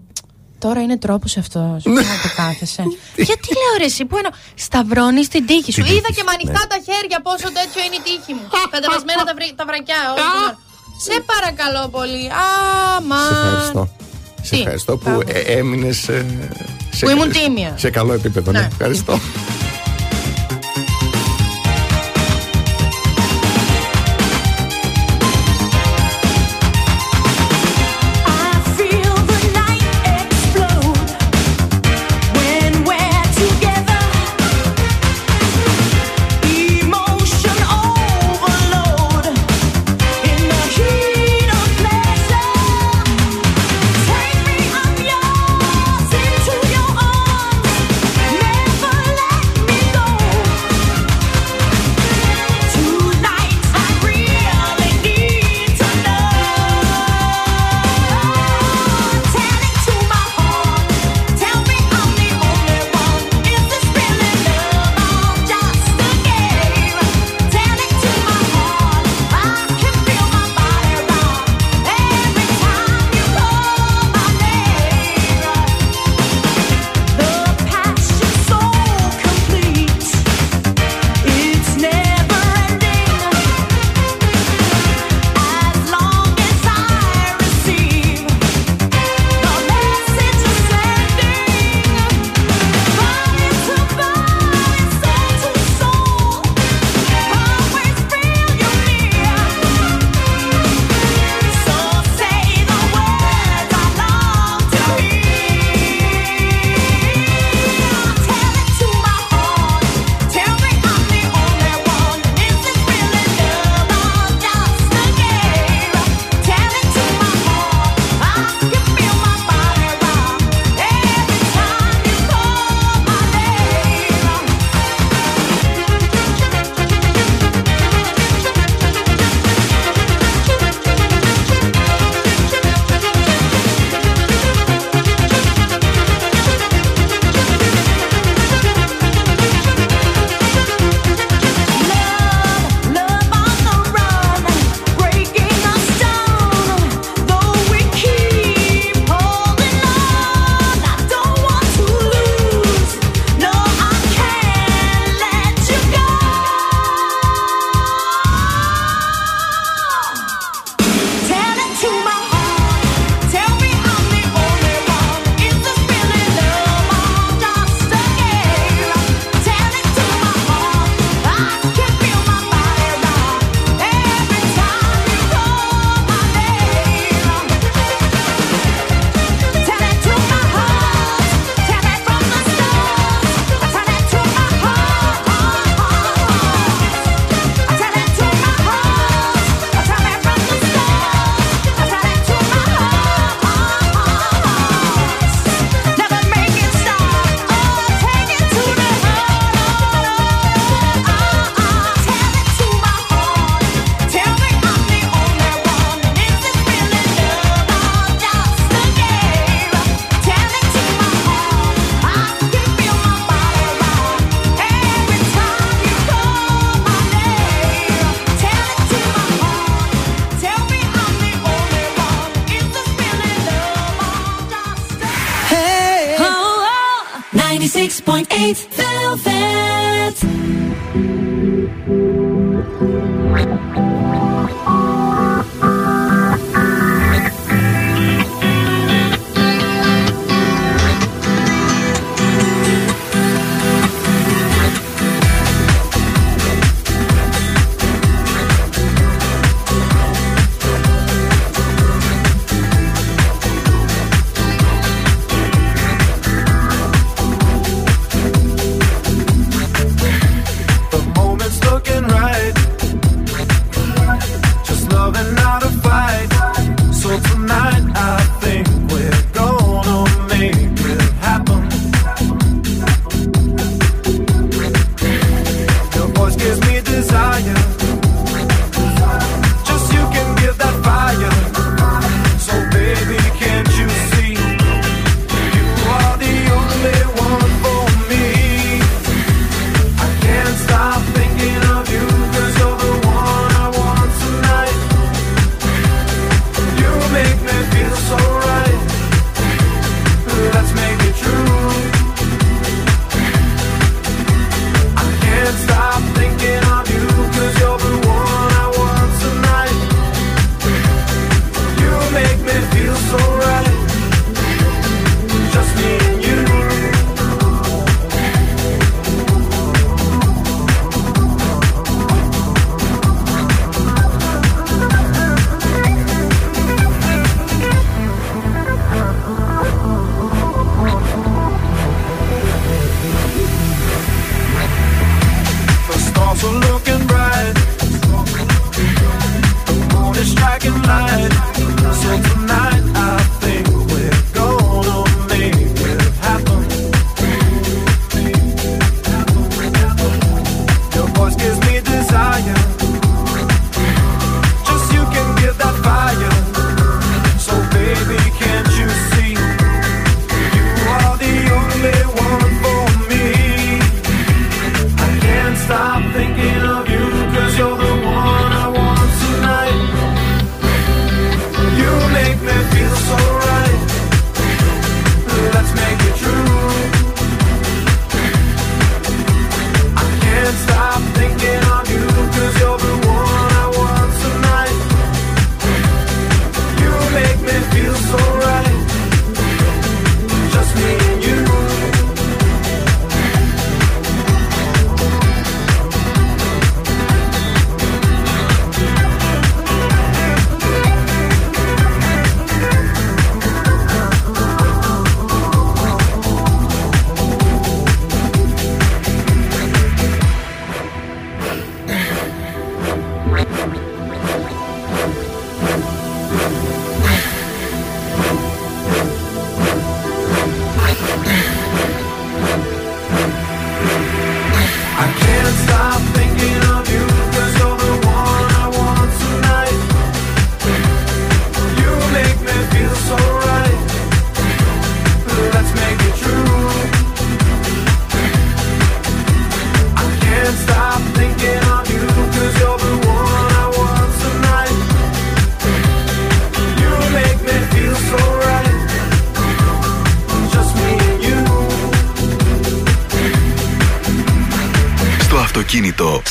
Τώρα 0.64 0.80
είναι 0.86 0.98
τρόπος 1.06 1.34
αυτός. 1.44 1.80
Ναι. 1.96 2.02
Πού 2.02 2.18
το 2.26 2.30
κάθεσαι. 2.42 2.84
Γιατί 3.30 3.48
λέω 3.62 3.74
ρε, 3.82 3.88
εσύ 3.92 4.04
που 4.10 4.16
εννοώ. 4.20 4.32
Σταυρώνεις 4.66 5.28
την 5.34 5.44
τύχη 5.50 5.72
σου. 5.72 5.80
Την 5.82 5.84
τύχη 5.90 5.98
Είδα 6.00 6.10
και 6.18 6.24
σου, 6.24 6.28
με 6.28 6.32
ανοιχτά 6.38 6.62
ναι. 6.66 6.72
τα 6.74 6.78
χέρια 6.88 7.18
πόσο 7.28 7.48
τέτοιο 7.58 7.80
είναι 7.86 7.98
η 8.02 8.04
τύχη 8.08 8.32
μου. 8.38 8.46
Κατεβασμένα 8.74 9.22
τα, 9.30 9.34
βρυ- 9.38 9.56
τα 9.60 9.66
βρακιά. 9.70 10.00
όλη 10.14 10.22
την 10.34 10.42
ώρα. 10.48 10.56
Σε 11.08 11.16
παρακαλώ 11.32 11.84
πολύ. 11.98 12.24
Αμάν. 12.46 13.28
Σε 13.30 13.36
ευχαριστώ. 13.42 13.82
Σε 14.48 14.52
Τι, 14.54 14.58
ευχαριστώ 14.62 14.92
που 14.98 15.04
μπράβο. 15.10 15.22
έμεινες. 15.60 16.00
Που 17.00 17.10
ήμουν 17.10 17.32
τίμια. 17.38 17.72
Σε 17.84 17.90
καλό 17.98 18.14
επίπεδο, 18.20 18.52
ναι. 18.52 18.60
Ναι. 18.60 18.68
Ευχαριστώ. 18.72 19.14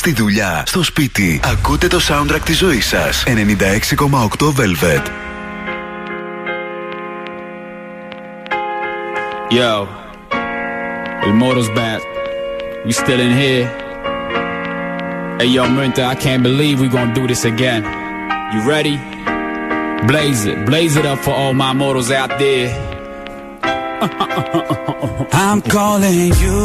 στη 0.05 0.13
δουλειά, 0.13 0.63
στο 0.65 0.83
σπίτι. 0.83 1.39
Ακούτε 1.43 1.87
το 1.87 1.99
soundtrack 2.07 2.41
της 2.43 2.57
ζωής 2.57 2.87
σας. 2.87 3.23
96,8 3.27 4.53
Velvet. 4.55 5.03
Yo, 9.49 9.87
El 11.25 11.33
Moro's 11.41 11.69
back. 11.79 12.01
We 12.85 12.91
still 13.01 13.21
in 13.27 13.33
here. 13.41 13.65
Hey, 15.39 15.49
yo, 15.55 15.63
Minta, 15.75 16.03
I 16.13 16.15
can't 16.23 16.43
believe 16.49 16.75
we 16.83 16.87
gonna 16.95 17.19
do 17.19 17.23
this 17.31 17.43
again. 17.53 17.81
You 18.53 18.59
ready? 18.73 18.95
Blaze 20.09 20.41
it, 20.51 20.57
blaze 20.69 20.95
it 20.99 21.05
up 21.11 21.19
for 21.25 21.33
all 21.39 21.53
my 21.65 21.73
mortals 21.81 22.09
out 22.19 22.31
there. 22.43 22.69
I'm 25.45 25.59
calling 25.75 26.31
you 26.43 26.59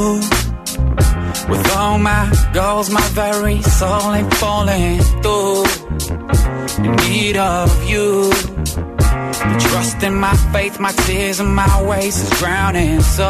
with 1.51 1.77
all 1.77 1.98
my 1.98 2.32
goals, 2.55 2.89
my 2.90 3.06
very 3.09 3.60
soul 3.62 4.14
ain't 4.14 4.32
falling 4.35 5.01
through. 5.22 5.64
In 6.85 6.97
need 7.09 7.36
of 7.36 7.68
you. 7.90 8.31
The 8.31 9.66
trust 9.68 10.02
in 10.02 10.14
my 10.14 10.35
faith, 10.52 10.78
my 10.78 10.93
tears 10.93 11.40
and 11.40 11.55
my 11.55 11.82
ways 11.82 12.16
is 12.22 12.31
drowning. 12.39 13.01
So 13.01 13.28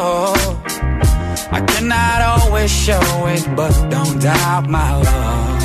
I 1.50 1.60
cannot 1.66 2.20
always 2.32 2.70
show 2.70 3.26
it, 3.34 3.44
but 3.56 3.72
don't 3.90 4.20
doubt 4.20 4.68
my 4.68 4.96
love. 4.96 5.64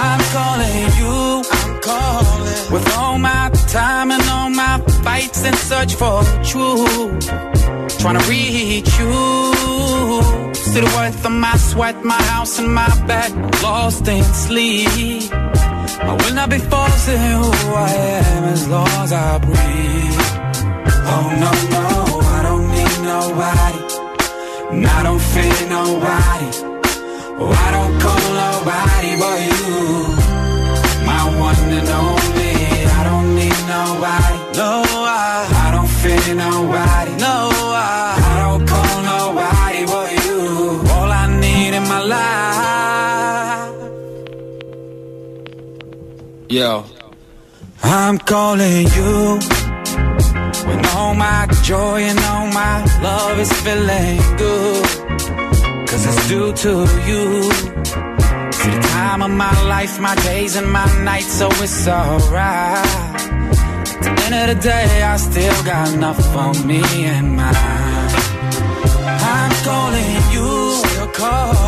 I'm 0.00 0.20
calling 0.36 0.84
you, 1.00 1.42
I'm 1.50 1.80
calling 1.80 2.72
with 2.72 2.86
all 2.96 3.18
my 3.18 3.50
time 3.68 4.10
and 4.10 4.22
all 4.28 4.50
my 4.50 4.78
fights 5.04 5.44
and 5.44 5.56
search 5.56 5.94
for 5.94 6.22
truth. 6.44 7.28
Trying 8.00 8.18
to 8.18 8.24
reach 8.28 8.98
you. 8.98 10.47
See 10.72 10.80
the 10.80 10.92
worth 10.98 11.24
of 11.24 11.32
my 11.32 11.56
sweat, 11.56 12.04
my 12.04 12.22
house 12.34 12.58
and 12.58 12.74
my 12.74 12.88
bed, 13.06 13.32
lost 13.62 14.06
in 14.06 14.22
sleep. 14.34 15.32
I 16.10 16.12
will 16.20 16.34
not 16.34 16.50
be 16.50 16.58
forcing 16.58 17.22
who 17.38 17.50
I 17.72 17.90
am 18.20 18.44
as 18.44 18.68
long 18.68 18.88
as 19.04 19.10
I 19.12 19.38
breathe. 19.38 20.20
Oh 21.12 21.26
no, 21.44 21.52
no, 21.74 21.88
I 22.36 22.40
don't 22.48 22.66
need 22.76 22.96
nobody. 23.14 23.80
And 24.72 24.86
I 24.86 25.02
don't 25.06 25.22
fear 25.32 25.58
nobody. 25.78 26.50
Oh, 27.40 27.50
I 27.66 27.68
don't 27.76 27.94
call 28.02 28.24
nobody 28.44 29.10
but 29.22 29.38
you. 29.48 29.67
Yo, 46.50 46.82
I'm 47.82 48.16
calling 48.16 48.86
you 48.96 49.38
when 50.66 50.86
all 50.96 51.14
my 51.14 51.46
joy 51.62 52.00
and 52.00 52.18
all 52.20 52.46
my 52.46 52.84
love 53.02 53.38
is 53.38 53.52
feeling 53.60 54.16
good. 54.38 54.84
Cause 55.88 56.06
it's 56.06 56.28
due 56.28 56.50
to 56.54 56.70
you. 57.06 57.42
See 58.52 58.70
the 58.70 58.80
time 58.92 59.20
of 59.20 59.30
my 59.30 59.62
life, 59.68 60.00
my 60.00 60.14
days 60.14 60.56
and 60.56 60.72
my 60.72 60.86
nights, 61.04 61.34
so 61.34 61.48
it's 61.50 61.86
alright. 61.86 62.86
At 63.92 64.00
the 64.00 64.22
end 64.24 64.50
of 64.50 64.56
the 64.56 64.62
day, 64.62 65.02
I 65.02 65.16
still 65.18 65.64
got 65.64 65.92
enough 65.92 66.16
for 66.32 66.66
me 66.66 66.80
and 67.04 67.36
mine. 67.36 67.54
I'm 69.36 69.52
calling 69.66 70.16
you, 70.32 70.76
still 70.76 71.08
calling. 71.08 71.67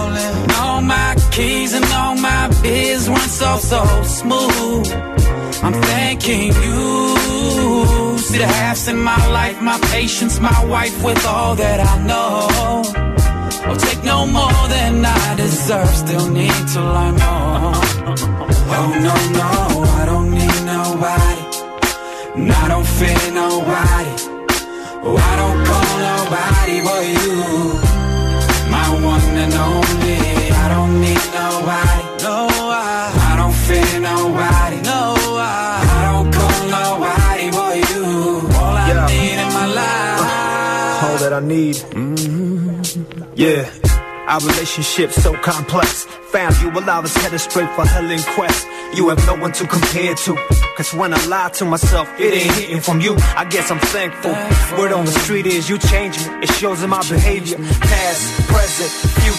My 0.91 1.15
keys 1.31 1.73
and 1.73 1.85
all 2.01 2.17
my 2.17 2.49
biz 2.63 3.09
went 3.09 3.31
so, 3.41 3.51
so 3.59 3.81
smooth. 4.03 4.89
I'm 5.65 5.77
thanking 5.91 6.49
you. 6.65 8.19
See 8.19 8.39
the 8.39 8.49
halves 8.59 8.89
in 8.89 8.99
my 8.99 9.23
life, 9.39 9.63
my 9.63 9.79
patience, 9.95 10.41
my 10.41 10.61
wife 10.65 10.97
with 11.05 11.25
all 11.27 11.55
that 11.55 11.79
I 11.93 11.95
know. 12.11 12.49
I'll 13.67 13.81
take 13.89 14.03
no 14.03 14.27
more 14.27 14.63
than 14.75 15.05
I 15.05 15.37
deserve, 15.37 15.95
still 16.05 16.29
need 16.29 16.63
to 16.75 16.81
learn 16.97 17.15
more. 17.25 17.75
Oh 18.79 18.89
no, 19.07 19.15
no, 19.41 19.51
I 20.01 20.03
don't 20.11 20.31
need 20.39 20.61
nobody. 20.75 21.43
And 22.37 22.51
I 22.63 22.67
don't 22.73 22.89
fear 22.99 23.23
nobody. 23.43 24.15
Oh, 25.07 25.17
I 25.31 25.33
don't 25.41 25.59
call 25.69 25.91
nobody 26.11 26.77
but 26.87 27.03
you. 27.17 27.37
My 28.75 28.89
one 29.13 29.37
and 29.45 29.55
only. 29.55 30.40
I 30.71 30.75
don't 30.75 31.01
need 31.01 31.25
nobody. 31.35 32.05
No, 32.23 32.37
I, 32.71 33.33
I 33.33 33.37
don't 33.37 33.55
fear 33.67 34.01
nobody. 34.01 34.77
No, 34.83 35.01
I, 35.37 35.83
I 35.99 36.13
don't 36.13 36.31
call 36.33 36.59
nobody 36.79 37.51
but 37.51 37.75
you. 37.91 38.05
All 38.59 38.77
I 38.77 38.89
Yeah. 38.89 39.07
need 39.07 39.39
in 39.45 39.51
my 39.59 39.67
life. 39.81 41.05
all 41.05 41.19
that 41.23 41.33
I 41.33 41.41
need. 41.41 41.77
Mm-hmm. 41.77 43.23
Yeah. 43.35 43.69
Our 44.29 44.41
relationship 44.41 45.11
so 45.11 45.35
complex. 45.43 46.05
Found 46.31 46.55
you 46.61 46.71
while 46.71 46.89
I 46.89 47.01
was 47.01 47.13
headed 47.17 47.41
straight 47.41 47.69
for 47.75 47.85
hell 47.85 48.09
in 48.09 48.23
quest. 48.35 48.65
You 48.95 49.09
have 49.09 49.19
no 49.27 49.35
one 49.35 49.51
to 49.53 49.67
compare 49.67 50.15
to. 50.15 50.37
Cause 50.77 50.95
when 50.95 51.13
I 51.13 51.19
lie 51.27 51.49
to 51.59 51.65
myself, 51.65 52.09
it 52.21 52.33
ain't 52.33 52.55
hitting 52.55 52.81
from 52.81 53.01
you. 53.01 53.17
I 53.37 53.45
guess 53.45 53.71
I'm 53.73 53.81
thankful. 53.81 54.31
Word 54.79 54.93
on 54.93 55.05
the 55.05 55.11
street 55.13 55.47
is 55.47 55.69
you 55.69 55.79
change 55.79 56.17
me. 56.19 56.33
It 56.45 56.51
shows 56.53 56.83
in 56.85 56.91
my 56.91 57.03
behavior. 57.09 57.59
Past, 57.59 58.23
present, 58.49 58.91
future. 59.19 59.30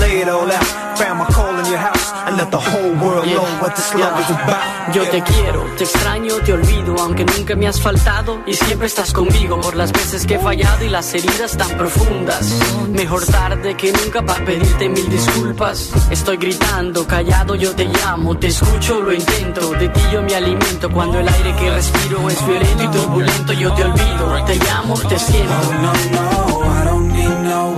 Lay 0.00 0.20
it 0.22 0.28
all 0.28 0.50
out. 0.50 0.98
Found 0.98 1.18
my 1.18 1.26
call 1.26 1.58
in 1.58 1.66
your 1.66 1.78
house 1.78 2.12
and 2.26 2.36
let 2.36 2.50
the 2.50 2.58
whole 2.58 2.92
world 3.02 3.26
know 3.26 3.44
what 3.60 3.74
this 3.76 3.94
love 3.94 4.18
is 4.20 4.30
about. 4.30 4.94
Yo 4.94 5.04
te 5.08 5.22
quiero, 5.22 5.64
te 5.76 5.84
extraño, 5.84 6.36
te 6.44 6.52
olvido, 6.52 6.96
aunque 6.98 7.24
nunca 7.24 7.54
me 7.56 7.66
has 7.66 7.80
faltado 7.80 8.42
y 8.46 8.54
siempre 8.54 8.86
estás 8.86 9.12
conmigo 9.12 9.60
por 9.60 9.74
las 9.74 9.92
veces 9.92 10.26
que 10.26 10.34
he 10.34 10.38
fallado 10.38 10.84
y 10.84 10.88
las 10.88 11.14
heridas 11.14 11.56
tan 11.56 11.70
profundas. 11.76 12.42
Mejor 12.90 13.24
tarde 13.26 13.76
que 13.76 13.92
nunca 13.92 14.22
para 14.22 14.44
pedirte 14.44 14.88
mil 14.88 15.08
disculpas. 15.08 15.90
Estoy 16.10 16.36
gritando, 16.36 17.06
callado 17.06 17.54
yo 17.54 17.74
te 17.74 17.84
llamo, 17.84 18.36
te 18.36 18.48
escucho, 18.48 19.00
lo 19.00 19.12
intento, 19.12 19.70
de 19.72 19.88
ti 19.88 20.00
yo 20.12 20.22
me 20.22 20.34
alimento. 20.34 20.90
Cuando 20.90 21.18
el 21.18 21.28
aire 21.28 21.54
que 21.56 21.70
respiro 21.70 22.28
es 22.28 22.46
violento 22.46 22.82
y 22.82 22.88
turbulento, 22.88 23.52
yo 23.52 23.72
te 23.74 23.84
olvido, 23.84 24.44
te 24.44 24.56
llamo, 24.56 24.94
te 25.08 25.18
siento. 25.18 25.52
no, 25.82 25.92
no, 25.92 26.42
I 26.48 26.51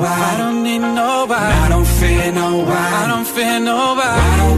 nobody. 0.04 0.22
I 0.22 0.36
don't 0.38 0.62
need 0.62 0.78
nobody. 0.78 1.52
I 1.64 1.68
don't 1.68 1.86
fear 1.86 2.32
nobody. 2.32 2.94
I 3.00 3.06
don't 3.08 3.26
fear 3.26 3.60
nobody. 3.60 4.08
I 4.08 4.36
don't 4.40 4.44
call 4.44 4.44
nobody 4.44 4.53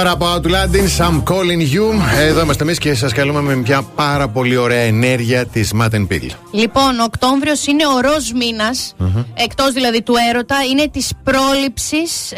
you. 0.00 0.10
Τραγουδάρα 0.10 0.10
από 0.10 0.26
Outlanding, 0.34 1.06
I'm 1.06 1.22
calling 1.32 1.74
you. 1.74 2.18
Εδώ 2.18 2.40
είμαστε 2.40 2.62
εμείς 2.62 2.78
και 2.78 2.94
σας 2.94 3.12
καλούμε 3.12 3.40
με 3.40 3.54
μια 3.54 3.82
πάρα 3.82 4.28
πολύ 4.28 4.56
ωραία 4.56 4.80
ενέργεια 4.80 5.46
της 5.46 5.72
Matten 5.80 6.06
Pill. 6.10 6.28
Λοιπόν, 6.50 6.98
ο 7.00 7.04
Οκτώβριος 7.04 7.66
είναι 7.66 7.86
ο 7.86 8.00
ροζ 8.00 8.30
μήνας, 8.30 8.94
εκτός 9.34 9.72
δηλαδή 9.72 10.02
του 10.02 10.14
έρωτα, 10.30 10.56
είναι 10.70 10.88
της 10.88 11.12
πρόληψης 11.24 12.32
ε, 12.32 12.36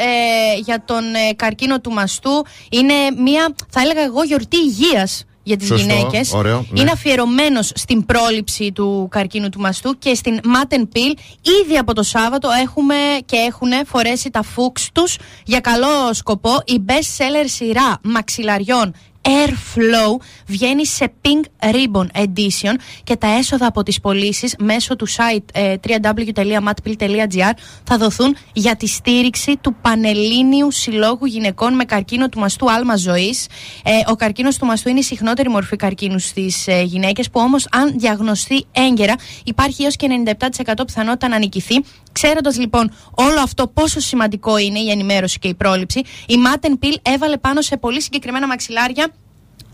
για 0.65 0.83
τον 0.85 1.15
ε, 1.15 1.33
καρκίνο 1.37 1.81
του 1.81 1.91
μαστού. 1.91 2.45
Είναι 2.71 2.95
μια, 3.25 3.55
θα 3.69 3.81
έλεγα 3.81 4.03
εγώ, 4.03 4.23
γιορτή 4.23 4.57
υγείας 4.57 5.25
για 5.43 5.57
τις 5.57 5.67
Σωστό, 5.67 5.93
γυναίκες. 5.93 6.33
ωραίο, 6.33 6.67
ναι. 6.71 6.81
Είναι 6.81 6.91
αφιερωμένος 6.91 7.73
στην 7.75 8.07
πρόληψη 8.07 8.73
του 8.73 9.09
καρκίνου 9.11 9.49
του 9.49 9.61
μαστού 9.61 9.99
και 9.99 10.15
στην 10.15 10.41
Matten 10.45 10.81
Pill. 10.81 11.19
Ήδη 11.63 11.77
από 11.79 11.95
το 11.95 12.03
Σάββατο 12.03 12.49
έχουμε 12.63 12.95
και 13.25 13.37
έχουν 13.37 13.71
φορέσει 13.87 14.31
τα 14.31 14.43
φούξ 14.43 14.89
τους 14.93 15.17
για 15.45 15.61
καλό 15.61 16.13
σκοπό. 16.13 16.63
Η 16.65 16.81
best 16.87 16.91
seller 17.23 17.45
σειρά 17.47 17.99
μαξιλαριών 18.03 18.95
Airflow 19.23 20.17
βγαίνει 20.47 20.87
σε 20.87 21.13
Pink 21.23 21.69
Ribbon 21.75 22.07
Edition 22.23 22.75
και 23.05 23.17
τα 23.17 23.27
έσοδα 23.27 23.67
από 23.67 23.83
τις 23.83 24.01
πωλήσεις 24.01 24.55
μέσω 24.59 24.97
του 24.97 25.09
site 25.09 25.45
ε, 25.53 25.75
www.matpill.gr 25.89 27.53
θα 27.85 27.99
δοθούν 27.99 28.37
για 28.53 28.77
τη 28.77 28.87
στήριξη 28.87 29.57
του 29.61 29.75
Πανελλήνιου 29.83 30.71
Συλλόγου 30.71 31.27
Γυναικών 31.27 31.75
με 31.75 31.85
καρκίνο 31.85 32.29
του 32.29 32.39
μαστού 32.39 32.73
άλμα 32.73 32.97
ζωής. 32.97 33.47
Ε, 33.85 33.91
ο 34.07 34.15
καρκίνος 34.15 34.59
του 34.59 34.67
μαστού 34.67 34.89
είναι 34.89 34.99
η 34.99 35.03
συχνότερη 35.03 35.49
μορφή 35.49 35.77
καρκίνου 35.77 36.19
στις 36.19 36.67
ε, 36.67 36.83
γυναίκες 36.83 37.31
που 37.31 37.41
όμως 37.41 37.67
αν 37.71 37.99
διαγνωστεί 37.99 38.65
έγκαιρα 38.73 39.15
υπάρχει 39.45 39.83
έως 39.83 39.97
και 39.97 40.23
97% 40.67 40.75
πιθανότητα 40.87 41.29
να 41.29 41.39
νικηθεί. 41.39 41.85
Ξέροντας 42.13 42.59
λοιπόν 42.59 42.93
όλο 43.15 43.41
αυτό 43.41 43.69
πόσο 43.69 44.01
σημαντικό 44.01 44.59
είναι 44.59 44.79
η 44.79 44.91
ενημέρωση 44.91 45.39
και 45.39 45.49
η 45.49 45.55
πρόληψη, 45.55 45.99
η 46.27 46.35
Matten 46.47 46.85
Pill 46.85 46.95
έβαλε 47.03 47.37
πάνω 47.37 47.61
σε 47.61 47.77
πολύ 47.77 48.03
συγκεκριμένα 48.03 48.47
μαξιλάρια 48.47 49.12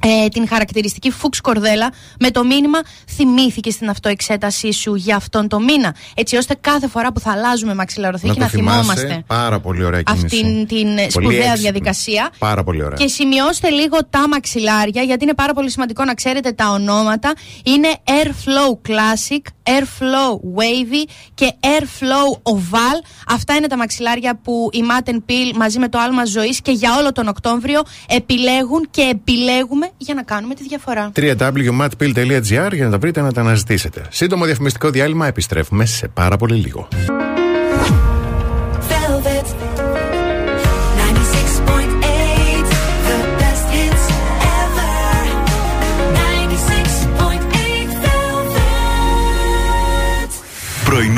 ε, 0.01 0.28
την 0.28 0.49
χαρακτηριστική 0.49 1.10
φούξ 1.10 1.41
κορδέλα 1.41 1.93
με 2.20 2.31
το 2.31 2.44
μήνυμα 2.44 2.78
θυμήθηκε 3.10 3.70
στην 3.70 3.89
αυτοεξέτασή 3.89 4.73
σου 4.73 4.94
για 4.94 5.17
αυτόν 5.17 5.49
τον 5.49 5.65
μήνα. 5.65 5.94
Έτσι 6.15 6.36
ώστε 6.36 6.57
κάθε 6.60 6.89
φορά 6.89 7.12
που 7.12 7.20
θα 7.20 7.33
αλλάζουμε 7.33 7.75
μαξιλαροθήκη 7.75 8.39
να, 8.39 8.44
το 8.44 8.51
θυμάσαι. 8.51 8.77
θυμόμαστε 8.78 9.25
Πάρα 9.27 9.60
πολύ 9.60 9.85
ωραία 9.85 10.02
κίνηση. 10.02 10.25
αυτήν 10.25 10.67
την 10.67 10.89
ε, 10.89 10.94
Πολύ 10.94 11.10
σπουδαία 11.10 11.39
έξυπνη. 11.39 11.59
διαδικασία. 11.60 12.31
Πάρα 12.39 12.65
πολύ 12.65 12.83
ωραία. 12.85 12.97
Και 12.97 13.07
σημειώστε 13.07 13.68
λίγο 13.68 13.99
τα 14.10 14.28
μαξιλάρια, 14.28 15.02
γιατί 15.02 15.25
είναι 15.25 15.35
πάρα 15.35 15.52
πολύ 15.52 15.70
σημαντικό 15.70 16.05
να 16.05 16.15
ξέρετε 16.15 16.52
τα 16.52 16.70
ονόματα. 16.70 17.33
Είναι 17.65 17.89
Airflow 18.05 18.89
Classic, 18.91 19.43
Airflow 19.62 20.33
Wavy 20.59 21.10
και 21.35 21.52
Airflow 21.60 22.52
Oval. 22.52 23.05
Αυτά 23.28 23.55
είναι 23.55 23.67
τα 23.67 23.77
μαξιλάρια 23.77 24.41
που 24.43 24.68
η 24.73 24.78
Matten 24.91 25.17
Pill 25.31 25.57
μαζί 25.57 25.78
με 25.78 25.89
το 25.89 25.99
άλμα 25.99 26.25
ζωής 26.25 26.60
και 26.62 26.70
για 26.73 26.97
όλο 26.99 27.12
τον 27.12 27.28
Οκτώβριο 27.28 27.83
επιλέγουν 28.09 28.89
και 28.91 29.02
επιλέγουμε 29.02 29.88
για 29.97 30.15
να 30.15 30.23
κάνουμε 30.23 30.55
τη 30.55 30.62
διαφορά. 30.62 31.12
www.matpill.gr 31.17 32.70
για 32.73 32.84
να 32.84 32.91
τα 32.91 32.99
βρείτε 32.99 33.20
να 33.20 33.33
τα 33.33 33.41
αναζητήσετε. 33.41 34.07
Σύντομο 34.10 34.44
διαφημιστικό 34.44 34.91
διάλειμμα, 34.91 35.26
επιστρέφουμε 35.26 35.84
σε 35.86 36.08
πάρα 36.08 36.36
πολύ 36.36 36.55
λίγο. 36.55 36.89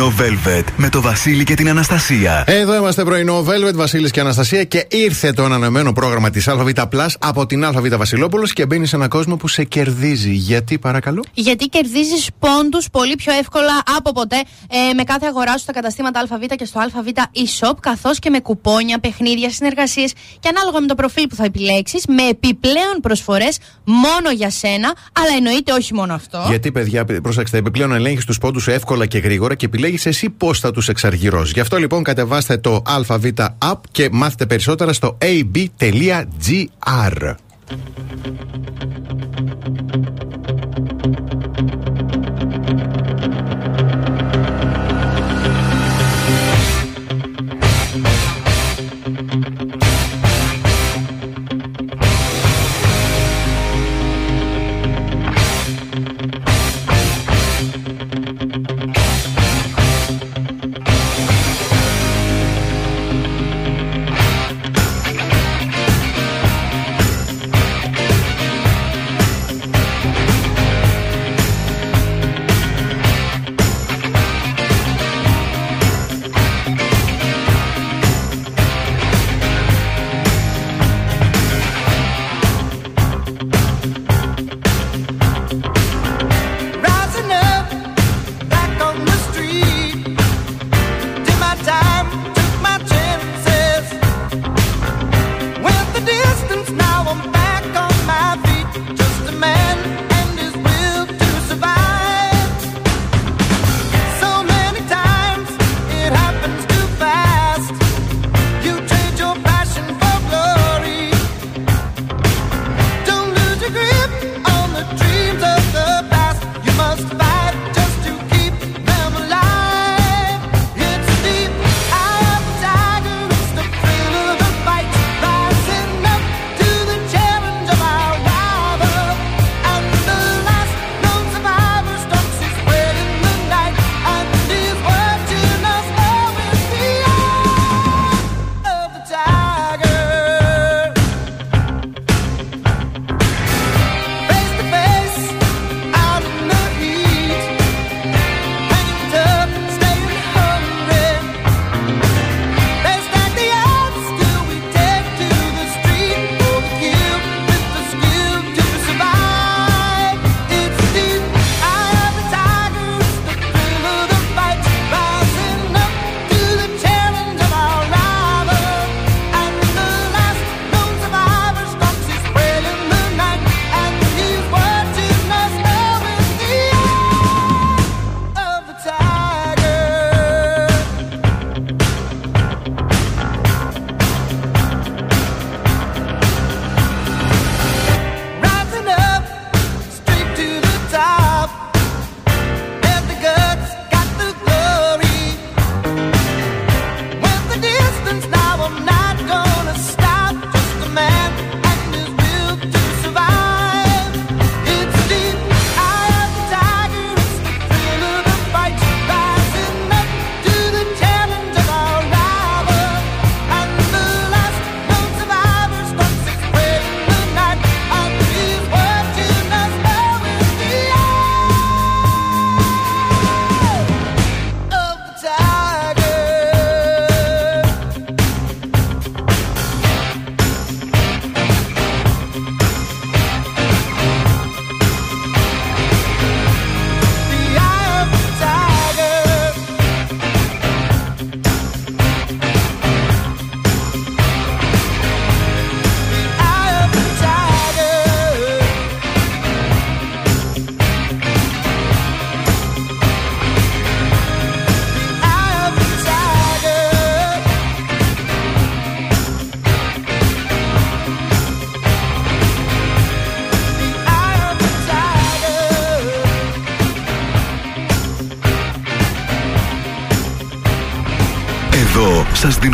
Πρωινό 0.01 0.17
Velvet 0.19 0.65
με 0.77 0.89
το 0.89 1.01
Βασίλη 1.01 1.45
και 1.45 1.55
την 1.55 1.69
Αναστασία. 1.69 2.45
Εδώ 2.47 2.77
είμαστε 2.77 3.05
πρωινό 3.05 3.45
Velvet, 3.49 3.75
Βασίλης 3.75 4.11
και 4.11 4.21
Αναστασία 4.21 4.65
και 4.65 4.87
ήρθε 4.91 5.33
το 5.33 5.45
ανανεωμένο 5.45 5.93
πρόγραμμα 5.93 6.31
της 6.31 6.49
ΑΒ 6.49 6.69
Plus 6.75 7.09
από 7.19 7.47
την 7.47 7.65
ΑΒ 7.65 7.87
Βασιλόπουλος 7.97 8.53
και 8.53 8.67
μπαίνει 8.67 8.87
σε 8.87 8.97
έναν 8.97 9.09
κόσμο 9.09 9.37
που 9.37 9.49
σε 9.49 9.65
κερδίζει. 9.65 10.33
Γιατί 10.33 10.79
παρακαλώ; 10.79 11.25
Γιατί 11.35 11.67
κερδίζεις 11.67 12.29
πόντους 12.39 12.91
πολύ 12.91 13.15
πιο 13.15 13.33
εύκολα 13.33 13.83
από 13.97 14.13
ποτέ 14.13 14.37
ε, 14.71 14.93
με 14.95 15.03
κάθε 15.03 15.27
αγορά 15.27 15.53
σου 15.53 15.59
στα 15.59 15.73
καταστήματα 15.73 16.21
ΑΒ 16.21 16.43
και 16.57 16.65
στο 16.65 16.81
ΑΒ 16.81 17.07
e-shop, 17.33 17.75
καθώς 17.81 18.19
και 18.19 18.31
με 18.31 18.41
κουπόνια, 18.41 18.99
παιχνίδια, 18.99 19.51
συνεργασίες 19.51 20.13
και 20.41 20.49
ανάλογα 20.49 20.81
με 20.81 20.87
το 20.87 20.95
προφίλ 20.95 21.27
που 21.27 21.35
θα 21.35 21.45
επιλέξεις, 21.45 22.05
με 22.07 22.23
επιπλέον 22.23 23.01
προσφορές 23.03 23.59
μόνο 23.85 24.31
για 24.35 24.51
σένα, 24.51 24.95
αλλά 25.13 25.37
εννοείται 25.37 25.73
όχι 25.73 25.95
μόνο 25.95 26.15
αυτό. 26.15 26.45
Γιατί, 26.49 26.73
παιδιά, 26.73 27.05
προσέξτε, 27.23 27.59
επιπλέον 27.59 27.93
ελέγχεις 27.93 28.25
τους 28.25 28.39
πόντους 28.39 28.63
σου 28.63 28.71
εύκολα 28.71 29.07
και 29.07 29.19
γρήγορα 29.19 29.55
και 29.55 29.67
επιλέγεις 29.67 29.89
εσύ 30.05 30.31
πώς 30.31 30.61
θα 30.61 30.71
τους 30.71 30.89
εξαργυρώσεις. 30.89 31.53
Γι' 31.53 31.61
αυτό 31.61 31.77
λοιπόν 31.77 32.03
κατεβάστε 32.03 32.57
το 32.57 32.83
ΑΒ 32.87 33.25
app 33.59 33.81
και 33.91 34.09
μάθετε 34.13 34.47
περισσότερα 34.47 34.93
στο 34.93 35.19
ab.gr. 35.21 37.35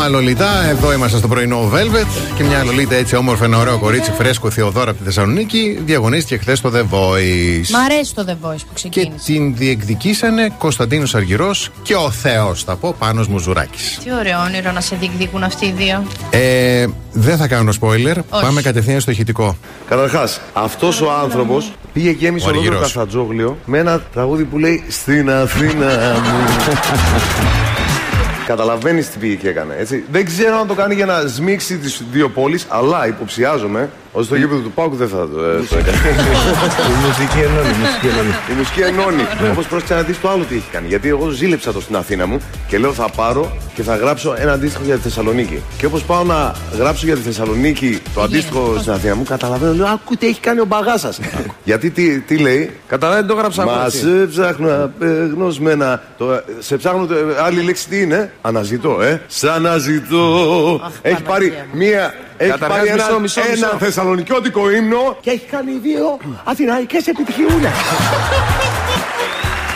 άλλο. 0.00 0.18
Εδώ 0.70 0.92
είμαστε 0.92 1.18
στο 1.18 1.28
πρωινό 1.28 1.70
Velvet. 1.74 2.06
Και 2.36 2.44
μια 2.44 2.58
άλλο 2.58 2.70
έτσι 2.90 3.16
όμορφα, 3.16 3.44
ένα 3.44 3.58
ωραίο 3.58 3.78
κορίτσι 3.78 4.12
φρέσκο 4.12 4.50
Θεοδόρα 4.50 4.90
από 4.90 4.98
τη 4.98 5.04
Θεσσαλονίκη. 5.04 5.82
Διαγωνίστηκε 5.84 6.36
χθες 6.36 6.58
στο 6.58 6.70
The 6.74 6.80
Voice. 6.80 7.70
Μ' 7.70 7.76
αρέσει 7.76 8.14
το 8.14 8.24
The 8.28 8.46
Voice 8.46 8.60
που 8.66 8.74
ξεκίνησε. 8.74 9.12
Και 9.24 9.32
την 9.32 9.56
διεκδικήσανε 9.56 10.54
Κωνσταντίνος 10.58 11.14
Αργυρός 11.14 11.70
και 11.82 11.94
ο 11.94 12.10
Θεός, 12.10 12.64
θα 12.64 12.76
πω, 12.76 12.94
πάνω 12.98 13.24
Μουζουράκης. 13.28 13.98
Τι 14.04 14.12
ωραίο 14.12 14.40
όνειρο 14.40 14.72
να 14.72 14.80
σε 14.80 14.96
διεκδικούν 14.96 15.42
αυτοί 15.42 15.66
οι 15.66 15.74
δύο. 15.76 16.04
Ε, 16.30 16.86
δεν 17.12 17.36
θα 17.36 17.46
κάνω 17.46 17.72
spoiler. 17.80 18.16
Όχι. 18.28 18.42
Πάμε 18.42 18.62
κατευθείαν 18.62 19.00
στο 19.00 19.10
ηχητικό. 19.10 19.56
Καταρχάς, 19.88 20.40
αυτός 20.52 21.00
ο 21.00 21.10
άνθρωπος 21.22 21.72
πήγε 21.92 22.12
και 22.12 22.26
έμεισε 22.26 22.48
ολόκληρο 22.48 22.80
Καφατζόγλιο 22.80 23.58
με 23.64 23.78
ένα 23.78 24.00
τραγούδι 24.12 24.44
που 24.44 24.58
λέει 24.58 24.84
Στην 24.88 25.30
Αθήνα 25.30 25.86
μου. 26.24 26.38
Καταλαβαίνεις 28.50 29.10
τι 29.10 29.18
πήγε 29.18 29.34
και 29.34 29.48
έκανε. 29.48 29.74
Έτσι. 29.78 30.04
Δεν 30.10 30.24
ξέρω 30.24 30.56
αν 30.56 30.66
το 30.66 30.74
κάνει 30.74 30.94
για 30.94 31.06
να 31.06 31.20
σμίξει 31.26 31.78
τις 31.78 32.02
δύο 32.12 32.28
πόλεις, 32.28 32.66
αλλά 32.68 33.06
υποψιάζομαι 33.06 33.90
ότι 34.12 34.26
στο 34.26 34.36
γήπεδο 34.36 34.60
του 34.60 34.70
Πάουκ 34.72 34.94
δεν 34.94 35.08
θα 35.08 35.16
το, 35.16 35.42
ε, 35.44 35.62
το 35.68 35.76
έκανε. 35.78 35.96
Η 36.90 37.06
μουσική 37.06 37.38
ενώνει. 37.38 37.68
η 37.68 37.78
μουσική 37.80 38.06
ενώνει. 38.06 38.34
Η 38.50 38.54
μουσική 38.58 38.80
ενώνει. 38.80 39.22
Όμω 39.50 39.62
πρόσεξε 39.68 39.94
να 39.94 40.02
δει 40.02 40.12
το 40.12 40.28
άλλο 40.30 40.44
τι 40.44 40.54
έχει 40.54 40.68
κάνει. 40.72 40.88
Γιατί 40.88 41.08
εγώ 41.08 41.28
ζήλεψα 41.28 41.72
το 41.72 41.80
στην 41.80 41.96
Αθήνα 41.96 42.26
μου 42.26 42.40
και 42.68 42.78
λέω 42.78 42.92
θα 42.92 43.08
πάρω 43.16 43.56
και 43.74 43.82
θα 43.82 43.96
γράψω 43.96 44.34
ένα 44.38 44.52
αντίστοιχο 44.52 44.84
για 44.84 44.94
τη 44.96 45.00
Θεσσαλονίκη. 45.02 45.62
Και 45.78 45.86
όπως 45.86 46.02
πάω 46.02 46.24
να 46.24 46.54
γράψω 46.78 47.06
για 47.06 47.14
τη 47.16 47.20
Θεσσαλονίκη 47.20 48.00
το 48.14 48.22
αντίστοιχο 48.22 48.76
στην 48.80 48.92
Αθήνα 48.92 49.14
μου, 49.16 49.22
καταλαβαίνω, 49.22 49.72
λέω 49.74 49.86
Ακού 49.86 50.16
τι 50.16 50.26
έχει 50.26 50.40
κάνει 50.40 50.60
ο 50.60 50.64
μπαγάς 50.64 51.00
σας. 51.00 51.20
Γιατί 51.64 51.90
τι, 51.90 52.20
τι 52.20 52.36
λέει; 52.36 52.70
Καταλάβει, 52.86 53.28
το 53.28 53.34
έγραψα 53.36 53.62
εγώ, 53.62 53.70
Μας 53.70 53.84
έτσι. 53.94 53.98
σε 53.98 54.26
ψάχνω 54.26 54.84
απεγνωσμένα. 54.84 56.02
Το, 56.18 56.32
ε, 56.32 56.44
σε 56.58 56.76
ψάχνω. 56.76 57.06
το- 57.06 57.14
ε, 57.14 57.42
άλλη 57.44 57.62
λέξη 57.62 57.88
τι 57.88 58.00
είναι; 58.00 58.32
Αναζητώ, 58.42 59.02
ε. 59.02 59.22
Σ' 59.26 59.44
αναζητώ. 59.44 60.80
έχει 61.02 61.22
πάρει 61.22 61.52
μία. 61.72 62.14
Έχει 62.42 62.50
Καταρχάς, 62.50 62.78
πάρει 62.78 62.88
ένα, 62.90 63.04
μισό, 63.04 63.18
μισό, 63.20 63.40
ένα 63.40 63.50
μισό. 63.52 63.76
θεσσαλονικιώτικο 63.78 64.70
ύμνο 64.70 65.16
και 65.20 65.30
έχει 65.30 65.44
κάνει 65.50 65.72
δύο 65.82 66.18
αθηναϊκές 66.44 67.06
επιτυχιούλες. 67.06 67.70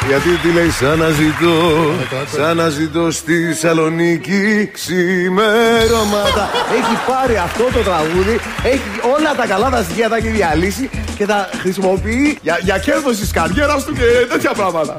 Γιατί 0.09 0.29
τι 0.29 0.53
λέει, 0.53 0.71
Σ' 0.71 0.83
αναζητώ, 0.83 1.93
σ' 2.35 2.39
αναζητώ 2.39 3.11
στη 3.11 3.45
Θεσσαλονίκη 3.47 4.71
ξημέρωματα. 4.73 6.51
έχει 6.73 6.99
πάρει 7.07 7.37
αυτό 7.37 7.65
το 7.73 7.79
τραγούδι, 7.79 8.41
έχει 8.65 8.83
όλα 9.17 9.35
τα 9.35 9.47
καλά 9.47 9.71
τα 9.71 9.83
στοιχεία 9.83 10.09
τα 10.09 10.17
έχει 10.17 10.29
διαλύσει 10.29 10.91
και 11.17 11.27
τα 11.27 11.49
χρησιμοποιεί 11.61 12.39
για, 12.43 12.59
για 12.63 12.79
κέρδος 12.79 13.17
της 13.19 13.31
καριέρας 13.31 13.85
του 13.85 13.93
και 13.93 14.27
τέτοια 14.31 14.53
πράγματα. 14.53 14.97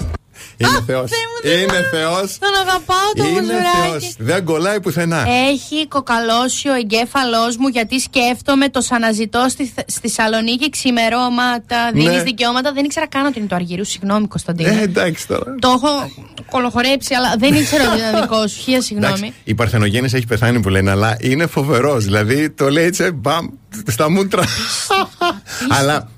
Είναι 0.57 0.83
Θεός. 0.85 1.09
Είναι 1.43 1.88
Θεός. 1.91 2.38
Τον 2.40 2.49
αγαπάω 2.61 3.11
το 3.15 3.24
Είναι 3.24 3.40
μουζουράκι. 3.41 3.90
Θεός. 3.90 4.15
Δεν 4.17 4.45
κολλάει 4.45 4.80
πουθενά. 4.80 5.25
Έχει 5.49 5.88
κοκαλώσει 5.88 6.67
ο 6.69 6.74
εγκέφαλός 6.74 7.57
μου 7.57 7.67
γιατί 7.67 7.99
σκέφτομαι 7.99 8.69
το 8.69 8.85
αναζητώ 8.90 9.45
στη, 9.49 9.65
Θε- 9.75 9.90
στη 9.91 10.09
Σαλονίκη 10.09 10.69
ξημερώματα, 10.69 11.91
δίνεις 11.93 12.07
Ναι. 12.09 12.24
δικαιώματα. 12.24 12.72
Δεν 12.72 12.83
ήξερα 12.85 13.07
καν 13.07 13.25
ότι 13.25 13.40
είναι 13.40 13.48
το 13.48 13.56
Αργυρού. 13.56 13.83
Συγγνώμη, 13.85 14.27
Κωνσταντίνε. 14.27 14.69
Ε, 14.69 14.82
εντάξει 14.82 15.27
τώρα. 15.27 15.56
Το 15.59 15.67
έχω 15.69 16.11
κολοχορέψει, 16.51 17.14
αλλά 17.14 17.35
δεν 17.38 17.53
ήξερα 17.53 17.91
ότι 17.91 17.98
ήταν 17.99 18.22
δικό 18.22 18.48
σου. 18.48 18.59
Χίλια 18.61 18.82
συγγνώμη. 18.82 19.14
Εντάξει, 19.14 19.33
η 19.43 19.56
Παρθενογέννη 19.56 20.09
έχει 20.14 20.25
πεθάνει 20.27 20.59
που 20.59 20.69
λένε, 20.69 20.91
αλλά 20.91 21.17
είναι 21.19 21.48
φοβερός. 21.48 22.03
Δηλαδή 22.03 22.49
το 22.49 22.69
λέει 22.69 22.85
έτσι, 22.85 23.11
μπαμ, 23.11 23.48
στα 23.88 24.09
μούτρα. 24.09 24.43
αλλά. 25.69 26.09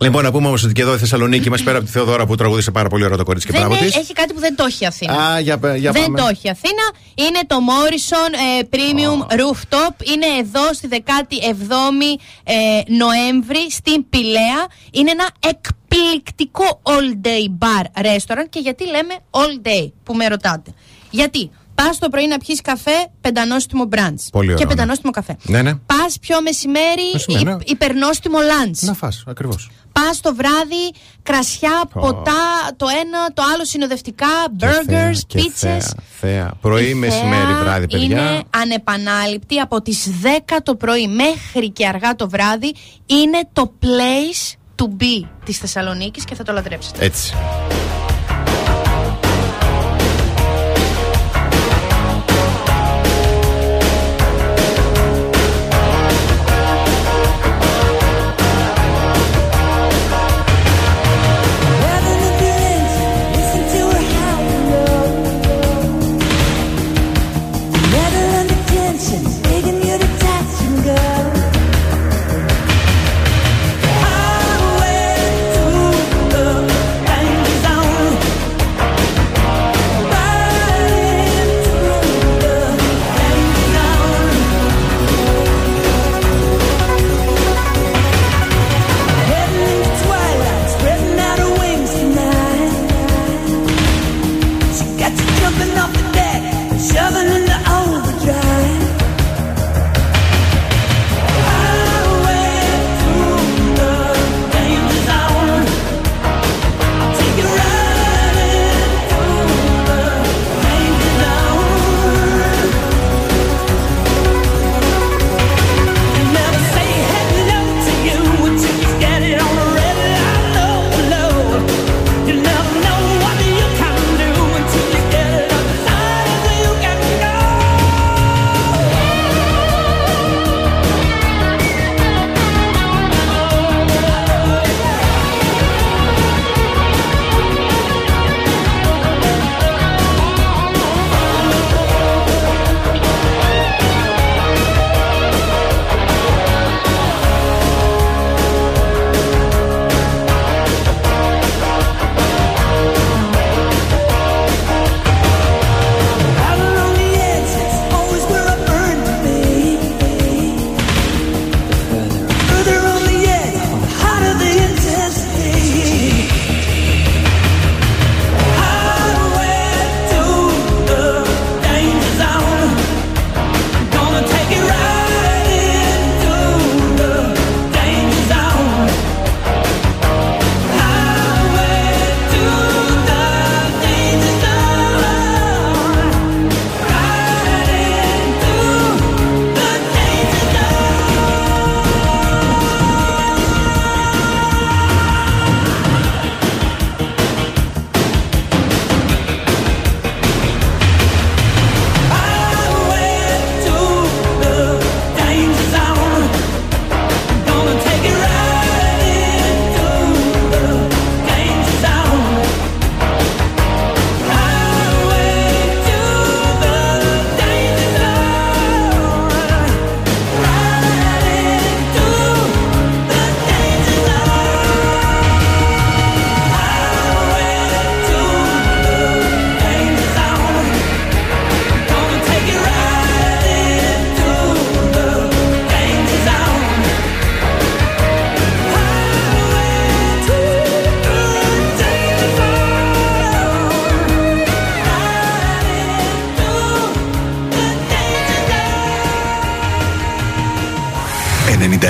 Λοιπόν, 0.00 0.22
να 0.22 0.30
πούμε 0.32 0.46
όμως 0.46 0.64
ότι 0.64 0.72
και 0.72 0.82
εδώ 0.82 0.94
η 0.94 0.98
Θεσσαλονίκη 0.98 1.50
μας 1.50 1.62
πέρα 1.62 1.76
από 1.76 1.86
τη 1.86 1.92
Θεοδώρα 1.92 2.26
που 2.26 2.34
τραγούδισε 2.34 2.70
πάρα 2.70 2.88
πολύ 2.88 3.04
ωραίο 3.04 3.16
το 3.16 3.24
κορίτσι 3.24 3.46
και 3.46 3.52
Δεν 3.52 3.60
μπράβο 3.66 3.84
έ- 3.84 3.86
της. 3.86 3.96
έχει 3.96 4.12
κάτι 4.12 4.32
που 4.34 4.40
δεν 4.40 4.56
το 4.56 4.64
έχει 4.64 4.84
η 4.84 4.86
Αθήνα. 4.86 5.12
Α, 5.12 5.40
για, 5.40 5.58
πε- 5.58 5.76
για 5.76 5.92
δεν 5.92 6.02
πάμε. 6.02 6.18
το 6.20 6.26
έχει 6.26 6.46
η 6.46 6.50
Αθήνα. 6.50 6.82
Είναι 7.14 7.38
το 7.46 7.56
Morrison 7.68 8.32
ε, 8.60 8.66
Premium 8.70 9.32
Rooftop. 9.40 10.06
Είναι 10.14 10.26
εδώ 10.40 10.72
στη 10.74 10.88
17η 10.90 12.20
ε, 12.44 12.54
Νοέμβρη 12.86 13.70
στην 13.70 14.08
Πηλαία. 14.08 14.66
Είναι 14.90 15.10
ένα 15.10 15.28
εκπληκτικό 15.48 16.80
all 16.82 17.26
day 17.26 17.64
bar 17.64 18.04
restaurant. 18.04 18.46
Και 18.50 18.58
γιατί 18.58 18.84
λέμε 18.86 19.14
all 19.30 19.66
day 19.66 19.90
που 20.02 20.14
με 20.14 20.26
ρωτάτε. 20.26 20.74
Γιατί 21.10 21.50
πας 21.74 21.98
το 21.98 22.08
πρωί 22.08 22.26
να 22.26 22.38
πιεις 22.38 22.60
καφέ, 22.60 23.06
πεντανόστιμο 23.20 23.88
brunch. 23.92 24.24
Πολύ 24.32 24.46
ωραίο, 24.46 24.56
Και 24.56 24.64
ναι. 24.64 24.70
πεντανόστιμο 24.70 25.12
καφέ. 25.12 25.36
Ναι, 25.42 25.62
ναι. 25.62 25.74
Πας 25.74 26.18
πιο 26.20 26.42
μεσημέρι, 26.42 27.02
Μεσημέρι, 27.12 27.42
υ- 27.42 27.46
ναι. 27.48 27.56
υπερνόστιμο 27.64 28.38
lunch. 28.38 28.78
Να 28.80 28.94
φας, 28.94 29.24
ακριβώς. 29.26 29.70
Πας 30.00 30.20
το 30.20 30.34
βράδυ, 30.34 30.92
κρασιά, 31.22 31.82
ποτά, 31.92 32.42
το 32.76 32.86
ένα, 33.02 33.32
το 33.34 33.42
άλλο 33.54 33.64
συνοδευτικά, 33.64 34.26
burgers, 34.60 35.18
Και 35.26 35.38
πίτσες. 35.38 35.60
θέα, 35.60 35.80
θέα. 36.20 36.52
Πρωί, 36.60 36.88
Η 36.88 36.94
μεσημέρι, 36.94 37.44
θέα 37.44 37.62
βράδυ, 37.62 37.86
παιδιά. 37.86 38.06
Είναι 38.06 38.42
ανεπανάληπτη 38.50 39.58
από 39.60 39.82
τις 39.82 40.08
10 40.22 40.56
το 40.62 40.74
πρωί 40.74 41.08
μέχρι 41.08 41.70
και 41.70 41.86
αργά 41.86 42.14
το 42.14 42.28
βράδυ. 42.28 42.74
Είναι 43.06 43.40
το 43.52 43.72
place 43.82 44.52
to 44.82 44.84
be 45.02 45.28
της 45.44 45.58
Θεσσαλονίκης 45.58 46.24
και 46.24 46.34
θα 46.34 46.42
το 46.42 46.52
λατρέψετε. 46.52 47.04
Έτσι. 47.04 47.34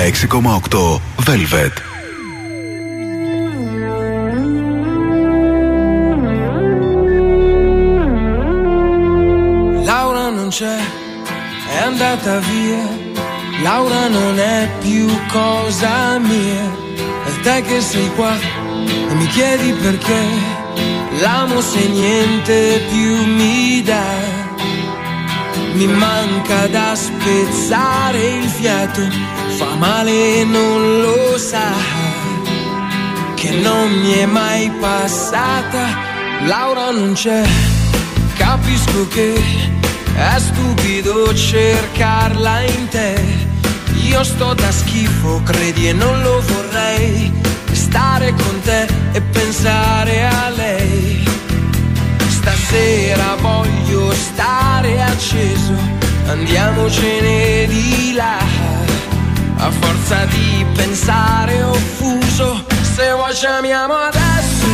96,8 0.05 0.99
Velvet. 1.25 1.81
Laura 9.83 10.29
non 10.29 10.49
c'è, 10.49 10.77
è 11.69 11.77
andata 11.77 12.37
via. 12.37 12.87
Laura 13.63 14.07
non 14.07 14.37
è 14.37 14.69
più 14.79 15.07
cosa 15.31 16.19
mia. 16.19 16.71
E 17.25 17.39
te 17.41 17.63
che 17.63 17.81
sei 17.81 18.07
qua 18.13 18.35
e 19.09 19.13
mi 19.15 19.25
chiedi 19.25 19.71
perché. 19.71 20.23
L'amo 21.19 21.61
se 21.61 21.87
niente 21.87 22.85
più 22.91 23.25
mi 23.25 23.81
dà. 23.81 24.34
Mi 25.75 25.87
manca 25.87 26.67
da 26.67 26.95
spezzare 26.95 28.17
il 28.37 28.47
fiato. 28.47 29.01
Fa 29.57 29.75
male 29.75 30.39
e 30.39 30.45
non 30.45 31.01
lo 31.01 31.37
sa. 31.37 31.69
Che 33.35 33.51
non 33.51 33.91
mi 33.91 34.13
è 34.13 34.25
mai 34.25 34.71
passata. 34.79 35.83
Laura 36.45 36.91
non 36.91 37.11
c'è. 37.11 37.43
Capisco 38.37 39.05
che 39.09 39.33
è 40.15 40.39
stupido 40.39 41.33
cercarla 41.35 42.61
in 42.61 42.87
te. 42.87 43.21
Io 44.07 44.23
sto 44.23 44.53
da 44.53 44.71
schifo, 44.71 45.41
credi 45.43 45.89
e 45.89 45.93
non 45.93 46.21
lo 46.21 46.41
vorrei. 46.41 47.33
Stare 47.73 48.33
con 48.33 48.61
te 48.61 48.87
e 49.11 49.21
pensare 49.21 50.25
a 50.25 50.49
lei. 50.55 51.14
Stasera 52.67 53.35
voglio 53.41 54.11
stare 54.11 54.99
acceso, 54.99 55.71
andiamocene 56.25 57.67
di 57.67 58.13
là. 58.15 58.39
A 59.57 59.69
forza 59.69 60.25
di 60.25 60.65
pensare 60.73 61.61
offuso, 61.61 62.65
se 62.81 63.11
vuoi 63.11 63.35
ci 63.35 63.45
amiamo 63.45 63.93
adesso, 63.93 64.67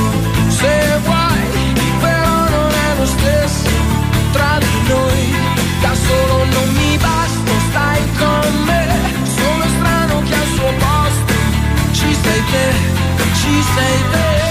se 0.47 0.99
vuoi, 1.03 1.73
però 1.99 2.49
non 2.49 2.71
è 2.71 2.97
lo 2.97 3.05
stesso 3.05 3.69
tra 4.31 4.57
di 4.57 4.87
noi. 4.87 5.35
Da 5.81 5.93
solo 5.93 6.45
non 6.45 6.69
mi 6.73 6.97
basta, 6.97 7.51
stai 7.71 8.01
con 8.17 8.63
me. 8.67 8.87
Sono 9.35 9.65
strano 9.67 10.21
che 10.23 10.33
al 10.33 10.47
suo 10.55 10.73
posto 10.79 11.33
ci 11.91 12.15
sei 12.23 12.43
te, 12.51 12.71
ci 13.33 13.63
sei 13.75 13.99
te. 14.11 14.50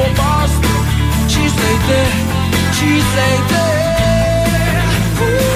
albastră 0.00 0.76
Și 1.26 1.42
zei 1.56 1.78
de, 1.88 2.02
și 2.76 2.90
zei 3.12 3.38
de 3.50 3.64
uh. 5.24 5.51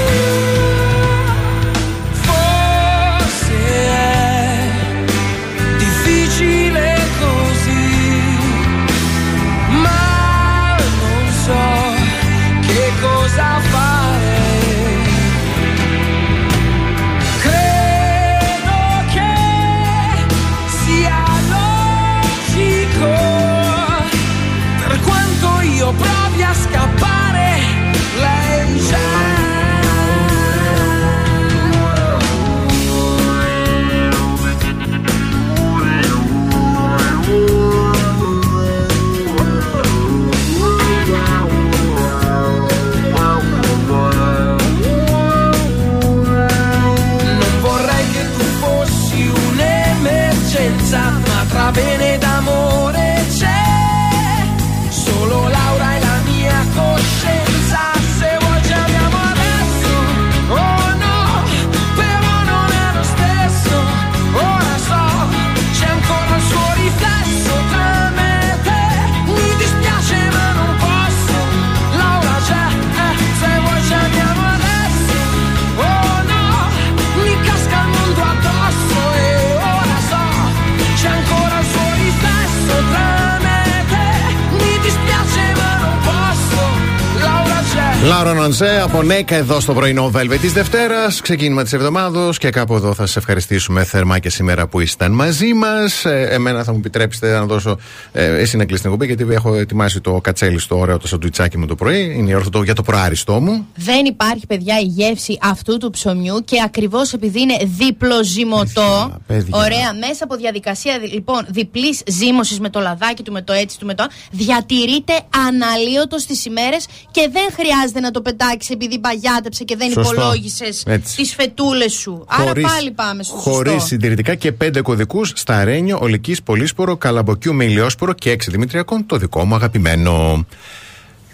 C'è. 88.26 88.32
Λάουρα 88.32 88.40
Νανσέ 88.40 88.80
από 88.82 89.02
Νέκα 89.02 89.34
εδώ 89.34 89.60
στο 89.60 89.72
πρωινό 89.74 90.10
Velvet 90.14 90.38
της 90.40 90.52
Δευτέρας. 90.52 91.20
Ξεκίνημα 91.20 91.62
της 91.62 91.72
εβδομάδα 91.72 92.30
και 92.38 92.50
κάπου 92.50 92.74
εδώ 92.74 92.94
θα 92.94 93.06
σα 93.06 93.18
ευχαριστήσουμε 93.18 93.84
θερμά 93.84 94.18
και 94.18 94.30
σήμερα 94.30 94.66
που 94.66 94.80
ήσταν 94.80 95.12
μαζί 95.12 95.52
μας. 95.54 96.04
Ε, 96.04 96.28
εμένα 96.30 96.64
θα 96.64 96.72
μου 96.72 96.78
επιτρέψετε 96.78 97.32
να 97.32 97.44
δώσω 97.46 97.78
ε, 98.12 98.24
εσύ 98.40 98.56
να 98.56 98.64
κλείσει 98.64 98.82
την 98.82 98.90
εκπομπή 98.92 99.12
γιατί 99.14 99.34
έχω 99.34 99.54
ετοιμάσει 99.54 100.00
το 100.00 100.20
κατσέλι 100.22 100.58
στο 100.58 100.78
ωραίο 100.78 100.98
το 100.98 101.06
σαντουιτσάκι 101.08 101.58
μου 101.58 101.66
το 101.66 101.74
πρωί. 101.74 102.14
Είναι 102.18 102.30
η 102.30 102.34
ώρα 102.34 102.44
το- 102.50 102.62
για 102.62 102.74
το 102.74 102.82
προάριστό 102.82 103.40
μου. 103.40 103.66
Δεν 103.74 104.04
υπάρχει, 104.04 104.46
παιδιά, 104.46 104.78
η 104.80 104.84
γεύση 104.84 105.38
αυτού 105.42 105.78
του 105.78 105.90
ψωμιού 105.90 106.44
και 106.44 106.56
ακριβώς 106.64 107.12
επειδή 107.12 107.40
είναι 107.40 107.56
διπλοζυμωτό. 107.64 109.16
παιδιά. 109.26 109.58
Ωραία, 109.58 109.92
μέσα 110.08 110.24
από 110.24 110.36
διαδικασία 110.36 110.98
δι- 110.98 111.12
λοιπόν 111.12 111.46
διπλής 111.48 112.02
ζύμωσης 112.06 112.60
με 112.60 112.68
το 112.70 112.80
λαδάκι 112.80 113.22
του, 113.22 113.32
με 113.32 113.42
το 113.42 113.52
έτσι 113.52 113.78
του, 113.78 113.86
με 113.86 113.94
το. 113.94 114.02
α, 114.02 114.06
Διατηρείται 114.30 115.12
αναλύωτος 115.48 116.22
στις 116.22 116.44
ημέρες 116.44 116.86
και 117.10 117.28
δεν 117.32 117.46
χρειάζεται 117.52 118.00
να 118.00 118.10
το 118.16 118.22
πετάξει 118.22 118.70
επειδή 118.72 118.98
παγιάτεψε 118.98 119.64
και 119.64 119.76
δεν 119.76 119.90
Σωστό. 119.90 120.12
υπολόγισες 120.12 120.82
Έτσι. 120.86 121.16
τις 121.16 121.34
φετούλες 121.34 121.92
σου. 121.92 122.24
Άρα 122.28 122.52
πάλι 122.52 122.90
πάμε 122.90 123.22
στο 123.22 123.34
Χωρίς 123.34 123.72
σωστό. 123.72 123.86
συντηρητικά 123.86 124.34
και 124.34 124.52
πέντε 124.52 124.80
κωδικούς 124.80 125.32
στα 125.34 125.64
Ρένιο, 125.64 125.98
Ολικής, 126.00 126.42
Πολύσπορο, 126.42 126.96
Καλαμποκιού 126.96 127.54
με 127.54 127.64
ηλιόσπορο 127.64 128.12
και 128.12 128.30
έξι 128.30 128.50
Δημητριακών, 128.50 129.06
το 129.06 129.16
δικό 129.16 129.44
μου 129.44 129.54
αγαπημένο. 129.54 130.46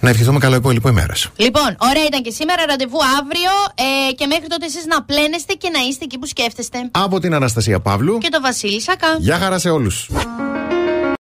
Να 0.00 0.10
ευχηθούμε 0.10 0.38
καλό 0.38 0.56
υπόλοιπο 0.56 0.88
ημέρας. 0.88 1.28
Λοιπόν, 1.36 1.76
ωραία 1.78 2.04
ήταν 2.06 2.22
και 2.22 2.30
σήμερα. 2.30 2.64
Ραντεβού 2.68 2.98
αύριο. 3.20 3.50
Ε, 3.74 4.12
και 4.12 4.26
μέχρι 4.26 4.46
τότε 4.46 4.66
εσείς 4.66 4.84
να 4.86 5.02
πλένεστε 5.02 5.52
και 5.52 5.68
να 5.72 5.78
είστε 5.88 6.04
εκεί 6.04 6.18
που 6.18 6.26
σκέφτεστε. 6.26 6.78
Από 6.90 7.20
την 7.20 7.34
Αναστασία 7.34 7.80
Παύλου. 7.80 8.18
Και 8.18 8.28
το 8.28 8.40
Βασίλη 8.40 8.80
Σακά. 8.80 9.16
Γεια 9.18 9.38
χαρά 9.38 9.58
σε 9.58 9.70
όλους. 9.70 10.08